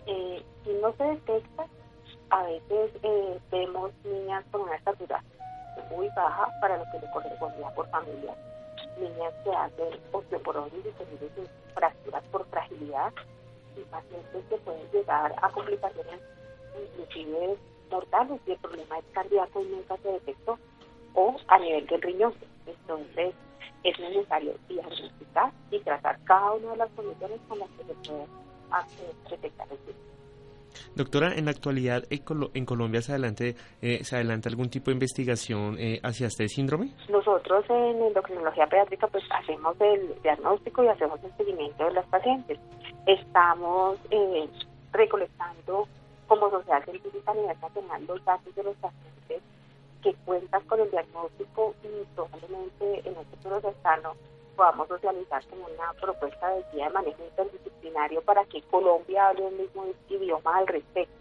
Eh, 0.07 0.43
si 0.65 0.71
no 0.75 0.93
se 0.93 1.05
detecta, 1.05 1.67
a 2.31 2.43
veces 2.45 2.91
eh, 3.03 3.39
vemos 3.51 3.93
niñas 4.05 4.45
con 4.51 4.63
una 4.63 4.77
estatura 4.77 5.23
muy 5.91 6.09
baja 6.17 6.49
para 6.61 6.77
lo 6.77 6.85
que 6.91 6.99
le 7.01 7.11
correspondía 7.11 7.69
por 7.71 7.89
familia. 7.91 8.35
Niñas 8.99 9.35
que 9.45 9.51
hacen 9.51 10.01
osteoporosis 10.13 10.87
y 10.87 10.93
se 10.93 11.49
fracturas 11.75 12.25
por 12.31 12.45
fragilidad 12.47 13.13
y 13.77 13.81
pacientes 13.83 14.45
que 14.49 14.57
pueden 14.57 14.91
llegar 14.91 15.35
a 15.41 15.51
complicaciones 15.51 16.21
inclusive 16.83 17.57
mortales 17.91 18.41
si 18.45 18.53
el 18.53 18.59
problema 18.59 18.99
es 18.99 19.05
cardíaco 19.13 19.61
y 19.63 19.67
nunca 19.67 19.97
se 19.99 20.13
detectó 20.13 20.59
o 21.15 21.37
a 21.49 21.59
nivel 21.59 21.87
del 21.87 22.03
riñón. 22.03 22.35
Entonces 22.67 23.35
es 23.85 23.99
necesario 23.99 24.55
diagnosticar 24.69 25.53
y 25.71 25.79
tratar 25.81 26.19
cada 26.25 26.53
una 26.53 26.71
de 26.73 26.77
las 26.77 26.91
condiciones 26.91 27.41
con 27.49 27.59
las 27.59 27.69
que 27.71 27.85
se 27.85 27.95
puede 27.95 28.27
detectar 29.31 29.69
el 29.71 29.79
virus. 29.79 30.18
Doctora, 30.95 31.33
en 31.35 31.47
la 31.47 31.51
actualidad 31.53 32.05
en 32.11 32.65
Colombia 32.65 33.03
se 33.03 33.13
adelante 33.13 33.57
eh, 33.83 34.05
se 34.05 34.17
adelanta 34.17 34.49
algún 34.49 34.69
tipo 34.69 34.91
de 34.91 34.95
investigación 34.95 35.77
eh, 35.79 36.01
hacia 36.03 36.27
este 36.27 36.49
síndrome. 36.49 36.93
Nosotros 37.09 37.65
en 37.69 38.03
endocrinología 38.03 38.67
pediátrica 38.67 39.07
pues 39.07 39.25
hacemos 39.31 39.77
el 39.81 40.15
diagnóstico 40.23 40.85
y 40.85 40.89
hacemos 40.89 41.23
el 41.25 41.37
seguimiento 41.37 41.85
de 41.85 41.93
los 41.93 42.07
pacientes. 42.07 42.59
Estamos 43.07 43.99
eh, 44.11 44.49
recolectando 44.93 45.87
como 46.27 46.51
sociedad 46.51 46.85
científica 46.85 47.31
a 47.31 47.35
nivel 47.35 47.57
nacional 47.61 48.05
los 48.07 48.25
datos 48.25 48.55
de 48.55 48.63
los 48.63 48.77
pacientes 48.77 49.43
que 50.03 50.15
cuentan 50.25 50.63
con 50.65 50.81
el 50.81 50.91
diagnóstico 50.91 51.75
y 51.83 52.05
probablemente 52.15 53.09
en 53.09 53.17
el 53.17 53.25
futuro 53.27 53.61
cercano 53.61 54.15
podamos 54.59 54.89
socializar 54.89 55.41
como 55.47 55.67
una 55.67 55.93
propuesta 56.01 56.49
de 56.51 56.65
guía 56.73 56.87
de 56.87 56.91
manejo 56.91 57.23
interdisciplinario 57.23 58.21
para 58.23 58.45
que 58.47 58.61
Colombia 58.63 59.29
hable 59.29 59.47
el 59.47 59.55
mismo 59.55 59.87
idioma 60.09 60.59
al 60.59 60.67
respecto 60.67 61.15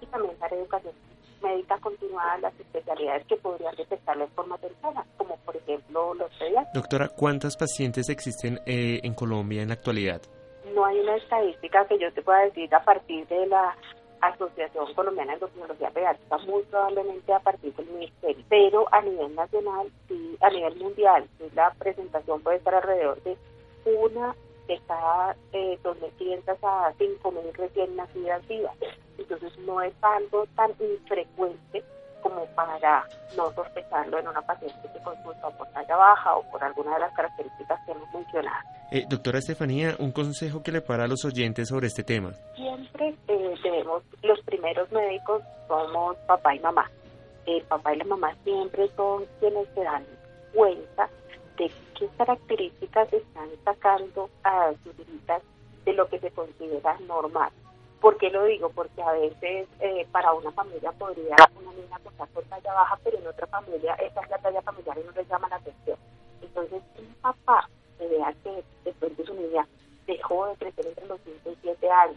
y 0.00 0.06
también 0.06 0.38
dar 0.38 0.54
educación 0.54 0.94
médica 1.42 1.78
continuada 1.80 2.32
a 2.32 2.38
las 2.38 2.58
especialidades 2.58 3.26
que 3.26 3.36
podrían 3.36 3.76
detectarlo 3.76 4.24
en 4.24 4.30
forma 4.30 4.56
temprana, 4.56 5.04
como 5.18 5.36
por 5.36 5.54
ejemplo 5.54 6.14
los 6.14 6.32
pediatras. 6.38 6.72
Doctora, 6.72 7.08
¿cuántas 7.10 7.58
pacientes 7.58 8.08
existen 8.08 8.58
eh, 8.64 9.00
en 9.02 9.12
Colombia 9.12 9.60
en 9.60 9.68
la 9.68 9.74
actualidad? 9.74 10.22
No 10.74 10.86
hay 10.86 10.98
una 10.98 11.16
estadística 11.16 11.86
que 11.86 11.98
yo 11.98 12.10
te 12.14 12.22
pueda 12.22 12.40
decir 12.40 12.74
a 12.74 12.82
partir 12.82 13.26
de 13.28 13.46
la 13.48 13.76
Asociación 14.20 14.94
Colombiana 14.94 15.32
de 15.32 15.36
Endocrinología 15.36 15.90
Pediátrica, 15.90 16.38
muy 16.38 16.62
probablemente 16.64 17.32
a 17.32 17.40
partir 17.40 17.74
del 17.74 17.86
ministerio, 17.86 18.44
pero 18.48 18.86
a 18.92 19.00
nivel 19.02 19.34
nacional, 19.34 19.90
sí, 20.08 20.36
a 20.40 20.50
nivel 20.50 20.76
mundial, 20.76 21.28
la 21.54 21.72
presentación 21.74 22.40
puede 22.40 22.58
estar 22.58 22.74
alrededor 22.74 23.22
de 23.22 23.36
una 23.84 24.34
de 24.66 24.78
cada 24.86 25.36
eh, 25.52 25.78
2.500 25.82 26.58
a 26.62 26.92
5.000 26.98 27.52
recién 27.54 27.96
nacidas 27.96 28.46
vivas. 28.46 28.76
Entonces 29.16 29.58
no 29.60 29.80
es 29.80 29.94
algo 30.02 30.46
tan 30.54 30.72
infrecuente 30.78 31.82
como 32.22 32.46
para 32.54 33.04
no 33.36 33.52
sospecharlo 33.52 34.18
en 34.18 34.28
una 34.28 34.42
paciente 34.42 34.88
que 34.92 34.98
consulta 35.00 35.50
por 35.50 35.68
talla 35.68 35.96
baja 35.96 36.36
o 36.36 36.42
por 36.50 36.62
alguna 36.62 36.94
de 36.94 37.00
las 37.00 37.14
características 37.14 37.80
que 37.84 37.92
hemos 37.92 38.12
mencionado. 38.12 38.68
Eh, 38.90 39.04
doctora 39.08 39.38
Estefanía, 39.38 39.96
un 39.98 40.12
consejo 40.12 40.62
que 40.62 40.72
le 40.72 40.80
para 40.80 41.04
a 41.04 41.08
los 41.08 41.24
oyentes 41.24 41.68
sobre 41.68 41.88
este 41.88 42.04
tema. 42.04 42.32
Siempre 42.54 43.14
eh, 43.28 43.54
debemos, 43.62 44.02
los 44.22 44.40
primeros 44.42 44.90
médicos 44.90 45.42
somos 45.66 46.16
papá 46.26 46.54
y 46.54 46.60
mamá. 46.60 46.90
El 47.44 47.62
papá 47.64 47.94
y 47.94 47.98
la 47.98 48.04
mamá 48.04 48.34
siempre 48.44 48.88
son 48.96 49.26
quienes 49.40 49.68
se 49.74 49.82
dan 49.82 50.04
cuenta 50.54 51.08
de 51.58 51.70
qué 51.98 52.08
características 52.16 53.12
están 53.12 53.48
sacando 53.64 54.30
a 54.44 54.72
sus 54.82 54.94
hijas 55.00 55.42
de 55.84 55.92
lo 55.92 56.08
que 56.08 56.18
se 56.20 56.30
considera 56.30 56.98
normal. 57.06 57.50
¿Por 58.00 58.16
qué 58.16 58.30
lo 58.30 58.44
digo? 58.44 58.68
Porque 58.70 59.02
a 59.02 59.12
veces 59.12 59.68
eh, 59.80 60.06
para 60.12 60.32
una 60.32 60.52
familia 60.52 60.92
podría 60.92 61.36
una 61.60 61.72
niña 61.72 61.98
costar 62.02 62.28
por 62.28 62.44
talla 62.44 62.72
baja, 62.72 62.98
pero 63.02 63.18
en 63.18 63.26
otra 63.26 63.46
familia 63.48 63.94
esa 63.94 64.20
es 64.20 64.30
la 64.30 64.38
talla 64.38 64.62
familiar 64.62 64.98
y 64.98 65.04
no 65.04 65.12
les 65.12 65.28
llama 65.28 65.48
la 65.48 65.56
atención. 65.56 65.98
Entonces, 66.40 66.82
un 66.96 67.14
papá 67.20 67.68
que 67.98 68.06
vea 68.06 68.32
que 68.44 68.62
después 68.84 69.16
de 69.16 69.24
su 69.24 69.34
niña 69.34 69.66
dejó 70.06 70.46
de 70.46 70.56
crecer 70.56 70.86
entre 70.86 71.06
los 71.06 71.20
5 71.24 71.50
y 71.50 71.58
7 71.62 71.90
años, 71.90 72.16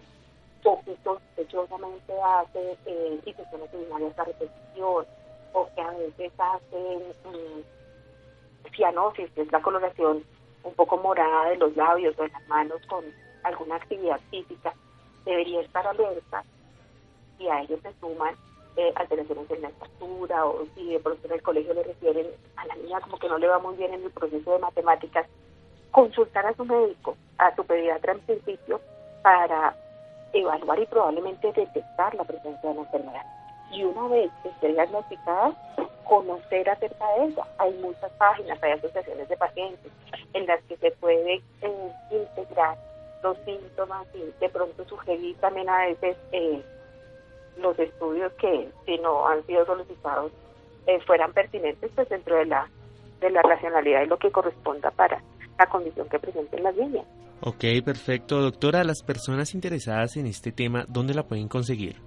o 0.63 0.81
que 0.85 0.95
sospechosamente 1.03 2.13
hace 2.21 2.77
eh, 2.85 3.19
infecciones 3.25 3.73
urinarias 3.73 4.19
a 4.19 4.23
repetición, 4.23 5.05
o 5.53 5.69
que 5.75 5.81
a 5.81 5.91
veces 5.91 6.31
hacen 6.37 6.99
mm, 7.25 8.71
cianosis, 8.75 9.31
que 9.31 9.41
es 9.41 9.51
la 9.51 9.61
coloración 9.61 10.23
un 10.63 10.73
poco 10.75 10.97
morada 10.97 11.49
de 11.49 11.57
los 11.57 11.75
labios 11.75 12.17
o 12.19 12.21
de 12.21 12.29
las 12.29 12.47
manos 12.47 12.79
con 12.87 13.03
alguna 13.43 13.77
actividad 13.77 14.19
física, 14.29 14.73
debería 15.25 15.61
estar 15.61 15.85
alerta 15.85 16.43
y 17.39 17.47
a 17.47 17.61
ellos 17.61 17.79
se 17.81 17.93
suman 17.99 18.35
eh, 18.77 18.91
alteraciones 18.95 19.49
en 19.51 19.61
la 19.61 19.69
estatura 19.69 20.45
o 20.45 20.65
si 20.75 20.93
de 20.93 20.99
pronto 20.99 21.27
en 21.27 21.33
el 21.33 21.41
colegio 21.41 21.73
le 21.73 21.83
refieren 21.83 22.27
a 22.55 22.65
la 22.67 22.75
niña 22.75 23.01
como 23.01 23.17
que 23.17 23.27
no 23.27 23.37
le 23.37 23.47
va 23.47 23.59
muy 23.59 23.75
bien 23.75 23.93
en 23.93 24.03
el 24.03 24.11
proceso 24.11 24.53
de 24.53 24.59
matemáticas, 24.59 25.27
consultar 25.91 26.45
a 26.45 26.55
su 26.55 26.65
médico, 26.65 27.17
a 27.37 27.53
su 27.55 27.65
pediatra 27.65 28.13
en 28.13 28.19
principio, 28.21 28.79
para 29.23 29.75
evaluar 30.33 30.79
y 30.79 30.85
probablemente 30.85 31.51
detectar 31.51 32.15
la 32.15 32.23
presencia 32.23 32.69
de 32.69 32.75
la 32.75 32.81
enfermedad. 32.81 33.25
Y 33.71 33.83
una 33.83 34.07
vez 34.07 34.31
que 34.43 34.49
esté 34.49 34.69
diagnosticada, 34.69 35.53
conocer 36.11 36.69
acerca 36.69 37.07
de 37.13 37.25
ella. 37.25 37.47
Hay 37.57 37.73
muchas 37.75 38.11
páginas, 38.13 38.61
hay 38.61 38.73
asociaciones 38.73 39.29
de 39.29 39.37
pacientes 39.37 39.91
en 40.33 40.45
las 40.45 40.61
que 40.63 40.75
se 40.75 40.91
puede 40.91 41.41
eh, 41.61 41.91
integrar 42.11 42.77
los 43.23 43.37
síntomas 43.45 44.07
y 44.13 44.33
de 44.39 44.49
pronto 44.49 44.85
sugerir 44.85 45.35
también 45.37 45.69
a 45.69 45.85
veces 45.85 46.17
eh, 46.31 46.63
los 47.57 47.77
estudios 47.79 48.31
que 48.33 48.69
si 48.85 48.97
no 48.97 49.27
han 49.27 49.45
sido 49.45 49.65
solicitados 49.65 50.31
eh, 50.87 50.99
fueran 51.05 51.33
pertinentes 51.33 51.91
pues 51.95 52.09
dentro 52.09 52.37
de 52.37 52.45
la 52.45 52.67
de 53.19 53.29
la 53.29 53.41
racionalidad 53.43 54.01
y 54.01 54.07
lo 54.07 54.17
que 54.17 54.31
corresponda 54.31 54.89
para 54.91 55.21
la 55.57 55.65
condición 55.67 56.09
que 56.09 56.19
presenten 56.19 56.63
las 56.63 56.75
niñas. 56.75 57.05
Ok, 57.41 57.63
perfecto. 57.85 58.41
Doctora, 58.41 58.83
las 58.83 59.03
personas 59.03 59.53
interesadas 59.53 60.17
en 60.17 60.25
este 60.25 60.51
tema, 60.51 60.85
¿dónde 60.87 61.13
la 61.13 61.23
pueden 61.23 61.47
conseguir? 61.47 61.97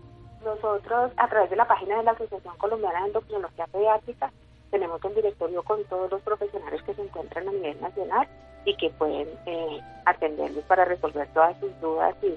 Nosotros, 0.45 1.13
a 1.17 1.29
través 1.29 1.51
de 1.51 1.57
la 1.57 1.67
página 1.67 1.99
de 1.99 2.05
la 2.05 2.13
Asociación 2.13 2.57
Colombiana 2.59 3.01
de 3.01 3.07
Endocrinología 3.07 3.67
Pediátrica, 3.67 4.33
tenemos 4.71 5.03
un 5.05 5.15
directorio 5.15 5.63
con 5.63 5.83
todos 5.85 6.11
los 6.11 6.21
profesionales 6.23 6.83
que 6.83 6.95
se 6.95 7.03
encuentran 7.03 7.49
a 7.49 7.53
nivel 7.53 7.81
nacional 7.81 8.29
y 8.65 8.77
que 8.77 8.91
pueden 8.91 9.29
eh, 9.47 9.81
atenderles 10.07 10.65
para 10.65 10.85
resolver 10.85 11.29
todas 11.35 11.59
sus 11.61 11.79
dudas 11.81 12.15
y 12.23 12.35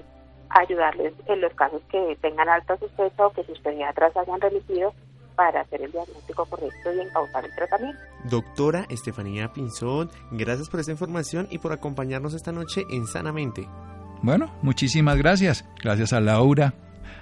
ayudarles 0.50 1.12
en 1.26 1.40
los 1.40 1.52
casos 1.54 1.82
que 1.90 2.16
tengan 2.20 2.48
alta 2.48 2.76
sospecha 2.78 3.26
o 3.26 3.32
que 3.32 3.44
sus 3.44 3.58
pediatras 3.60 4.16
hayan 4.16 4.40
remitido 4.40 4.94
para 5.36 5.60
hacer 5.60 5.82
el 5.82 5.92
diagnóstico 5.92 6.46
correcto 6.46 6.92
y 6.92 7.00
encauzar 7.00 7.44
el 7.44 7.54
tratamiento. 7.54 8.00
Doctora 8.24 8.86
Estefanía 8.88 9.52
Pinzón, 9.52 10.10
gracias 10.32 10.68
por 10.68 10.80
esta 10.80 10.92
información 10.92 11.46
y 11.50 11.58
por 11.58 11.72
acompañarnos 11.72 12.34
esta 12.34 12.50
noche 12.50 12.82
en 12.90 13.06
Sanamente. 13.06 13.68
Bueno, 14.20 14.52
muchísimas 14.62 15.16
gracias. 15.16 15.64
Gracias 15.80 16.12
a 16.12 16.20
Laura, 16.20 16.74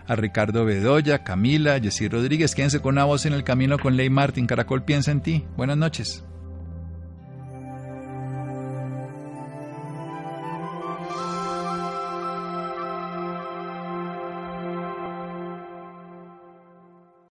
a 0.06 0.16
Ricardo 0.16 0.64
Bedoya, 0.64 1.24
Camila, 1.24 1.78
Jessy 1.78 2.08
Rodríguez. 2.08 2.54
Quédense 2.54 2.80
con 2.80 2.94
una 2.94 3.04
voz 3.04 3.26
en 3.26 3.34
el 3.34 3.44
camino 3.44 3.78
con 3.78 3.96
Ley 3.96 4.08
Martín. 4.08 4.46
Caracol 4.46 4.84
piensa 4.84 5.10
en 5.10 5.20
ti. 5.20 5.44
Buenas 5.56 5.76
noches. 5.76 6.24